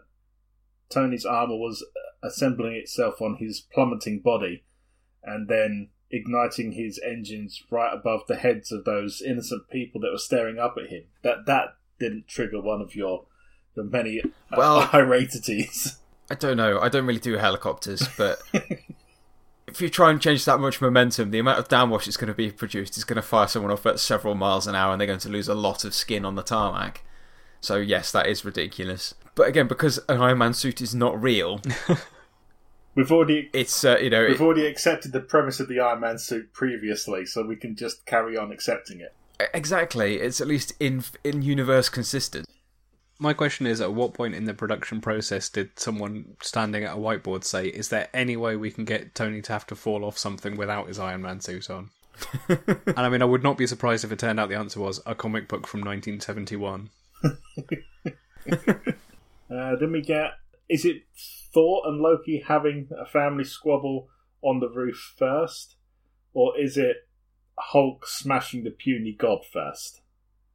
Tony's 0.90 1.24
armor 1.24 1.56
was 1.56 1.82
assembling 2.22 2.74
itself 2.74 3.22
on 3.22 3.36
his 3.40 3.66
plummeting 3.72 4.20
body 4.20 4.62
and 5.22 5.48
then 5.48 5.88
igniting 6.10 6.72
his 6.72 7.00
engines 7.04 7.62
right 7.70 7.92
above 7.92 8.22
the 8.26 8.36
heads 8.36 8.72
of 8.72 8.84
those 8.84 9.20
innocent 9.20 9.68
people 9.70 10.00
that 10.00 10.10
were 10.10 10.18
staring 10.18 10.58
up 10.58 10.76
at 10.82 10.90
him. 10.90 11.04
That 11.22 11.46
that 11.46 11.76
didn't 11.98 12.28
trigger 12.28 12.60
one 12.60 12.80
of 12.80 12.94
your 12.94 13.24
the 13.74 13.84
many 13.84 14.20
uh, 14.20 14.56
well, 14.56 14.82
iratities. 14.92 15.96
I 16.30 16.34
don't 16.34 16.56
know. 16.56 16.78
I 16.80 16.88
don't 16.88 17.06
really 17.06 17.20
do 17.20 17.34
helicopters, 17.34 18.06
but 18.16 18.40
if 19.66 19.80
you 19.80 19.88
try 19.88 20.10
and 20.10 20.20
change 20.20 20.44
that 20.44 20.60
much 20.60 20.80
momentum, 20.80 21.30
the 21.30 21.38
amount 21.38 21.58
of 21.58 21.68
downwash 21.68 22.04
that's 22.04 22.16
going 22.16 22.28
to 22.28 22.34
be 22.34 22.50
produced 22.50 22.96
is 22.96 23.04
going 23.04 23.16
to 23.16 23.22
fire 23.22 23.46
someone 23.46 23.72
off 23.72 23.86
at 23.86 24.00
several 24.00 24.34
miles 24.34 24.66
an 24.66 24.74
hour, 24.74 24.92
and 24.92 25.00
they're 25.00 25.06
going 25.06 25.18
to 25.20 25.28
lose 25.28 25.48
a 25.48 25.54
lot 25.54 25.84
of 25.84 25.94
skin 25.94 26.24
on 26.24 26.34
the 26.34 26.42
tarmac. 26.42 27.02
So 27.60 27.76
yes, 27.76 28.12
that 28.12 28.26
is 28.26 28.44
ridiculous. 28.44 29.14
But 29.34 29.48
again, 29.48 29.68
because 29.68 29.98
an 30.08 30.20
Iron 30.20 30.38
Man 30.38 30.54
suit 30.54 30.80
is 30.80 30.94
not 30.94 31.20
real, 31.20 31.60
We've 32.94 33.12
already 33.12 33.50
it's 33.52 33.84
uh, 33.84 33.98
you 33.98 34.10
know 34.10 34.22
we've 34.22 34.40
it, 34.40 34.40
already 34.40 34.66
accepted 34.66 35.12
the 35.12 35.20
premise 35.20 35.60
of 35.60 35.68
the 35.68 35.80
Iron 35.80 36.00
Man 36.00 36.18
suit 36.18 36.52
previously, 36.52 37.26
so 37.26 37.44
we 37.46 37.56
can 37.56 37.76
just 37.76 38.04
carry 38.06 38.36
on 38.36 38.50
accepting 38.50 39.00
it. 39.00 39.14
Exactly, 39.54 40.16
it's 40.16 40.40
at 40.40 40.48
least 40.48 40.72
in 40.80 41.04
in 41.22 41.42
universe 41.42 41.88
consistent. 41.88 42.46
My 43.20 43.32
question 43.32 43.66
is: 43.66 43.80
At 43.80 43.94
what 43.94 44.14
point 44.14 44.34
in 44.34 44.44
the 44.44 44.54
production 44.54 45.00
process 45.00 45.48
did 45.48 45.78
someone 45.78 46.36
standing 46.42 46.84
at 46.84 46.94
a 46.94 46.98
whiteboard 46.98 47.44
say, 47.44 47.66
"Is 47.66 47.88
there 47.88 48.08
any 48.12 48.36
way 48.36 48.56
we 48.56 48.70
can 48.70 48.84
get 48.84 49.14
Tony 49.14 49.42
to 49.42 49.52
have 49.52 49.66
to 49.66 49.76
fall 49.76 50.04
off 50.04 50.18
something 50.18 50.56
without 50.56 50.88
his 50.88 50.98
Iron 50.98 51.22
Man 51.22 51.40
suit 51.40 51.70
on?" 51.70 51.90
and 52.48 52.98
I 52.98 53.08
mean, 53.08 53.22
I 53.22 53.26
would 53.26 53.42
not 53.42 53.56
be 53.56 53.66
surprised 53.66 54.04
if 54.04 54.12
it 54.12 54.18
turned 54.18 54.40
out 54.40 54.48
the 54.48 54.56
answer 54.56 54.80
was 54.80 55.00
a 55.06 55.14
comic 55.14 55.48
book 55.48 55.66
from 55.66 55.80
1971. 55.80 56.90
uh, 59.50 59.76
then 59.76 59.92
we 59.92 60.02
get 60.02 60.32
is 60.68 60.84
it 60.84 61.02
Thor 61.52 61.82
and 61.84 62.00
Loki 62.00 62.44
having 62.46 62.88
a 62.98 63.06
family 63.06 63.44
squabble 63.44 64.08
on 64.42 64.60
the 64.60 64.68
roof 64.68 65.14
first, 65.18 65.76
or 66.32 66.58
is 66.58 66.76
it 66.76 67.08
Hulk 67.58 68.06
smashing 68.06 68.64
the 68.64 68.70
puny 68.70 69.12
god 69.18 69.40
first? 69.50 70.00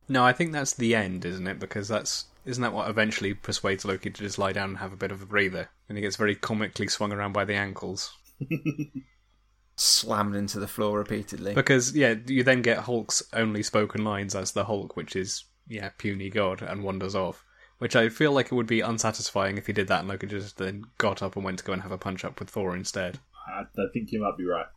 No, 0.08 0.24
I 0.24 0.34
think 0.34 0.52
that's 0.52 0.74
the 0.74 0.96
end, 0.96 1.26
isn't 1.26 1.48
it? 1.48 1.60
Because 1.60 1.88
that's 1.88 2.26
isn't 2.46 2.62
that 2.62 2.74
what 2.74 2.90
eventually 2.90 3.34
persuades 3.34 3.86
Loki 3.86 4.10
to 4.10 4.24
just 4.24 4.38
lie 4.38 4.52
down 4.52 4.70
and 4.70 4.78
have 4.80 4.94
a 4.94 4.98
bit 4.98 5.12
of 5.12 5.22
a 5.22 5.26
breather, 5.26 5.70
and 5.88 5.98
he 5.98 6.02
gets 6.02 6.18
very 6.18 6.36
comically 6.36 6.88
swung 6.88 7.12
around 7.12 7.34
by 7.34 7.46
the 7.46 7.56
ankles. 7.56 8.14
Slammed 9.76 10.36
into 10.36 10.60
the 10.60 10.68
floor 10.68 11.00
repeatedly. 11.00 11.54
Because 11.56 11.96
yeah, 11.96 12.16
you 12.28 12.44
then 12.44 12.62
get 12.62 12.80
Hulk's 12.80 13.24
only 13.34 13.64
spoken 13.64 14.04
lines 14.04 14.36
as 14.36 14.52
the 14.52 14.66
Hulk, 14.66 14.96
which 14.96 15.16
is 15.16 15.46
yeah, 15.68 15.90
puny 15.98 16.30
god, 16.30 16.62
and 16.62 16.84
wanders 16.84 17.16
off. 17.16 17.44
Which 17.80 17.96
I 17.96 18.10
feel 18.10 18.32
like 18.32 18.48
it 18.48 18.56
would 18.56 18.68
be 18.68 18.82
unsatisfying 18.82 19.58
if 19.58 19.68
he 19.68 19.74
did 19.74 19.88
that 19.88 20.02
and 20.02 20.08
Loki 20.08 20.28
just 20.28 20.58
then 20.58 20.86
got 20.98 21.22
up 21.22 21.36
and 21.36 21.44
went 21.44 21.60
to 21.60 21.66
go 21.66 21.74
and 21.74 21.82
have 21.82 21.92
a 21.92 21.98
punch 21.98 22.24
up 22.24 22.40
with 22.40 22.50
Thor 22.50 22.76
instead. 22.76 23.20
I, 23.48 23.62
I 23.62 23.86
think 23.92 24.12
you 24.12 24.22
might 24.22 24.38
be 24.38 24.46
right. 24.46 24.68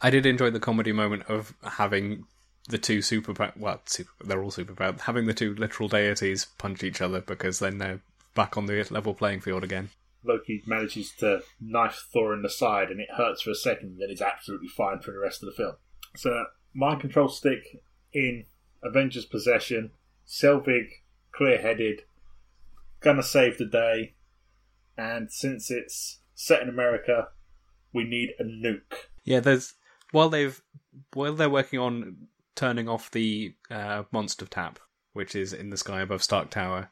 I 0.00 0.10
did 0.10 0.24
enjoy 0.24 0.50
the 0.50 0.60
comedy 0.60 0.92
moment 0.92 1.24
of 1.28 1.54
having 1.62 2.24
the 2.68 2.78
two 2.78 3.02
super 3.02 3.34
well, 3.56 3.82
super, 3.84 4.10
they're 4.24 4.42
all 4.42 4.50
super 4.50 4.72
bad. 4.72 5.00
Having 5.02 5.26
the 5.26 5.34
two 5.34 5.54
literal 5.54 5.88
deities 5.88 6.46
punch 6.56 6.82
each 6.82 7.00
other 7.00 7.20
because 7.20 7.58
then 7.58 7.78
they're 7.78 8.00
back 8.34 8.56
on 8.56 8.66
the 8.66 8.86
level 8.90 9.14
playing 9.14 9.40
field 9.40 9.64
again. 9.64 9.90
Loki 10.22 10.62
manages 10.66 11.12
to 11.18 11.42
knife 11.60 12.06
Thor 12.12 12.34
in 12.34 12.42
the 12.42 12.50
side, 12.50 12.90
and 12.90 13.00
it 13.00 13.08
hurts 13.16 13.42
for 13.42 13.50
a 13.50 13.54
second, 13.54 13.98
then 13.98 14.10
he's 14.10 14.20
absolutely 14.20 14.68
fine 14.68 15.00
for 15.00 15.12
the 15.12 15.18
rest 15.18 15.42
of 15.42 15.46
the 15.46 15.54
film. 15.54 15.76
So, 16.16 16.44
mind 16.74 17.00
control 17.00 17.28
stick 17.28 17.82
in 18.12 18.44
Avengers 18.82 19.24
possession, 19.24 19.92
Selvig 20.26 20.88
clear-headed, 21.32 22.02
gonna 23.00 23.22
save 23.22 23.58
the 23.58 23.66
day. 23.66 24.14
And 24.96 25.32
since 25.32 25.70
it's 25.70 26.20
set 26.34 26.62
in 26.62 26.68
America, 26.68 27.28
we 27.92 28.04
need 28.04 28.30
a 28.38 28.44
nuke. 28.44 29.08
Yeah, 29.24 29.40
there's 29.40 29.74
while 30.12 30.28
they've 30.28 30.60
while 31.14 31.34
they're 31.34 31.50
working 31.50 31.78
on 31.78 32.28
turning 32.54 32.88
off 32.88 33.10
the 33.10 33.54
uh, 33.70 34.02
monster 34.12 34.46
tap, 34.46 34.78
which 35.12 35.34
is 35.34 35.52
in 35.52 35.70
the 35.70 35.76
sky 35.76 36.00
above 36.00 36.22
Stark 36.22 36.50
Tower. 36.50 36.90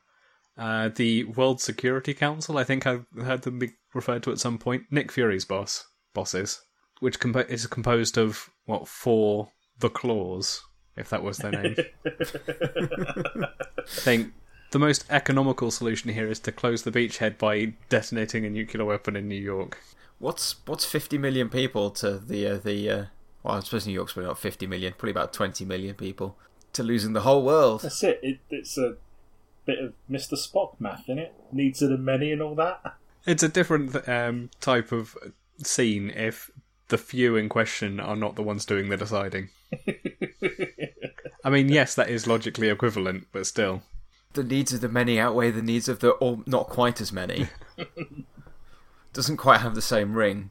Uh, 0.56 0.88
the 0.88 1.24
World 1.24 1.61
Security 1.61 2.14
Council, 2.14 2.59
I 2.59 2.64
think 2.64 2.84
I've 2.86 3.06
heard 3.22 3.42
them 3.42 3.61
be 3.61 3.74
referred 3.94 4.24
to 4.24 4.32
at 4.32 4.40
some 4.40 4.59
point. 4.59 4.84
Nick 4.90 5.12
Fury's 5.12 5.44
boss, 5.44 5.86
bosses, 6.14 6.61
which 6.98 7.20
compo- 7.20 7.40
is 7.40 7.66
composed 7.68 8.18
of 8.18 8.50
what 8.64 8.88
four 8.88 9.52
the 9.78 9.88
Claws, 9.88 10.61
if 10.96 11.11
that 11.11 11.22
was 11.22 11.38
their 11.38 11.52
name. 11.52 11.76
think 13.88 14.32
The 14.70 14.78
most 14.78 15.06
economical 15.08 15.70
solution 15.70 16.12
here 16.12 16.28
is 16.28 16.40
to 16.40 16.52
close 16.52 16.82
the 16.82 16.90
beachhead 16.90 17.38
by 17.38 17.72
detonating 17.88 18.44
a 18.44 18.50
nuclear 18.50 18.84
weapon 18.84 19.16
in 19.16 19.26
New 19.26 19.34
York. 19.34 19.78
What's 20.18 20.56
what's 20.66 20.84
50 20.84 21.16
million 21.16 21.48
people 21.48 21.90
to 21.92 22.18
the 22.18 22.46
uh, 22.46 22.56
the 22.58 22.90
uh, 22.90 23.04
well, 23.42 23.56
I 23.56 23.60
suppose 23.60 23.86
New 23.86 23.92
York's 23.92 24.12
probably 24.12 24.28
not 24.28 24.38
50 24.38 24.66
million, 24.66 24.92
probably 24.92 25.12
about 25.12 25.32
20 25.32 25.64
million 25.64 25.94
people 25.94 26.36
to 26.74 26.82
losing 26.82 27.12
the 27.12 27.22
whole 27.22 27.42
world. 27.42 27.82
That's 27.82 28.02
it. 28.02 28.20
it. 28.22 28.38
It's 28.50 28.76
a 28.76 28.96
bit 29.64 29.78
of 29.78 29.94
Mr. 30.10 30.34
Spock 30.34 30.74
math, 30.78 31.08
in 31.08 31.18
it? 31.18 31.34
Needs 31.52 31.80
of 31.82 31.90
the 31.90 31.98
many 31.98 32.32
and 32.32 32.42
all 32.42 32.54
that. 32.56 32.96
It's 33.26 33.42
a 33.42 33.48
different 33.48 34.08
um, 34.08 34.50
type 34.60 34.92
of 34.92 35.16
scene 35.62 36.10
if 36.10 36.50
the 36.88 36.98
few 36.98 37.36
in 37.36 37.48
question 37.48 38.00
are 38.00 38.16
not 38.16 38.36
the 38.36 38.42
ones 38.42 38.64
doing 38.64 38.88
the 38.88 38.96
deciding. 38.96 39.50
I 41.44 41.50
mean, 41.50 41.68
yes, 41.68 41.94
that 41.94 42.10
is 42.10 42.26
logically 42.26 42.68
equivalent, 42.68 43.28
but 43.32 43.46
still. 43.46 43.82
The 44.35 44.45
needs 44.45 44.72
of 44.72 44.81
the 44.81 44.89
many 44.89 45.18
outweigh 45.18 45.51
the 45.51 45.62
needs 45.62 45.89
of 45.89 46.01
the 46.01 46.11
or 46.11 46.41
not 46.47 46.68
quite 46.68 47.01
as 47.01 47.12
many. 47.12 47.49
Doesn't 49.12 49.39
quite 49.39 49.61
have 49.61 49.74
the 49.74 49.83
same 49.83 50.14
ring. 50.14 50.51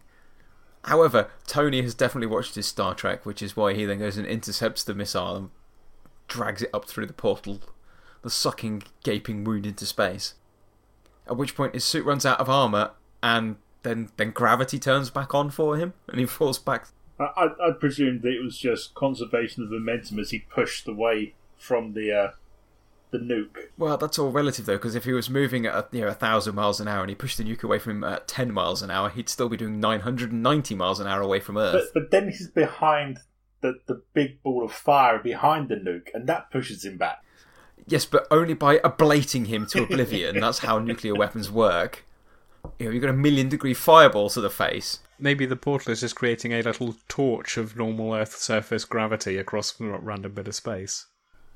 However, 0.85 1.29
Tony 1.45 1.81
has 1.81 1.93
definitely 1.93 2.27
watched 2.27 2.55
his 2.55 2.65
Star 2.65 2.95
Trek, 2.95 3.25
which 3.25 3.41
is 3.41 3.57
why 3.57 3.73
he 3.73 3.85
then 3.85 3.99
goes 3.99 4.17
and 4.17 4.25
intercepts 4.25 4.83
the 4.83 4.93
missile 4.93 5.35
and 5.35 5.49
drags 6.27 6.61
it 6.61 6.69
up 6.73 6.85
through 6.85 7.07
the 7.07 7.13
portal, 7.13 7.59
the 8.21 8.29
sucking, 8.29 8.83
gaping 9.03 9.43
wound 9.43 9.65
into 9.65 9.85
space. 9.85 10.35
At 11.27 11.37
which 11.37 11.55
point 11.55 11.73
his 11.73 11.83
suit 11.83 12.05
runs 12.05 12.25
out 12.25 12.39
of 12.39 12.49
armor, 12.49 12.91
and 13.21 13.57
then 13.83 14.09
then 14.17 14.31
gravity 14.31 14.79
turns 14.79 15.09
back 15.09 15.35
on 15.35 15.49
for 15.49 15.77
him, 15.77 15.93
and 16.07 16.19
he 16.19 16.25
falls 16.25 16.57
back. 16.57 16.87
I, 17.19 17.25
I, 17.35 17.69
I 17.69 17.71
presumed 17.71 18.21
that 18.21 18.33
it 18.33 18.43
was 18.43 18.57
just 18.57 18.93
conservation 18.93 19.63
of 19.63 19.71
momentum 19.71 20.19
as 20.19 20.31
he 20.31 20.39
pushed 20.39 20.87
away 20.87 21.33
from 21.57 21.93
the 21.93 22.11
uh, 22.11 22.31
the 23.17 23.33
nuke. 23.33 23.69
Well, 23.77 23.97
that's 23.97 24.19
all 24.19 24.31
relative 24.31 24.65
though, 24.65 24.77
because 24.77 24.95
if 24.95 25.05
he 25.05 25.13
was 25.13 25.29
moving 25.29 25.65
at 25.65 25.75
a, 25.75 25.87
you 25.91 26.01
know 26.01 26.07
a 26.07 26.13
thousand 26.13 26.55
miles 26.55 26.79
an 26.79 26.87
hour 26.87 27.01
and 27.01 27.09
he 27.09 27.15
pushed 27.15 27.37
the 27.37 27.43
nuke 27.43 27.63
away 27.63 27.79
from 27.79 27.97
him 27.97 28.03
at 28.03 28.27
ten 28.27 28.51
miles 28.51 28.81
an 28.81 28.91
hour, 28.91 29.09
he'd 29.09 29.29
still 29.29 29.49
be 29.49 29.57
doing 29.57 29.79
nine 29.79 30.01
hundred 30.01 30.31
and 30.31 30.43
ninety 30.43 30.75
miles 30.75 30.99
an 30.99 31.07
hour 31.07 31.21
away 31.21 31.39
from 31.39 31.57
Earth. 31.57 31.89
But, 31.93 32.01
but 32.01 32.11
then 32.11 32.29
he's 32.29 32.49
behind 32.49 33.19
the, 33.61 33.79
the 33.87 34.01
big 34.13 34.41
ball 34.43 34.63
of 34.63 34.71
fire 34.71 35.19
behind 35.19 35.69
the 35.69 35.75
nuke, 35.75 36.09
and 36.13 36.27
that 36.27 36.51
pushes 36.51 36.85
him 36.85 36.97
back. 36.97 37.23
Yes, 37.85 38.05
but 38.05 38.27
only 38.29 38.53
by 38.53 38.79
ablating 38.79 39.47
him 39.47 39.65
to 39.67 39.83
oblivion. 39.83 40.39
That's 40.41 40.59
how 40.59 40.79
nuclear 40.79 41.15
weapons 41.15 41.49
work. 41.49 42.05
You 42.79 42.87
know, 42.87 42.91
you've 42.91 43.01
got 43.01 43.11
a 43.11 43.13
million 43.13 43.47
degree 43.47 43.73
fireball 43.73 44.29
to 44.31 44.41
the 44.41 44.49
face. 44.49 44.99
Maybe 45.19 45.45
the 45.45 45.55
portal 45.55 45.93
is 45.93 46.01
just 46.01 46.15
creating 46.15 46.51
a 46.51 46.61
little 46.61 46.95
torch 47.07 47.57
of 47.57 47.77
normal 47.77 48.13
Earth 48.13 48.35
surface 48.35 48.85
gravity 48.85 49.37
across 49.37 49.79
a 49.79 49.85
random 49.85 50.33
bit 50.33 50.47
of 50.47 50.55
space. 50.55 51.05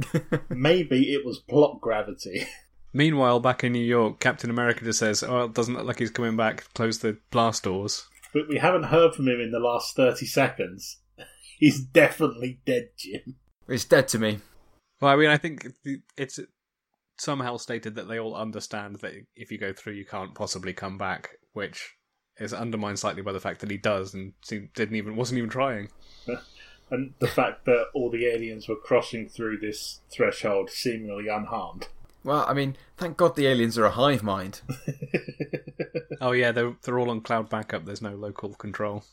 Maybe 0.50 1.14
it 1.14 1.26
was 1.26 1.40
plot 1.40 1.82
gravity. 1.82 2.46
Meanwhile, 2.94 3.40
back 3.40 3.64
in 3.64 3.72
New 3.72 3.80
York, 3.80 4.20
Captain 4.20 4.50
America 4.50 4.84
just 4.84 5.00
says, 5.00 5.24
"Oh, 5.24 5.46
it 5.46 5.54
doesn't 5.54 5.74
look 5.74 5.86
like 5.86 6.00
he's 6.00 6.12
coming 6.12 6.36
back. 6.36 6.66
Close 6.74 7.00
the 7.00 7.18
blast 7.32 7.64
doors." 7.64 8.08
But 8.34 8.48
we 8.50 8.58
haven't 8.58 8.84
heard 8.84 9.14
from 9.14 9.28
him 9.28 9.40
in 9.40 9.52
the 9.52 9.60
last 9.60 9.96
30 9.96 10.26
seconds. 10.26 11.00
He's 11.60 11.84
definitely 11.84 12.62
dead, 12.66 12.92
Jim. 12.98 13.36
It's 13.68 13.84
dead 13.84 14.08
to 14.10 14.20
me. 14.20 14.40
Well, 15.02 15.12
I 15.12 15.16
mean, 15.18 15.30
I 15.30 15.38
think 15.38 15.68
it's 16.18 16.40
somehow 17.18 17.58
stated 17.58 17.96
that 17.96 18.08
they 18.08 18.20
all 18.20 18.36
understand 18.36 18.98
that 19.02 19.14
if 19.36 19.52
you 19.52 19.58
go 19.58 19.74
through, 19.74 19.94
you 19.94 20.06
can't 20.06 20.34
possibly 20.34 20.74
come 20.74 20.98
back, 20.98 21.32
which 21.54 21.96
is 22.40 22.54
undermined 22.54 23.00
slightly 23.00 23.22
by 23.22 23.32
the 23.32 23.40
fact 23.40 23.60
that 23.62 23.70
he 23.70 23.78
does 23.78 24.14
and 24.14 24.34
didn't 24.48 24.96
even 24.96 25.16
wasn't 25.16 25.38
even 25.38 25.50
trying. 25.50 25.90
And 26.92 27.14
the 27.20 27.28
fact 27.28 27.66
that 27.66 27.86
all 27.94 28.12
the 28.12 28.26
aliens 28.28 28.68
were 28.68 28.76
crossing 28.76 29.28
through 29.28 29.58
this 29.60 30.02
threshold 30.12 30.70
seemingly 30.70 31.28
unharmed. 31.28 31.88
Well, 32.24 32.46
I 32.48 32.54
mean, 32.54 32.76
thank 32.98 33.18
God 33.18 33.36
the 33.36 33.48
aliens 33.48 33.78
are 33.78 33.86
a 33.86 33.92
hive 33.92 34.22
mind. 34.22 34.62
oh 36.22 36.34
yeah, 36.34 36.52
they're 36.52 36.76
they're 36.84 37.00
all 37.00 37.10
on 37.10 37.22
cloud 37.22 37.50
backup. 37.50 37.86
There's 37.86 38.02
no 38.02 38.16
local 38.16 38.54
control. 38.54 39.06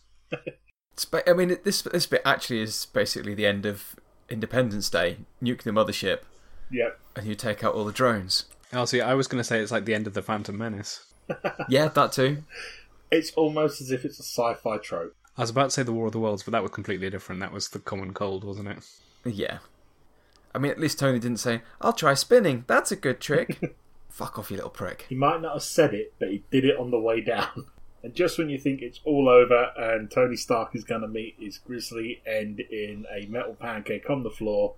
I 1.27 1.33
mean, 1.33 1.57
this 1.65 1.83
this 1.83 2.07
bit 2.07 2.23
actually 2.25 2.61
is 2.61 2.87
basically 2.87 3.35
the 3.35 3.47
end 3.47 3.65
of 3.65 3.97
Independence 4.29 4.91
Day. 4.91 5.19
Nuke 5.43 5.63
the 5.63 5.71
mothership. 5.71 6.21
Yep. 6.71 7.01
And 7.17 7.27
you 7.27 7.35
take 7.35 7.65
out 7.65 7.75
all 7.75 7.85
the 7.85 7.93
drones. 7.93 8.45
Oh, 8.73 8.85
see, 8.85 9.01
I 9.01 9.15
was 9.15 9.27
going 9.27 9.41
to 9.41 9.45
say 9.45 9.61
it's 9.61 9.73
like 9.73 9.87
the 9.87 9.95
end 9.95 10.07
of 10.07 10.13
the 10.13 10.23
Phantom 10.23 10.57
Menace. 10.59 11.07
yeah, 11.69 11.89
that 11.89 12.13
too. 12.13 12.43
It's 13.11 13.33
almost 13.33 13.81
as 13.81 13.91
if 13.91 14.05
it's 14.05 14.21
a 14.21 14.23
sci-fi 14.23 14.77
trope. 14.77 15.17
I 15.39 15.43
was 15.43 15.51
about 15.51 15.67
to 15.67 15.71
say 15.71 15.85
the 15.85 15.93
War 15.93 16.07
of 16.07 16.13
the 16.13 16.19
Worlds, 16.19 16.43
but 16.43 16.51
that 16.51 16.63
was 16.63 16.73
completely 16.73 17.09
different. 17.09 17.41
That 17.41 17.53
was 17.53 17.69
the 17.69 17.79
Common 17.79 18.13
Cold, 18.13 18.43
wasn't 18.43 18.69
it? 18.69 18.85
Yeah. 19.25 19.59
I 20.53 20.59
mean, 20.59 20.73
at 20.73 20.81
least 20.81 20.99
Tony 20.99 21.21
didn't 21.21 21.39
say, 21.39 21.63
"I'll 21.81 21.93
try 21.93 22.15
spinning. 22.15 22.65
That's 22.67 22.91
a 22.91 22.97
good 22.97 23.21
trick." 23.21 23.77
Fuck 24.11 24.37
off, 24.37 24.51
you 24.51 24.57
little 24.57 24.71
prick. 24.71 25.07
He 25.09 25.15
might 25.15 25.41
not 25.41 25.53
have 25.53 25.63
said 25.63 25.95
it, 25.95 26.13
but 26.19 26.31
he 26.31 26.43
did 26.51 26.65
it 26.65 26.77
on 26.77 26.91
the 26.91 27.01
way 27.01 27.21
down. 27.21 27.67
And 28.01 28.15
just 28.15 28.39
when 28.39 28.49
you 28.49 28.59
think 28.59 28.81
it's 28.81 29.01
all 29.05 29.29
over 29.29 29.73
and 29.77 30.09
Tony 30.09 30.37
Stark 30.37 30.77
is 30.77 30.85
going 30.85 31.01
to 31.01 31.09
meet 31.09 31.35
his 31.37 31.59
grisly 31.59 32.23
end 32.25 32.61
in 32.61 33.07
a 33.13 33.27
metal 33.27 33.55
pancake 33.55 34.09
on 34.09 34.23
the 34.23 34.31
floor, 34.31 34.75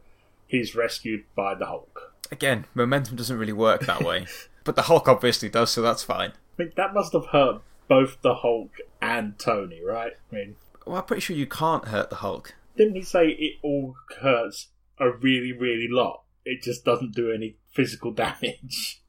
he's 0.47 0.75
rescued 0.75 1.25
by 1.35 1.55
the 1.55 1.67
Hulk. 1.67 2.15
Again, 2.33 2.65
momentum 2.75 3.17
doesn't 3.17 3.37
really 3.37 3.53
work 3.53 3.83
that 3.83 4.03
way. 4.03 4.27
but 4.65 4.75
the 4.75 4.83
Hulk 4.83 5.07
obviously 5.07 5.51
does, 5.51 5.71
so 5.71 5.83
that's 5.83 6.03
fine. 6.03 6.31
I 6.59 6.63
mean, 6.63 6.73
that 6.77 6.95
must 6.95 7.13
have 7.13 7.27
hurt 7.27 7.61
both 7.91 8.23
the 8.23 8.37
Hulk 8.37 8.77
and 9.03 9.37
Tony, 9.37 9.81
right? 9.85 10.13
I 10.31 10.35
mean, 10.35 10.57
well, 10.87 10.97
I'm 10.97 11.05
pretty 11.05 11.21
sure 11.21 11.37
you 11.37 11.47
can't 11.47 11.89
hurt 11.89 12.09
the 12.09 12.17
Hulk. 12.17 12.55
Didn't 12.77 12.95
he 12.95 13.03
say 13.03 13.31
it 13.31 13.59
all 13.63 13.97
hurts 14.21 14.69
a 14.99 15.11
really, 15.11 15.53
really 15.53 15.89
lot? 15.91 16.23
It 16.45 16.63
just 16.63 16.85
doesn't 16.85 17.15
do 17.15 17.33
any 17.33 17.57
physical 17.73 18.13
damage. 18.15 19.03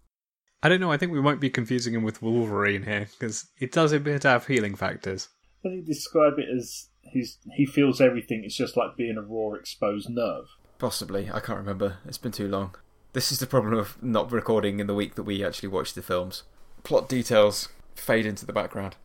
I 0.63 0.67
don't 0.67 0.81
know. 0.81 0.91
I 0.91 0.97
think 0.97 1.11
we 1.11 1.21
might 1.21 1.39
be 1.39 1.49
confusing 1.49 1.93
him 1.93 2.03
with 2.03 2.21
Wolverine 2.21 2.83
here 2.83 3.07
because 3.11 3.47
it 3.59 3.71
does 3.71 3.93
appear 3.93 4.19
to 4.19 4.27
have 4.27 4.47
healing 4.47 4.75
factors. 4.75 5.29
I 5.63 5.69
think 5.69 5.85
describe 5.85 6.39
it 6.39 6.49
as 6.55 6.89
he's 7.03 7.37
he 7.55 7.65
feels 7.67 8.01
everything. 8.01 8.43
It's 8.43 8.57
just 8.57 8.75
like 8.75 8.97
being 8.97 9.17
a 9.17 9.21
raw, 9.21 9.53
exposed 9.53 10.09
nerve. 10.09 10.45
Possibly. 10.79 11.29
I 11.31 11.39
can't 11.39 11.59
remember. 11.59 11.97
It's 12.05 12.17
been 12.17 12.31
too 12.31 12.47
long. 12.47 12.75
This 13.13 13.31
is 13.31 13.39
the 13.39 13.47
problem 13.47 13.75
of 13.75 14.01
not 14.01 14.31
recording 14.31 14.79
in 14.79 14.87
the 14.87 14.95
week 14.95 15.15
that 15.15 15.23
we 15.23 15.45
actually 15.45 15.69
watched 15.69 15.93
the 15.93 16.01
films. 16.01 16.43
Plot 16.83 17.07
details 17.07 17.69
fade 17.95 18.25
into 18.25 18.45
the 18.45 18.53
background. 18.53 18.95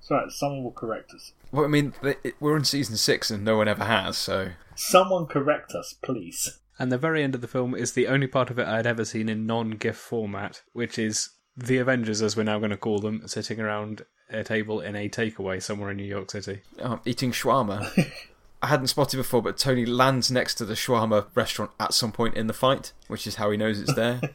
Sorry, 0.00 0.30
someone 0.30 0.62
will 0.62 0.72
correct 0.72 1.12
us. 1.12 1.32
Well, 1.50 1.64
I 1.64 1.68
mean, 1.68 1.92
we're 2.38 2.56
in 2.56 2.64
season 2.64 2.96
six 2.96 3.30
and 3.30 3.44
no 3.44 3.56
one 3.56 3.66
ever 3.66 3.84
has, 3.84 4.16
so. 4.16 4.50
Someone 4.76 5.26
correct 5.26 5.72
us, 5.72 5.94
please. 6.00 6.60
And 6.78 6.92
the 6.92 6.98
very 6.98 7.22
end 7.22 7.34
of 7.34 7.40
the 7.40 7.48
film 7.48 7.74
is 7.74 7.92
the 7.92 8.06
only 8.06 8.26
part 8.26 8.50
of 8.50 8.58
it 8.58 8.68
I'd 8.68 8.86
ever 8.86 9.04
seen 9.04 9.28
in 9.28 9.46
non 9.46 9.70
GIF 9.70 9.96
format, 9.96 10.62
which 10.72 10.98
is 10.98 11.30
the 11.56 11.78
Avengers, 11.78 12.22
as 12.22 12.36
we're 12.36 12.44
now 12.44 12.58
going 12.58 12.70
to 12.70 12.76
call 12.76 13.00
them, 13.00 13.26
sitting 13.26 13.60
around 13.60 14.04
a 14.30 14.44
table 14.44 14.80
in 14.80 14.94
a 14.94 15.08
takeaway 15.08 15.62
somewhere 15.62 15.90
in 15.90 15.96
New 15.96 16.04
York 16.04 16.30
City. 16.30 16.60
Oh, 16.82 17.00
eating 17.04 17.32
shawarma. 17.32 18.12
I 18.62 18.68
hadn't 18.68 18.88
spotted 18.88 19.16
before, 19.16 19.42
but 19.42 19.58
Tony 19.58 19.86
lands 19.86 20.30
next 20.30 20.54
to 20.56 20.64
the 20.64 20.74
shawarma 20.74 21.26
restaurant 21.34 21.70
at 21.78 21.94
some 21.94 22.12
point 22.12 22.36
in 22.36 22.46
the 22.46 22.52
fight, 22.52 22.92
which 23.06 23.26
is 23.26 23.36
how 23.36 23.50
he 23.50 23.56
knows 23.56 23.80
it's 23.80 23.94
there. 23.94 24.20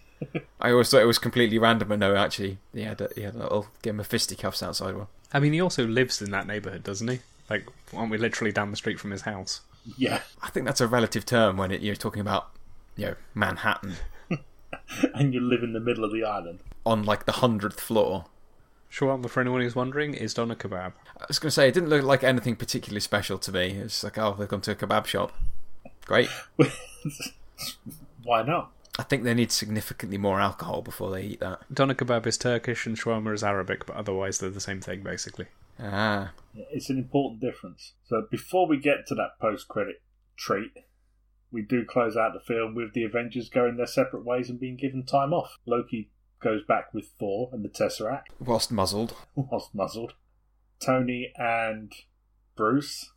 I 0.60 0.72
always 0.72 0.90
thought 0.90 1.02
it 1.02 1.06
was 1.06 1.18
completely 1.18 1.58
random, 1.58 1.90
but 1.90 2.00
no, 2.00 2.16
actually, 2.16 2.58
he 2.74 2.84
had 2.84 3.02
a, 3.02 3.10
he 3.16 3.22
had 3.22 3.36
a 3.36 3.40
little 3.40 3.68
game 3.82 4.00
of 4.00 4.08
fisticuffs 4.08 4.62
outside 4.62 4.96
one. 4.96 5.08
I 5.34 5.40
mean, 5.40 5.54
he 5.54 5.62
also 5.62 5.86
lives 5.86 6.22
in 6.22 6.32
that 6.32 6.48
neighbourhood, 6.48 6.84
doesn't 6.84 7.08
he? 7.08 7.20
Like, 7.50 7.68
aren't 7.96 8.12
we 8.12 8.18
literally 8.18 8.52
down 8.52 8.72
the 8.72 8.78
street 8.78 9.00
from 9.00 9.12
his 9.12 9.22
house? 9.22 9.62
Yeah. 9.98 10.22
I 10.42 10.50
think 10.50 10.66
that's 10.66 10.82
a 10.82 10.88
relative 10.88 11.26
term 11.26 11.58
when 11.58 11.72
it, 11.72 11.82
you're 11.82 11.96
talking 11.96 12.22
about, 12.22 12.50
you 12.96 13.08
know, 13.08 13.16
Manhattan. 13.34 13.96
and 15.14 15.34
you 15.34 15.40
live 15.40 15.64
in 15.64 15.74
the 15.74 15.80
middle 15.80 16.04
of 16.04 16.14
the 16.14 16.24
island. 16.24 16.60
On, 16.86 17.04
like, 17.04 17.26
the 17.26 17.34
hundredth 17.34 17.80
floor. 17.80 18.26
Shawarma, 18.92 19.30
for 19.30 19.42
anyone 19.42 19.62
who's 19.62 19.76
wondering, 19.76 20.14
is 20.14 20.34
doner 20.34 20.56
kebab. 20.56 20.94
I 21.20 21.26
was 21.28 21.40
going 21.40 21.48
to 21.48 21.52
say, 21.52 21.68
it 21.68 21.74
didn't 21.74 21.90
look 21.90 22.04
like 22.04 22.24
anything 22.24 22.56
particularly 22.56 23.00
special 23.00 23.38
to 23.40 23.52
me. 23.52 23.72
It's 23.72 24.04
like, 24.04 24.18
oh, 24.18 24.36
they've 24.38 24.48
gone 24.48 24.62
to 24.62 24.72
a 24.72 24.76
kebab 24.76 25.06
shop. 25.06 25.32
Great. 26.06 26.30
Why 28.24 28.44
not? 28.44 28.72
I 29.00 29.04
think 29.04 29.24
they 29.24 29.34
need 29.34 29.52
significantly 29.52 30.18
more 30.18 30.40
alcohol 30.40 30.82
before 30.82 31.12
they 31.12 31.24
eat 31.24 31.40
that. 31.40 31.62
Doner 31.74 31.94
kebab 31.94 32.28
is 32.28 32.38
Turkish 32.38 32.86
and 32.86 32.98
shawarma 32.98 33.34
is 33.34 33.44
Arabic, 33.44 33.86
but 33.86 33.96
otherwise 33.96 34.40
they're 34.40 34.50
the 34.50 34.60
same 34.60 34.82
thing, 34.82 35.02
basically. 35.02 35.48
Ah. 35.80 36.32
It's 36.54 36.90
an 36.90 36.98
important 36.98 37.42
difference. 37.42 37.94
So 38.06 38.28
before 38.30 38.68
we 38.68 38.78
get 38.78 39.08
to 39.08 39.16
that 39.16 39.40
post 39.40 39.68
credit 39.68 40.02
treat, 40.36 40.72
we 41.52 41.62
do 41.62 41.86
close 41.86 42.18
out 42.18 42.34
the 42.34 42.40
film 42.40 42.76
with 42.76 42.94
the 42.94 43.04
Avengers 43.04 43.50
going 43.50 43.78
their 43.78 43.88
separate 43.88 44.26
ways 44.26 44.50
and 44.50 44.60
being 44.60 44.78
given 44.78 45.06
time 45.06 45.34
off. 45.34 45.58
Loki 45.66 46.12
goes 46.42 46.62
back 46.68 46.94
with 46.94 47.12
Thor 47.20 47.50
and 47.54 47.64
the 47.64 47.70
Tesseract. 47.70 48.24
Whilst 48.40 48.72
muzzled. 48.72 49.16
Whilst 49.36 49.74
muzzled. 49.74 50.14
Tony 50.80 51.32
and 51.38 51.94
Bruce 52.56 53.12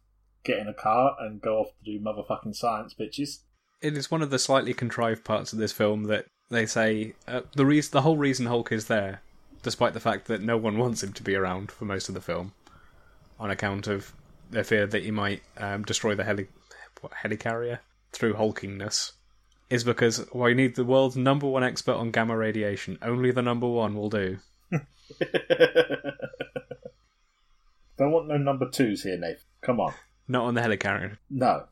get 0.45 0.59
in 0.59 0.69
a 0.69 0.75
car 0.75 1.17
and 1.19 1.41
go 1.41 1.59
off 1.59 1.69
to 1.79 1.93
do 1.93 2.05
motherfucking 2.05 2.55
science, 2.55 2.95
bitches. 2.95 3.41
It 3.85 3.99
is 3.99 4.11
one 4.11 4.23
of 4.23 4.31
the 4.31 4.39
slightly 4.39 4.73
contrived 4.73 5.25
parts 5.25 5.53
of 5.53 5.59
this 5.59 5.71
film 5.73 6.05
that 6.05 6.25
they 6.49 6.65
say 6.65 7.13
uh, 7.29 7.43
the 7.55 7.67
reason, 7.67 7.91
the 7.93 8.01
whole 8.01 8.17
reason 8.17 8.47
Hulk 8.47 8.73
is 8.73 8.87
there, 8.87 9.21
despite 9.63 9.93
the 9.93 10.01
fact 10.01 10.27
that 10.29 10.41
no 10.41 10.57
one 10.57 10.79
wants 10.79 11.03
him 11.03 11.13
to 11.13 11.23
be 11.23 11.35
around 11.35 11.71
for 11.71 11.85
most 11.85 12.09
of 12.09 12.15
the 12.15 12.23
film, 12.23 12.55
on 13.39 13.51
account 13.51 13.87
of 13.87 14.15
their 14.51 14.65
fear 14.65 14.87
that 14.87 15.05
he 15.05 15.11
might 15.11 15.43
um, 15.59 15.83
destroy 15.83 16.15
the 16.15 16.25
heli 16.25 16.47
what, 17.03 17.13
helicarrier 17.13 17.81
through 18.11 18.33
hulkingness, 18.33 19.13
is 19.69 19.85
because 19.85 20.25
well, 20.33 20.49
you 20.49 20.55
need 20.55 20.77
the 20.77 20.85
world's 20.85 21.17
number 21.17 21.47
one 21.47 21.63
expert 21.63 21.97
on 21.97 22.11
gamma 22.11 22.35
radiation. 22.35 22.97
Only 23.03 23.33
the 23.33 23.43
number 23.43 23.69
one 23.69 23.95
will 23.95 24.09
do. 24.09 24.39
Don't 27.99 28.13
want 28.13 28.29
no 28.29 28.39
number 28.39 28.71
twos 28.71 29.03
here, 29.03 29.19
Nathan. 29.19 29.45
Come 29.61 29.79
on. 29.79 29.93
Not 30.27 30.45
on 30.45 30.55
the 30.55 30.63
helicarrier. 30.63 31.19
No. 31.29 31.67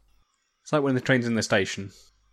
It's 0.63 0.73
like 0.73 0.83
when 0.83 0.95
the 0.95 1.01
train's 1.01 1.27
in 1.27 1.35
the 1.35 1.43
station. 1.43 1.91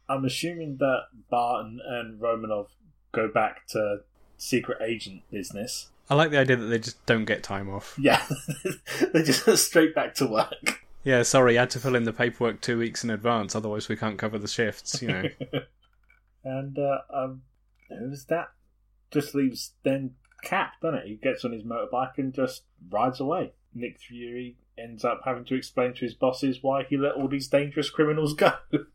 I'm 0.08 0.26
assuming 0.26 0.78
that 0.78 1.04
Barton 1.30 1.80
and 1.86 2.20
Romanov 2.20 2.68
go 3.12 3.28
back 3.28 3.68
to 3.68 4.02
secret 4.38 4.80
agent 4.82 5.22
business. 5.32 5.90
I 6.10 6.16
like 6.16 6.32
the 6.32 6.40
idea 6.40 6.56
that 6.56 6.66
they 6.66 6.80
just 6.80 7.06
don't 7.06 7.26
get 7.26 7.44
time 7.44 7.70
off. 7.70 7.96
Yeah. 8.00 8.24
they 9.14 9.24
just 9.24 9.46
go 9.46 9.56
straight 9.56 9.94
back 9.94 10.16
to 10.16 10.26
work. 10.26 10.86
Yeah, 11.04 11.24
sorry, 11.24 11.54
you 11.54 11.60
had 11.60 11.70
to 11.72 11.80
fill 11.80 11.96
in 11.96 12.04
the 12.04 12.14
paperwork 12.14 12.62
two 12.62 12.78
weeks 12.78 13.04
in 13.04 13.10
advance, 13.10 13.56
otherwise 13.56 13.88
we 13.88 13.96
can't 13.96 14.18
cover 14.18 14.38
the 14.38 14.48
shifts, 14.48 15.02
you 15.02 15.08
know. 15.08 15.24
And 16.44 16.80
uh, 16.80 17.00
um, 17.14 17.42
who's 17.90 18.26
that? 18.26 18.52
Just 19.12 19.36
leaves 19.36 19.74
then 19.84 20.12
Cap, 20.42 20.74
doesn't 20.82 21.00
it? 21.00 21.08
He 21.08 21.16
gets 21.16 21.44
on 21.44 21.52
his 21.52 21.64
motorbike 21.64 22.18
and 22.18 22.34
just 22.34 22.64
rides 22.90 23.20
away. 23.20 23.52
Nick 23.74 24.00
Fury 24.00 24.56
ends 24.80 25.04
up 25.06 25.22
having 25.26 25.46
to 25.46 25.56
explain 25.56 25.94
to 25.94 26.00
his 26.02 26.14
bosses 26.14 26.60
why 26.62 26.84
he 26.84 26.98
let 26.98 27.16
all 27.16 27.28
these 27.28 27.48
dangerous 27.48 27.90
criminals 27.90 28.34
go. 28.34 28.54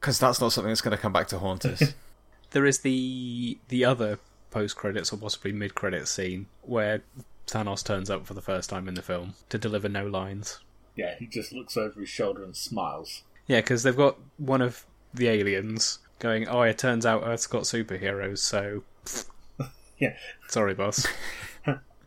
Because 0.00 0.18
that's 0.18 0.40
not 0.40 0.50
something 0.50 0.68
that's 0.70 0.80
going 0.80 0.96
to 0.96 1.00
come 1.00 1.12
back 1.12 1.28
to 1.28 1.38
haunt 1.38 1.64
us. 1.64 1.94
there 2.50 2.66
is 2.66 2.80
the 2.80 3.56
the 3.68 3.84
other 3.84 4.18
post 4.50 4.74
credits 4.74 5.12
or 5.12 5.16
possibly 5.16 5.52
mid 5.52 5.76
credits 5.76 6.10
scene 6.10 6.46
where 6.62 7.02
Thanos 7.46 7.84
turns 7.84 8.10
up 8.10 8.26
for 8.26 8.34
the 8.34 8.42
first 8.42 8.68
time 8.68 8.88
in 8.88 8.94
the 8.94 9.02
film 9.02 9.34
to 9.48 9.58
deliver 9.58 9.88
no 9.88 10.04
lines. 10.06 10.58
yeah, 10.96 11.14
he 11.20 11.26
just 11.28 11.52
looks 11.52 11.76
over 11.76 12.00
his 12.00 12.08
shoulder 12.08 12.42
and 12.42 12.56
smiles. 12.56 13.22
Yeah, 13.46 13.60
because 13.60 13.84
they've 13.84 13.96
got 13.96 14.18
one 14.38 14.60
of 14.60 14.84
the 15.14 15.28
aliens 15.28 16.00
going, 16.18 16.48
"Oh, 16.48 16.62
it 16.62 16.78
turns 16.78 17.06
out 17.06 17.22
Earth's 17.24 17.46
got 17.46 17.62
superheroes, 17.62 18.38
so 18.38 18.82
Yeah, 19.98 20.16
sorry, 20.48 20.74
boss." 20.74 21.06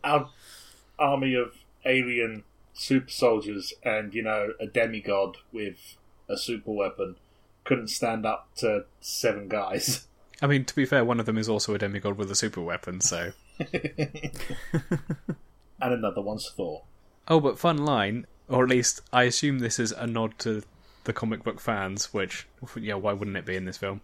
our 0.04 0.28
army 0.98 1.34
of 1.34 1.52
alien 1.86 2.44
super 2.76 3.10
soldiers 3.10 3.72
and, 3.82 4.14
you 4.14 4.22
know, 4.22 4.52
a 4.60 4.66
demigod 4.66 5.38
with 5.52 5.96
a 6.28 6.36
super 6.36 6.72
weapon 6.72 7.16
couldn't 7.64 7.88
stand 7.88 8.24
up 8.24 8.48
to 8.56 8.84
seven 9.00 9.48
guys. 9.48 10.06
I 10.42 10.46
mean, 10.46 10.64
to 10.66 10.76
be 10.76 10.84
fair, 10.84 11.04
one 11.04 11.18
of 11.18 11.26
them 11.26 11.38
is 11.38 11.48
also 11.48 11.74
a 11.74 11.78
demigod 11.78 12.18
with 12.18 12.30
a 12.30 12.34
super 12.34 12.60
weapon, 12.60 13.00
so. 13.00 13.32
and 13.58 14.30
another 15.80 16.20
one's 16.20 16.48
Thor. 16.50 16.82
Oh, 17.26 17.40
but 17.40 17.58
fun 17.58 17.78
line, 17.78 18.26
or 18.48 18.64
at 18.64 18.70
least 18.70 19.00
I 19.12 19.24
assume 19.24 19.58
this 19.58 19.78
is 19.78 19.92
a 19.92 20.06
nod 20.06 20.38
to 20.40 20.62
the 21.04 21.14
comic 21.14 21.42
book 21.42 21.58
fans, 21.58 22.12
which, 22.12 22.46
yeah, 22.78 22.94
why 22.94 23.14
wouldn't 23.14 23.36
it 23.36 23.46
be 23.46 23.56
in 23.56 23.64
this 23.64 23.78
film? 23.78 24.02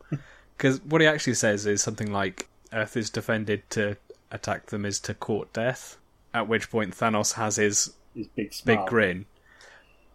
Because 0.56 0.80
what 0.82 1.00
he 1.00 1.06
actually 1.06 1.34
says 1.34 1.66
is 1.66 1.82
something 1.82 2.10
like 2.10 2.48
Earth 2.72 2.96
is 2.96 3.10
defended 3.10 3.68
to 3.70 3.96
attack 4.30 4.66
them 4.66 4.86
is 4.86 4.98
to 5.00 5.14
court 5.14 5.52
death, 5.52 5.98
at 6.32 6.48
which 6.48 6.70
point 6.70 6.96
Thanos 6.96 7.34
has 7.34 7.56
his 7.56 7.92
His 8.14 8.26
big 8.28 8.52
smile. 8.52 8.76
big 8.78 8.86
grin. 8.86 9.26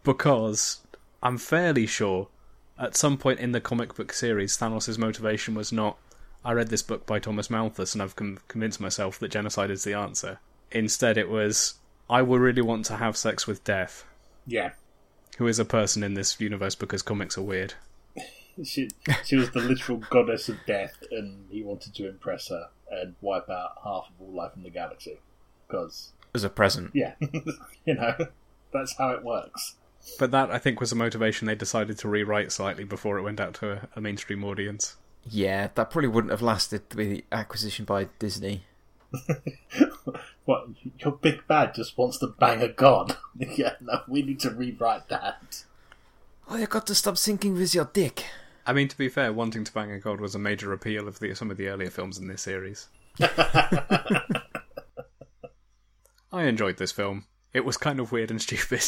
Because 0.04 0.80
I'm 1.22 1.38
fairly 1.38 1.86
sure 1.88 2.28
at 2.80 2.96
some 2.96 3.18
point 3.18 3.40
in 3.40 3.52
the 3.52 3.62
comic 3.62 3.96
book 3.96 4.14
series, 4.14 4.58
Thanos' 4.58 4.98
motivation 4.98 5.56
was 5.56 5.72
not, 5.72 5.98
I 6.46 6.54
read 6.54 6.70
this 6.70 6.84
book 6.84 7.06
by 7.06 7.20
Thomas 7.20 7.50
Malthus 7.50 7.94
and 7.94 8.02
I've 8.02 8.16
com- 8.16 8.40
convinced 8.48 8.80
myself 8.80 9.18
that 9.20 9.32
genocide 9.32 9.72
is 9.72 9.84
the 9.84 9.94
answer. 9.94 10.40
Instead, 10.72 11.18
it 11.18 11.30
was, 11.30 11.76
I 12.10 12.22
would 12.22 12.40
really 12.40 12.62
want 12.62 12.86
to 12.86 12.98
have 12.98 13.18
sex 13.18 13.48
with 13.48 13.64
Death, 13.64 14.06
Yeah. 14.46 14.72
who 15.38 15.48
is 15.48 15.60
a 15.60 15.66
person 15.66 16.04
in 16.04 16.14
this 16.14 16.40
universe 16.40 16.76
because 16.76 17.02
comics 17.02 17.38
are 17.38 17.42
weird. 17.44 17.74
She, 18.64 18.90
she 19.24 19.36
was 19.36 19.52
the 19.52 19.60
literal 19.60 20.00
goddess 20.10 20.50
of 20.50 20.58
death, 20.66 20.96
and 21.12 21.46
he 21.52 21.62
wanted 21.62 21.94
to 21.94 22.10
impress 22.10 22.48
her 22.48 22.70
and 22.90 23.14
wipe 23.22 23.48
out 23.52 23.74
half 23.84 24.06
of 24.10 24.14
all 24.20 24.34
life 24.34 24.54
in 24.56 24.64
the 24.64 24.72
galaxy. 24.72 25.20
Because, 25.68 26.12
As 26.38 26.44
a 26.44 26.50
present. 26.50 26.92
yeah, 26.94 27.14
you 27.86 27.96
know, 27.96 28.16
that's 28.72 28.96
how 28.98 29.10
it 29.12 29.24
works. 29.24 29.76
But 30.20 30.32
that, 30.32 30.52
I 30.52 30.58
think, 30.58 30.80
was 30.80 30.92
a 30.92 30.96
motivation 30.96 31.48
they 31.48 31.56
decided 31.56 31.98
to 32.00 32.08
rewrite 32.08 32.52
slightly 32.52 32.86
before 32.86 33.18
it 33.18 33.24
went 33.24 33.42
out 33.42 33.56
to 33.56 33.72
a, 33.72 33.88
a 33.96 34.02
mainstream 34.02 34.44
audience. 34.44 34.96
Yeah, 35.30 35.70
that 35.76 35.90
probably 35.90 36.08
wouldn't 36.08 36.32
have 36.32 36.42
lasted 36.42 36.84
with 36.96 37.10
the 37.10 37.26
acquisition 37.32 37.84
by 37.84 38.08
Disney. 38.20 38.64
What, 40.48 40.70
your 41.00 41.12
big 41.12 41.46
bad 41.46 41.76
just 41.76 41.98
wants 41.98 42.20
to 42.20 42.28
bang 42.28 42.62
a 42.62 42.70
god? 42.70 43.18
yeah, 43.38 43.74
no, 43.82 44.00
we 44.08 44.22
need 44.22 44.40
to 44.40 44.50
rewrite 44.50 45.10
that. 45.10 45.66
Oh, 46.50 46.56
you've 46.56 46.70
got 46.70 46.88
to 46.88 46.96
stop 46.96 47.18
sinking 47.18 47.56
with 47.56 47.76
your 47.76 47.90
dick. 47.92 48.24
I 48.66 48.72
mean, 48.72 48.88
to 48.88 48.98
be 48.98 49.10
fair, 49.10 49.34
wanting 49.34 49.66
to 49.66 49.74
bang 49.74 49.92
a 49.92 50.00
god 50.00 50.22
was 50.22 50.36
a 50.36 50.40
major 50.40 50.72
appeal 50.72 51.06
of 51.06 51.20
the, 51.20 51.36
some 51.36 51.52
of 51.52 51.58
the 51.58 51.68
earlier 51.68 51.90
films 51.90 52.18
in 52.18 52.30
this 52.30 52.44
series. 52.44 52.88
I 56.38 56.46
enjoyed 56.46 56.78
this 56.78 56.92
film. 56.92 57.26
It 57.54 57.66
was 57.66 57.78
kind 57.78 58.00
of 58.00 58.12
weird 58.12 58.32
and 58.32 58.42
stupid, 58.42 58.84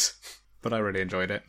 but 0.62 0.72
I 0.72 0.78
really 0.78 1.00
enjoyed 1.00 1.30
it. 1.30 1.42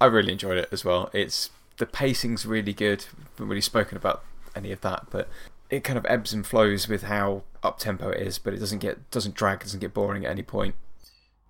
I 0.00 0.06
really 0.06 0.32
enjoyed 0.32 0.58
it 0.58 0.68
as 0.70 0.84
well. 0.84 1.10
It's 1.12 1.50
the 1.78 1.86
pacing's 1.86 2.46
really 2.46 2.72
good. 2.72 3.06
We 3.16 3.24
haven't 3.32 3.48
really 3.48 3.60
spoken 3.60 3.96
about 3.96 4.22
any 4.54 4.72
of 4.72 4.80
that, 4.82 5.06
but 5.10 5.28
it 5.70 5.84
kind 5.84 5.98
of 5.98 6.06
ebbs 6.06 6.32
and 6.32 6.46
flows 6.46 6.88
with 6.88 7.04
how 7.04 7.42
up 7.62 7.78
tempo 7.78 8.10
it 8.10 8.26
is, 8.26 8.38
but 8.38 8.54
it 8.54 8.58
doesn't 8.58 8.78
get 8.78 9.10
doesn't 9.10 9.34
drag, 9.34 9.60
doesn't 9.60 9.80
get 9.80 9.94
boring 9.94 10.24
at 10.24 10.30
any 10.30 10.42
point. 10.42 10.74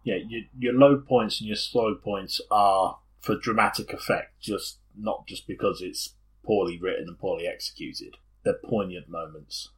Yeah, 0.05 0.17
your, 0.17 0.43
your 0.59 0.73
low 0.73 0.97
points 0.97 1.41
and 1.41 1.49
your 1.49 1.57
slow 1.57 1.95
points 1.95 2.41
are 2.51 2.99
for 3.21 3.37
dramatic 3.37 3.93
effect, 3.93 4.41
just 4.41 4.79
not 4.97 5.27
just 5.27 5.47
because 5.47 5.83
it's 5.83 6.15
poorly 6.45 6.79
written 6.79 7.09
and 7.09 7.19
poorly 7.19 7.47
executed. 7.47 8.17
They're 8.45 8.55
poignant 8.55 9.09
moments. 9.09 9.71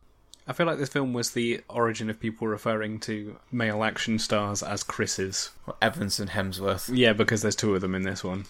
I 0.51 0.53
feel 0.53 0.67
like 0.67 0.79
this 0.79 0.89
film 0.89 1.13
was 1.13 1.31
the 1.31 1.61
origin 1.69 2.11
of 2.11 2.19
people 2.19 2.49
referring 2.49 2.99
to 3.01 3.39
male 3.53 3.85
action 3.85 4.19
stars 4.19 4.65
as 4.65 4.83
Chris's. 4.83 5.51
Well, 5.65 5.77
Evans 5.81 6.19
and 6.19 6.31
Hemsworth. 6.31 6.91
Yeah, 6.93 7.13
because 7.13 7.41
there's 7.41 7.55
two 7.55 7.73
of 7.77 7.81
them 7.81 7.95
in 7.95 8.03
this 8.03 8.25
one. 8.25 8.47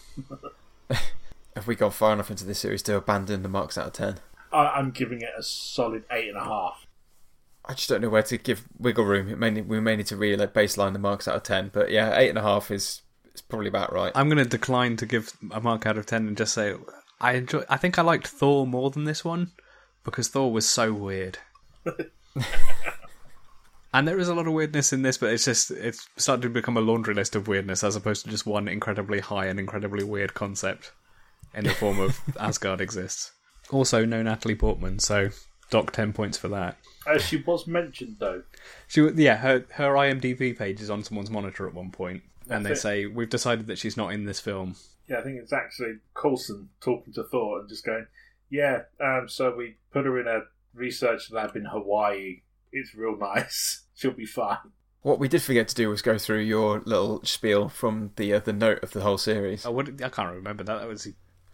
Have 1.54 1.66
we 1.66 1.74
gone 1.74 1.90
far 1.90 2.14
enough 2.14 2.30
into 2.30 2.46
this 2.46 2.60
series 2.60 2.80
to 2.84 2.96
abandon 2.96 3.42
the 3.42 3.50
marks 3.50 3.76
out 3.76 3.88
of 3.88 3.92
ten? 3.92 4.14
I, 4.50 4.68
I'm 4.68 4.92
giving 4.92 5.20
it 5.20 5.28
a 5.36 5.42
solid 5.42 6.04
eight 6.10 6.28
and 6.28 6.38
a 6.38 6.44
half. 6.44 6.86
I 7.66 7.74
just 7.74 7.90
don't 7.90 8.00
know 8.00 8.08
where 8.08 8.22
to 8.22 8.38
give 8.38 8.64
wiggle 8.78 9.04
room. 9.04 9.28
It 9.28 9.38
may 9.38 9.60
we 9.60 9.78
may 9.78 9.96
need 9.96 10.06
to 10.06 10.16
really 10.16 10.38
like 10.38 10.54
baseline 10.54 10.94
the 10.94 10.98
marks 10.98 11.28
out 11.28 11.36
of 11.36 11.42
ten, 11.42 11.70
but 11.70 11.90
yeah, 11.90 12.16
eight 12.16 12.30
and 12.30 12.38
a 12.38 12.42
half 12.42 12.70
is 12.70 13.02
is 13.34 13.42
probably 13.42 13.68
about 13.68 13.92
right. 13.92 14.12
I'm 14.14 14.30
going 14.30 14.42
to 14.42 14.48
decline 14.48 14.96
to 14.96 15.04
give 15.04 15.34
a 15.50 15.60
mark 15.60 15.84
out 15.84 15.98
of 15.98 16.06
10 16.06 16.28
and 16.28 16.36
just 16.36 16.54
say 16.54 16.76
I 17.20 17.34
enjoy 17.34 17.64
I 17.68 17.76
think 17.76 17.98
I 17.98 18.02
liked 18.02 18.26
Thor 18.26 18.66
more 18.66 18.90
than 18.90 19.04
this 19.04 19.22
one 19.22 19.52
because 20.02 20.28
Thor 20.28 20.50
was 20.50 20.66
so 20.66 20.94
weird. 20.94 21.36
and 23.94 24.06
there 24.06 24.18
is 24.18 24.28
a 24.28 24.34
lot 24.34 24.46
of 24.46 24.52
weirdness 24.52 24.92
in 24.92 25.02
this, 25.02 25.18
but 25.18 25.32
it's 25.32 25.44
just 25.44 25.70
it's 25.70 26.08
starting 26.16 26.42
to 26.42 26.48
become 26.48 26.76
a 26.76 26.80
laundry 26.80 27.14
list 27.14 27.34
of 27.34 27.48
weirdness 27.48 27.82
as 27.82 27.96
opposed 27.96 28.24
to 28.24 28.30
just 28.30 28.46
one 28.46 28.68
incredibly 28.68 29.20
high 29.20 29.46
and 29.46 29.58
incredibly 29.58 30.04
weird 30.04 30.34
concept 30.34 30.92
in 31.54 31.64
the 31.64 31.74
form 31.74 31.98
of 31.98 32.20
Asgard 32.40 32.80
exists. 32.80 33.32
Also, 33.70 34.04
no 34.04 34.22
Natalie 34.22 34.54
Portman, 34.54 34.98
so 34.98 35.30
dock 35.70 35.92
10 35.92 36.12
points 36.12 36.36
for 36.36 36.48
that. 36.48 36.76
Uh, 37.06 37.18
she 37.18 37.36
was 37.38 37.66
mentioned 37.66 38.16
though. 38.18 38.42
She, 38.88 39.08
yeah, 39.14 39.36
her 39.36 39.64
her 39.72 39.94
IMDb 39.94 40.56
page 40.56 40.80
is 40.80 40.90
on 40.90 41.02
someone's 41.02 41.30
monitor 41.30 41.66
at 41.66 41.74
one 41.74 41.90
point, 41.90 42.22
and 42.48 42.64
they 42.66 42.72
it. 42.72 42.76
say 42.76 43.06
we've 43.06 43.30
decided 43.30 43.66
that 43.68 43.78
she's 43.78 43.96
not 43.96 44.12
in 44.12 44.24
this 44.24 44.40
film. 44.40 44.76
Yeah, 45.08 45.18
I 45.18 45.22
think 45.22 45.38
it's 45.40 45.52
actually 45.52 45.94
Coulson 46.14 46.68
talking 46.80 47.12
to 47.14 47.24
Thor 47.24 47.60
and 47.60 47.68
just 47.68 47.86
going, 47.86 48.06
"Yeah, 48.50 48.82
um, 49.00 49.28
so 49.28 49.54
we 49.56 49.76
put 49.92 50.04
her 50.04 50.20
in 50.20 50.28
a 50.28 50.42
research 50.74 51.30
lab 51.30 51.56
in 51.56 51.66
Hawaii. 51.66 52.42
It's 52.72 52.94
real 52.94 53.16
nice. 53.16 53.84
She'll 53.94 54.12
be 54.12 54.26
fine." 54.26 54.58
What 55.02 55.18
we 55.18 55.28
did 55.28 55.42
forget 55.42 55.66
to 55.68 55.74
do 55.74 55.88
was 55.88 56.02
go 56.02 56.18
through 56.18 56.40
your 56.40 56.82
little 56.84 57.24
spiel 57.24 57.68
from 57.68 58.10
the 58.16 58.34
uh, 58.34 58.40
the 58.40 58.52
note 58.52 58.82
of 58.82 58.92
the 58.92 59.00
whole 59.00 59.18
series. 59.18 59.64
I, 59.64 59.70
would, 59.70 60.02
I 60.02 60.10
can't 60.10 60.34
remember 60.34 60.62
that. 60.64 60.80
That 60.80 60.88
was 60.88 61.08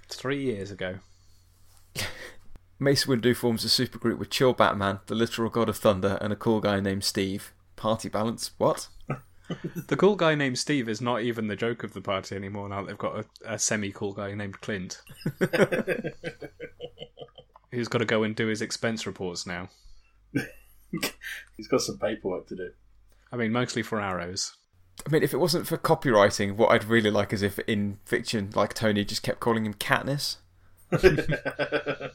three 0.08 0.42
years 0.42 0.70
ago. 0.70 0.98
Mace 2.78 3.06
Windu 3.06 3.34
forms 3.34 3.64
a 3.64 3.68
supergroup 3.68 4.18
with 4.18 4.30
Chill 4.30 4.52
Batman, 4.52 5.00
the 5.06 5.14
literal 5.14 5.48
god 5.48 5.68
of 5.68 5.78
thunder, 5.78 6.18
and 6.20 6.32
a 6.32 6.36
cool 6.36 6.60
guy 6.60 6.80
named 6.80 7.04
Steve. 7.04 7.54
Party 7.76 8.08
balance? 8.08 8.50
What? 8.58 8.88
The 9.86 9.96
cool 9.96 10.16
guy 10.16 10.34
named 10.34 10.58
Steve 10.58 10.88
is 10.88 11.00
not 11.00 11.22
even 11.22 11.46
the 11.46 11.54
joke 11.54 11.84
of 11.84 11.92
the 11.92 12.00
party 12.00 12.34
anymore. 12.34 12.68
Now 12.68 12.82
they've 12.82 12.98
got 12.98 13.24
a, 13.44 13.52
a 13.52 13.58
semi-cool 13.60 14.14
guy 14.14 14.34
named 14.34 14.60
Clint, 14.60 15.00
who's 17.76 17.88
got 17.88 17.98
to 17.98 18.04
go 18.04 18.22
and 18.22 18.34
do 18.34 18.46
his 18.48 18.62
expense 18.62 19.06
reports 19.06 19.46
now. 19.46 19.68
He's 21.56 21.68
got 21.68 21.80
some 21.82 21.98
paperwork 21.98 22.48
to 22.48 22.56
do. 22.56 22.70
I 23.30 23.36
mean, 23.36 23.52
mostly 23.52 23.82
for 23.82 24.00
arrows. 24.00 24.56
I 25.06 25.10
mean, 25.10 25.22
if 25.22 25.34
it 25.34 25.38
wasn't 25.38 25.66
for 25.66 25.76
copywriting, 25.76 26.56
what 26.56 26.70
I'd 26.70 26.84
really 26.84 27.10
like 27.10 27.32
is 27.32 27.42
if 27.42 27.58
in 27.60 27.98
fiction, 28.04 28.50
like 28.54 28.74
Tony 28.74 29.04
just 29.04 29.22
kept 29.22 29.40
calling 29.40 29.66
him 29.66 29.74
Katniss. 29.74 30.36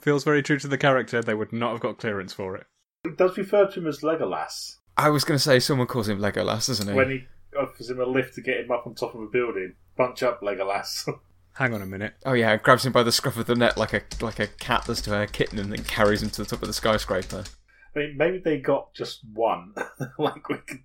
Feels 0.00 0.24
very 0.24 0.42
true 0.42 0.58
to 0.58 0.68
the 0.68 0.78
character. 0.78 1.22
They 1.22 1.34
would 1.34 1.52
not 1.52 1.72
have 1.72 1.80
got 1.80 1.98
clearance 1.98 2.32
for 2.32 2.56
it. 2.56 2.66
He 3.04 3.10
does 3.10 3.38
refer 3.38 3.66
to 3.66 3.80
him 3.80 3.86
as 3.86 4.00
Legolas 4.00 4.78
I 4.98 5.10
was 5.10 5.22
going 5.22 5.36
to 5.38 5.42
say 5.42 5.60
someone 5.60 5.86
calls 5.86 6.08
him 6.08 6.18
Legolas, 6.18 6.66
doesn't 6.66 6.88
he? 6.88 6.94
when 6.94 7.10
he 7.10 7.24
offers 7.56 7.88
him 7.88 8.00
a 8.00 8.04
lift 8.04 8.34
to 8.34 8.42
get 8.42 8.60
him 8.60 8.72
up 8.72 8.84
on 8.86 8.96
top 8.96 9.14
of 9.14 9.22
a 9.22 9.26
building. 9.26 9.74
Bunch 9.96 10.24
up, 10.24 10.40
Legolas. 10.40 11.08
Hang 11.58 11.74
on 11.74 11.82
a 11.82 11.86
minute. 11.86 12.14
Oh 12.24 12.34
yeah, 12.34 12.56
grabs 12.56 12.86
him 12.86 12.92
by 12.92 13.02
the 13.02 13.10
scruff 13.10 13.36
of 13.36 13.46
the 13.46 13.56
neck 13.56 13.76
like 13.76 13.92
a 13.92 14.02
like 14.20 14.38
a 14.38 14.46
cat 14.46 14.84
does 14.86 15.02
to 15.02 15.22
a 15.22 15.26
kitten, 15.26 15.58
and 15.58 15.72
then 15.72 15.82
carries 15.82 16.22
him 16.22 16.30
to 16.30 16.42
the 16.44 16.48
top 16.48 16.62
of 16.62 16.68
the 16.68 16.72
skyscraper. 16.72 17.42
I 17.96 17.98
mean, 17.98 18.16
maybe 18.16 18.38
they 18.38 18.60
got 18.60 18.94
just 18.94 19.22
one. 19.34 19.74
like, 20.20 20.48
we 20.48 20.58
could, 20.58 20.84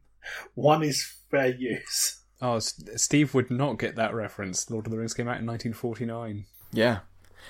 one 0.56 0.82
is 0.82 1.06
fair 1.30 1.50
use. 1.50 2.24
Oh, 2.42 2.58
Steve 2.58 3.36
would 3.36 3.52
not 3.52 3.78
get 3.78 3.96
that 3.98 4.16
reference. 4.16 4.68
Lord 4.72 4.88
of 4.88 4.92
the 4.92 4.98
Rings 4.98 5.14
came 5.14 5.28
out 5.28 5.40
in 5.40 5.46
1949. 5.46 6.46
Yeah, 6.72 7.00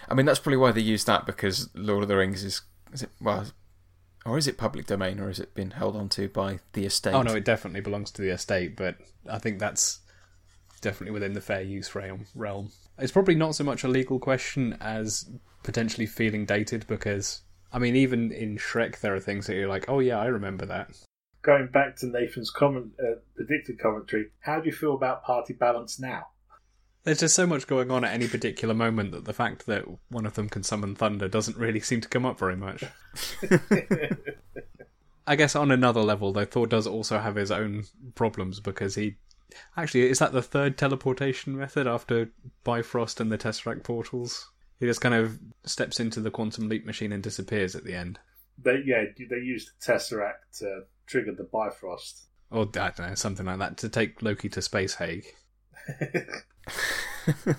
I 0.09 0.13
mean 0.15 0.26
that's 0.26 0.39
probably 0.39 0.57
why 0.57 0.74
they 0.74 0.82
used 0.82 1.07
that 1.07 1.26
because 1.26 1.69
Lord 1.74 2.03
of 2.03 2.09
the 2.09 2.17
Rings 2.17 2.43
is 2.43 2.63
is 2.91 3.03
it 3.03 3.09
well, 3.21 3.45
or 4.26 4.38
is 4.38 4.49
it 4.49 4.57
public 4.57 4.86
domain, 4.86 5.21
or 5.21 5.30
is 5.30 5.39
it 5.39 5.55
been 5.55 5.71
held 5.71 5.95
onto 5.95 6.28
by 6.28 6.59
the 6.74 6.86
estate? 6.86 7.13
Oh 7.13 7.21
no, 7.21 7.36
it 7.36 7.45
definitely 7.45 7.80
belongs 7.80 8.11
to 8.11 8.21
the 8.21 8.32
estate, 8.32 8.76
but 8.76 8.97
I 9.30 9.39
think 9.39 9.59
that's 9.59 10.01
definitely 10.82 11.13
within 11.13 11.32
the 11.32 11.39
fair 11.39 11.61
use 11.61 11.95
realm. 11.95 12.26
Realm. 12.36 12.69
It's 12.97 13.11
probably 13.11 13.35
not 13.35 13.55
so 13.55 13.63
much 13.63 13.83
a 13.83 13.87
legal 13.87 14.19
question 14.19 14.77
as 14.79 15.29
potentially 15.63 16.05
feeling 16.05 16.45
dated 16.45 16.85
because 16.87 17.41
I 17.73 17.79
mean, 17.79 17.95
even 17.95 18.31
in 18.31 18.57
Shrek, 18.57 18.99
there 18.99 19.15
are 19.15 19.19
things 19.19 19.47
that 19.47 19.55
you're 19.55 19.67
like, 19.67 19.89
oh 19.89 19.99
yeah, 19.99 20.19
I 20.19 20.25
remember 20.25 20.65
that. 20.67 20.95
Going 21.41 21.67
back 21.67 21.95
to 21.97 22.05
Nathan's 22.05 22.51
comment, 22.51 22.91
uh, 22.99 23.15
predicted 23.35 23.79
commentary, 23.79 24.27
how 24.41 24.59
do 24.59 24.67
you 24.67 24.71
feel 24.71 24.93
about 24.93 25.23
party 25.23 25.53
balance 25.53 25.99
now? 25.99 26.27
There's 27.03 27.19
just 27.19 27.35
so 27.35 27.45
much 27.45 27.67
going 27.67 27.91
on 27.91 28.05
at 28.05 28.13
any 28.13 28.29
particular 28.29 28.73
moment 28.73 29.11
that 29.11 29.25
the 29.25 29.33
fact 29.33 29.65
that 29.65 29.83
one 30.09 30.25
of 30.25 30.35
them 30.35 30.47
can 30.47 30.63
summon 30.63 30.95
thunder 30.95 31.27
doesn't 31.27 31.57
really 31.57 31.81
seem 31.81 31.99
to 31.99 32.07
come 32.07 32.25
up 32.25 32.39
very 32.39 32.55
much. 32.55 32.85
I 35.27 35.35
guess 35.35 35.55
on 35.55 35.71
another 35.71 36.01
level, 36.01 36.31
though, 36.31 36.45
Thor 36.45 36.67
does 36.67 36.87
also 36.87 37.19
have 37.19 37.35
his 37.35 37.51
own 37.51 37.85
problems 38.15 38.59
because 38.59 38.95
he. 38.95 39.17
Actually, 39.78 40.10
is 40.10 40.20
that 40.20 40.34
the 40.34 40.41
third 40.41 40.78
teleportation 40.78 41.58
method 41.58 41.88
after 41.88 42.32
Bifrost 42.64 43.20
and 43.20 43.32
the 43.32 43.38
Tesseract 43.38 43.84
portals? 43.84 44.49
He 44.80 44.86
just 44.86 45.01
kind 45.01 45.16
of 45.16 45.39
steps 45.64 45.99
into 45.99 46.20
the 46.20 46.32
quantum 46.32 46.70
leap 46.70 46.86
machine 46.86 47.12
and 47.12 47.24
disappears 47.24 47.76
at 47.76 47.84
the 47.84 47.95
end. 47.95 48.20
They, 48.62 48.82
yeah, 48.86 49.06
they 49.18 49.38
used 49.38 49.70
the 49.70 49.93
Tesseract 49.93 50.60
to 50.60 50.84
trigger 51.08 51.34
the 51.34 51.43
Bifrost. 51.43 52.26
Or, 52.51 52.64
I 52.64 52.91
don't 52.91 52.99
know, 52.99 53.16
something 53.16 53.45
like 53.45 53.60
that, 53.60 53.78
to 53.78 53.89
take 53.89 54.22
Loki 54.22 54.49
to 54.49 54.62
Space 54.62 54.95
Hague. 54.95 55.26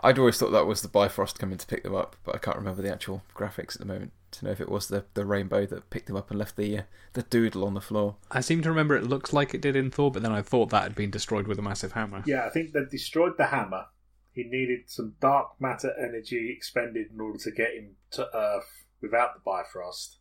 I'd 0.00 0.18
always 0.18 0.38
thought 0.38 0.50
that 0.50 0.66
was 0.66 0.82
the 0.82 0.88
Bifrost 0.88 1.38
coming 1.38 1.58
to 1.58 1.66
pick 1.66 1.82
them 1.82 1.94
up, 1.94 2.16
but 2.24 2.34
I 2.34 2.38
can't 2.38 2.56
remember 2.56 2.82
the 2.82 2.92
actual 2.92 3.22
graphics 3.34 3.74
at 3.74 3.78
the 3.78 3.86
moment 3.86 4.12
to 4.32 4.44
know 4.44 4.50
if 4.50 4.60
it 4.60 4.68
was 4.68 4.88
the, 4.88 5.04
the 5.14 5.24
rainbow 5.24 5.66
that 5.66 5.90
picked 5.90 6.10
him 6.10 6.16
up 6.16 6.30
and 6.30 6.38
left 6.38 6.56
the 6.56 6.78
uh, 6.78 6.82
the 7.12 7.22
doodle 7.22 7.64
on 7.64 7.74
the 7.74 7.80
floor. 7.80 8.16
I 8.30 8.40
seem 8.40 8.62
to 8.62 8.68
remember 8.68 8.96
it 8.96 9.04
looks 9.04 9.32
like 9.32 9.54
it 9.54 9.60
did 9.60 9.76
in 9.76 9.90
Thor, 9.90 10.10
but 10.10 10.22
then 10.22 10.32
I 10.32 10.42
thought 10.42 10.70
that 10.70 10.82
had 10.82 10.94
been 10.94 11.10
destroyed 11.10 11.46
with 11.46 11.58
a 11.58 11.62
massive 11.62 11.92
hammer. 11.92 12.22
Yeah, 12.26 12.44
I 12.44 12.50
think 12.50 12.72
they 12.72 12.80
destroyed 12.90 13.34
the 13.38 13.46
hammer. 13.46 13.86
He 14.32 14.44
needed 14.44 14.90
some 14.90 15.14
dark 15.20 15.60
matter 15.60 15.92
energy 15.98 16.52
expended 16.56 17.08
in 17.12 17.20
order 17.20 17.38
to 17.38 17.50
get 17.50 17.74
him 17.74 17.96
to 18.12 18.28
Earth 18.34 18.86
without 19.00 19.34
the 19.34 19.40
Bifrost. 19.44 20.18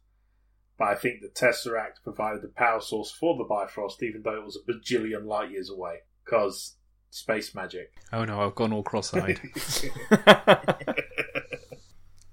But 0.78 0.88
I 0.90 0.96
think 0.96 1.22
the 1.22 1.30
Tesseract 1.30 2.04
provided 2.04 2.42
the 2.42 2.50
power 2.50 2.82
source 2.82 3.12
for 3.12 3.38
the 3.38 3.44
Bifrost, 3.44 4.04
even 4.04 4.24
though 4.24 4.36
it 4.36 4.46
was 4.46 4.58
a 4.58 4.72
bajillion 4.72 5.26
light 5.26 5.52
years 5.52 5.70
away. 5.70 6.00
Because 6.26 6.76
space 7.12 7.54
magic. 7.54 7.94
Oh 8.12 8.26
no, 8.26 8.42
I've 8.42 8.56
gone 8.56 8.74
all 8.74 8.84
cross-eyed. 8.84 9.40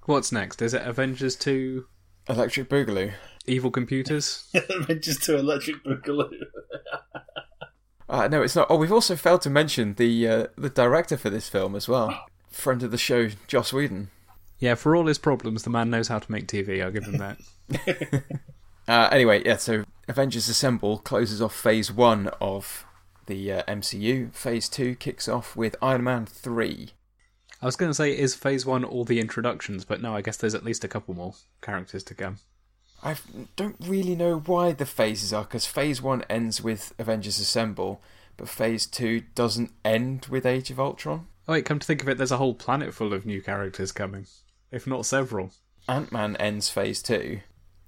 What's 0.08 0.32
next? 0.32 0.62
Is 0.62 0.72
it 0.72 0.80
Avengers 0.86 1.36
2 1.36 1.84
Electric 2.30 2.70
Boogaloo. 2.70 3.12
Evil 3.44 3.70
Computers? 3.70 4.50
Just 5.00 5.22
to 5.24 5.36
Electric 5.36 5.84
Boogaloo. 5.84 6.30
Uh, 8.10 8.26
no, 8.26 8.40
it's 8.40 8.56
not. 8.56 8.66
Oh, 8.70 8.76
we've 8.78 8.90
also 8.90 9.16
failed 9.16 9.42
to 9.42 9.50
mention 9.50 9.92
the 9.96 10.26
uh, 10.26 10.46
the 10.56 10.70
director 10.70 11.18
for 11.18 11.28
this 11.28 11.50
film 11.50 11.76
as 11.76 11.88
well. 11.88 12.24
Friend 12.48 12.82
of 12.82 12.90
the 12.90 12.96
show, 12.96 13.28
Joss 13.46 13.70
Whedon. 13.70 14.08
Yeah, 14.58 14.76
for 14.76 14.96
all 14.96 15.04
his 15.04 15.18
problems, 15.18 15.62
the 15.62 15.68
man 15.68 15.90
knows 15.90 16.08
how 16.08 16.18
to 16.18 16.32
make 16.32 16.46
TV, 16.46 16.82
I'll 16.82 16.90
give 16.90 17.04
him 17.04 17.18
that. 17.18 18.24
Uh, 18.88 19.10
anyway, 19.12 19.44
yeah, 19.44 19.58
so 19.58 19.84
Avengers 20.08 20.48
Assemble 20.48 20.96
closes 20.96 21.42
off 21.42 21.54
phase 21.54 21.92
one 21.92 22.28
of 22.40 22.86
the 23.26 23.52
uh, 23.52 23.62
MCU. 23.64 24.32
Phase 24.32 24.70
two 24.70 24.94
kicks 24.94 25.28
off 25.28 25.54
with 25.54 25.76
Iron 25.82 26.04
Man 26.04 26.24
3. 26.24 26.92
I 27.60 27.66
was 27.66 27.76
going 27.76 27.90
to 27.90 27.94
say, 27.94 28.16
is 28.16 28.34
Phase 28.34 28.64
1 28.64 28.84
all 28.84 29.04
the 29.04 29.20
introductions, 29.20 29.84
but 29.84 30.00
no, 30.00 30.14
I 30.14 30.22
guess 30.22 30.36
there's 30.36 30.54
at 30.54 30.64
least 30.64 30.84
a 30.84 30.88
couple 30.88 31.14
more 31.14 31.34
characters 31.60 32.04
to 32.04 32.14
come. 32.14 32.38
I 33.02 33.16
don't 33.56 33.76
really 33.80 34.16
know 34.16 34.38
why 34.38 34.72
the 34.72 34.86
phases 34.86 35.32
are, 35.32 35.44
because 35.44 35.66
phase 35.66 36.02
one 36.02 36.24
ends 36.28 36.60
with 36.60 36.94
Avengers 36.98 37.38
Assemble, 37.38 38.02
but 38.36 38.48
phase 38.48 38.86
two 38.86 39.22
doesn't 39.34 39.72
end 39.84 40.26
with 40.26 40.44
Age 40.44 40.70
of 40.70 40.80
Ultron. 40.80 41.26
Oh 41.46 41.52
wait, 41.52 41.64
come 41.64 41.78
to 41.78 41.86
think 41.86 42.02
of 42.02 42.08
it, 42.08 42.18
there's 42.18 42.32
a 42.32 42.38
whole 42.38 42.54
planet 42.54 42.92
full 42.92 43.14
of 43.14 43.24
new 43.24 43.40
characters 43.40 43.92
coming. 43.92 44.26
If 44.70 44.86
not 44.86 45.06
several. 45.06 45.52
Ant 45.88 46.12
Man 46.12 46.36
ends 46.36 46.70
phase 46.70 47.00
two, 47.00 47.40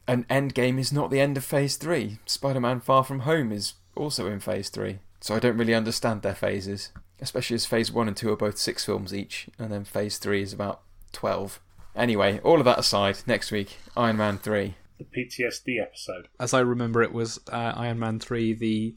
and 0.06 0.26
Endgame 0.28 0.78
is 0.78 0.92
not 0.92 1.10
the 1.10 1.20
end 1.20 1.36
of 1.36 1.44
phase 1.44 1.76
three. 1.76 2.18
Spider 2.24 2.60
Man 2.60 2.80
Far 2.80 3.04
From 3.04 3.20
Home 3.20 3.52
is 3.52 3.74
also 3.96 4.26
in 4.28 4.40
phase 4.40 4.70
three, 4.70 5.00
so 5.20 5.34
I 5.34 5.40
don't 5.40 5.58
really 5.58 5.74
understand 5.74 6.22
their 6.22 6.34
phases, 6.34 6.92
especially 7.20 7.54
as 7.54 7.66
phase 7.66 7.92
one 7.92 8.08
and 8.08 8.16
two 8.16 8.30
are 8.30 8.36
both 8.36 8.58
six 8.58 8.84
films 8.84 9.14
each, 9.14 9.48
and 9.58 9.72
then 9.72 9.84
phase 9.84 10.18
three 10.18 10.42
is 10.42 10.52
about 10.52 10.82
12. 11.12 11.60
Anyway, 11.94 12.40
all 12.44 12.58
of 12.58 12.64
that 12.64 12.78
aside, 12.78 13.18
next 13.26 13.50
week, 13.50 13.78
Iron 13.96 14.16
Man 14.16 14.38
3. 14.38 14.74
The 14.98 15.04
PTSD 15.04 15.80
episode. 15.80 16.28
As 16.38 16.54
I 16.54 16.60
remember, 16.60 17.02
it 17.02 17.12
was 17.12 17.40
uh, 17.52 17.72
Iron 17.76 17.98
Man 17.98 18.20
3, 18.20 18.54
the 18.54 18.94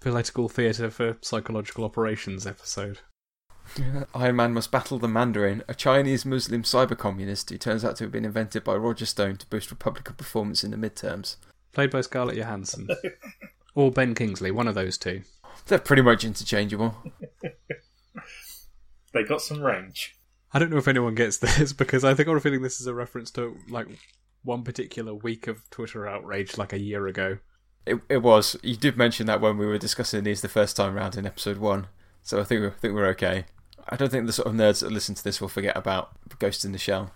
political 0.00 0.48
theatre 0.48 0.90
for 0.90 1.18
psychological 1.20 1.84
operations 1.84 2.46
episode. 2.46 3.00
Iron 4.14 4.36
Man 4.36 4.54
must 4.54 4.70
battle 4.70 4.98
the 4.98 5.08
Mandarin, 5.08 5.62
a 5.68 5.74
Chinese 5.74 6.24
Muslim 6.24 6.62
cyber 6.62 6.96
communist 6.96 7.50
who 7.50 7.58
turns 7.58 7.84
out 7.84 7.96
to 7.96 8.04
have 8.04 8.12
been 8.12 8.24
invented 8.24 8.62
by 8.62 8.74
Roger 8.74 9.06
Stone 9.06 9.38
to 9.38 9.46
boost 9.46 9.70
Republican 9.70 10.14
performance 10.14 10.62
in 10.62 10.70
the 10.70 10.76
midterms. 10.76 11.36
Played 11.72 11.90
by 11.90 12.02
Scarlett 12.02 12.36
Johansson. 12.36 12.88
or 13.74 13.90
Ben 13.90 14.14
Kingsley, 14.14 14.50
one 14.50 14.68
of 14.68 14.74
those 14.74 14.96
two. 14.96 15.22
They're 15.66 15.78
pretty 15.78 16.02
much 16.02 16.24
interchangeable. 16.24 16.96
They 19.14 19.22
got 19.22 19.40
some 19.40 19.62
range. 19.62 20.16
I 20.52 20.58
don't 20.58 20.70
know 20.70 20.76
if 20.76 20.88
anyone 20.88 21.14
gets 21.14 21.38
this 21.38 21.72
because 21.72 22.04
I 22.04 22.12
think 22.14 22.28
I'm 22.28 22.38
feeling 22.40 22.62
this 22.62 22.80
is 22.80 22.86
a 22.86 22.94
reference 22.94 23.30
to 23.32 23.56
like 23.70 23.86
one 24.42 24.64
particular 24.64 25.14
week 25.14 25.46
of 25.46 25.68
Twitter 25.70 26.06
outrage 26.06 26.58
like 26.58 26.72
a 26.72 26.78
year 26.78 27.06
ago. 27.06 27.38
It, 27.86 28.00
it 28.08 28.18
was. 28.18 28.56
You 28.62 28.76
did 28.76 28.96
mention 28.96 29.26
that 29.26 29.40
when 29.40 29.56
we 29.56 29.66
were 29.66 29.78
discussing 29.78 30.24
these 30.24 30.42
the 30.42 30.48
first 30.48 30.76
time 30.76 30.94
round 30.94 31.16
in 31.16 31.26
episode 31.26 31.58
one, 31.58 31.86
so 32.22 32.40
I 32.40 32.44
think 32.44 32.60
we're, 32.60 32.68
I 32.68 32.72
think 32.80 32.94
we're 32.94 33.08
okay. 33.08 33.44
I 33.88 33.96
don't 33.96 34.10
think 34.10 34.26
the 34.26 34.32
sort 34.32 34.48
of 34.48 34.54
nerds 34.54 34.80
that 34.80 34.90
listen 34.90 35.14
to 35.14 35.22
this 35.22 35.40
will 35.40 35.48
forget 35.48 35.76
about 35.76 36.12
Ghost 36.38 36.64
in 36.64 36.72
the 36.72 36.78
Shell. 36.78 37.12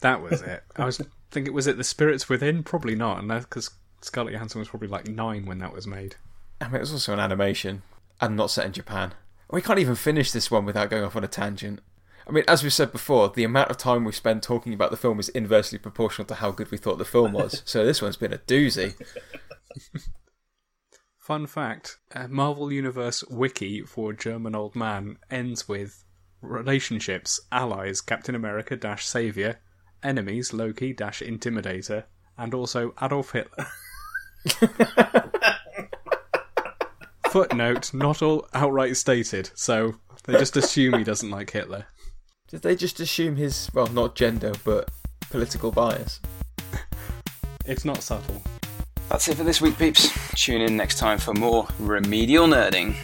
That 0.00 0.20
was 0.20 0.42
it. 0.42 0.62
I 0.76 0.84
was 0.84 1.00
thinking, 1.30 1.54
was 1.54 1.66
it 1.66 1.78
the 1.78 1.84
Spirits 1.84 2.28
Within? 2.28 2.62
Probably 2.62 2.94
not, 2.94 3.18
and 3.18 3.28
because 3.28 3.70
Scarlett 4.02 4.34
Johansson 4.34 4.58
was 4.58 4.68
probably 4.68 4.88
like 4.88 5.08
nine 5.08 5.46
when 5.46 5.58
that 5.58 5.72
was 5.72 5.86
made. 5.86 6.16
I 6.62 6.66
mean, 6.68 6.76
it 6.76 6.80
was 6.80 6.92
also 6.92 7.12
an 7.12 7.20
animation 7.20 7.82
and 8.20 8.36
not 8.36 8.50
set 8.50 8.66
in 8.66 8.72
Japan. 8.72 9.14
We 9.50 9.60
can't 9.60 9.80
even 9.80 9.96
finish 9.96 10.30
this 10.30 10.50
one 10.50 10.64
without 10.64 10.90
going 10.90 11.04
off 11.04 11.16
on 11.16 11.24
a 11.24 11.28
tangent. 11.28 11.80
I 12.26 12.30
mean, 12.30 12.44
as 12.46 12.62
we've 12.62 12.72
said 12.72 12.92
before, 12.92 13.28
the 13.28 13.44
amount 13.44 13.70
of 13.70 13.78
time 13.78 14.04
we 14.04 14.12
spend 14.12 14.42
talking 14.42 14.72
about 14.72 14.92
the 14.92 14.96
film 14.96 15.18
is 15.18 15.28
inversely 15.30 15.78
proportional 15.78 16.26
to 16.26 16.36
how 16.36 16.52
good 16.52 16.70
we 16.70 16.78
thought 16.78 16.98
the 16.98 17.04
film 17.04 17.32
was. 17.32 17.62
so 17.64 17.84
this 17.84 18.00
one's 18.00 18.16
been 18.16 18.32
a 18.32 18.38
doozy. 18.38 18.94
Fun 21.18 21.46
fact 21.46 21.98
uh, 22.14 22.28
Marvel 22.28 22.72
Universe 22.72 23.24
wiki 23.28 23.82
for 23.82 24.12
German 24.12 24.54
Old 24.54 24.76
Man 24.76 25.18
ends 25.30 25.68
with 25.68 26.04
relationships, 26.40 27.40
allies, 27.50 28.00
Captain 28.00 28.34
America 28.34 28.76
dash 28.76 29.04
savior, 29.04 29.60
enemies, 30.02 30.52
Loki 30.52 30.92
dash 30.92 31.20
intimidator, 31.20 32.04
and 32.38 32.54
also 32.54 32.94
Adolf 33.02 33.32
Hitler. 33.32 33.66
Footnote, 37.32 37.94
not 37.94 38.20
all 38.20 38.46
outright 38.52 38.94
stated, 38.94 39.52
so 39.54 39.94
they 40.24 40.34
just 40.34 40.54
assume 40.54 40.98
he 40.98 41.02
doesn't 41.02 41.30
like 41.30 41.50
Hitler. 41.50 41.86
Did 42.48 42.60
they 42.60 42.76
just 42.76 43.00
assume 43.00 43.36
his, 43.36 43.70
well, 43.72 43.86
not 43.86 44.14
gender, 44.14 44.52
but 44.64 44.90
political 45.30 45.72
bias? 45.72 46.20
It's 47.64 47.86
not 47.86 48.02
subtle. 48.02 48.42
That's 49.08 49.28
it 49.28 49.38
for 49.38 49.44
this 49.44 49.62
week, 49.62 49.78
peeps. 49.78 50.10
Tune 50.34 50.60
in 50.60 50.76
next 50.76 50.98
time 50.98 51.16
for 51.16 51.32
more 51.32 51.66
remedial 51.78 52.46
nerding. 52.46 52.96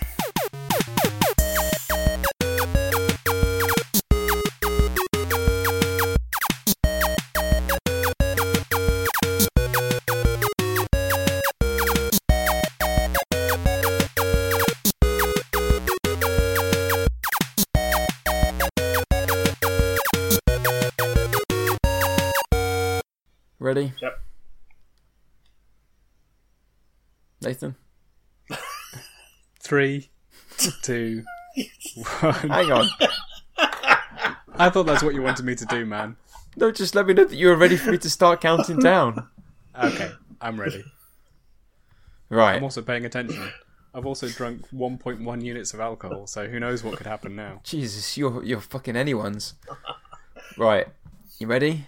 Ready? 23.69 23.93
Yep. 24.01 24.21
Nathan? 27.43 27.77
Three, 29.61 30.09
two, 30.83 31.23
one. 32.21 32.33
Hang 32.33 32.73
on. 32.73 32.89
I 34.55 34.71
thought 34.71 34.87
that's 34.87 35.03
what 35.03 35.14
you 35.14 35.21
wanted 35.21 35.45
me 35.45 35.55
to 35.55 35.66
do, 35.66 35.85
man. 35.85 36.16
No, 36.57 36.71
just 36.71 36.95
let 36.95 37.07
me 37.07 37.12
know 37.12 37.25
that 37.27 37.37
you 37.37 37.49
were 37.49 37.57
ready 37.57 37.77
for 37.77 37.91
me 37.91 37.99
to 37.99 38.09
start 38.09 38.41
counting 38.41 38.79
down. 38.79 39.29
Okay, 39.79 40.12
I'm 40.41 40.59
ready. 40.59 40.83
Right. 42.31 42.57
I'm 42.57 42.64
also 42.64 42.81
paying 42.81 43.05
attention. 43.05 43.53
I've 43.93 44.07
also 44.07 44.31
drunk 44.31 44.66
1.1 44.71 45.45
units 45.45 45.75
of 45.75 45.81
alcohol, 45.81 46.27
so 46.27 46.49
who 46.49 46.59
knows 46.59 46.83
what 46.83 46.97
could 46.97 47.07
happen 47.07 47.37
now. 47.37 47.61
Jesus, 47.64 48.16
you're 48.16 48.43
you're 48.43 48.61
fucking 48.61 48.97
anyone's. 48.97 49.57
right. 50.57 50.87
You 51.39 51.49
ready? 51.49 51.87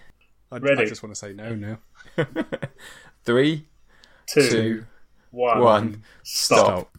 I, 0.51 0.57
Ready. 0.57 0.81
I 0.83 0.85
just 0.85 1.01
want 1.01 1.15
to 1.15 1.19
say 1.19 1.33
no, 1.33 1.55
no. 1.55 1.77
Three, 3.23 3.67
Two, 4.27 4.49
two, 4.49 4.85
one, 5.31 5.59
one. 5.59 6.03
stop. 6.23 6.59
Stop. 6.65 6.90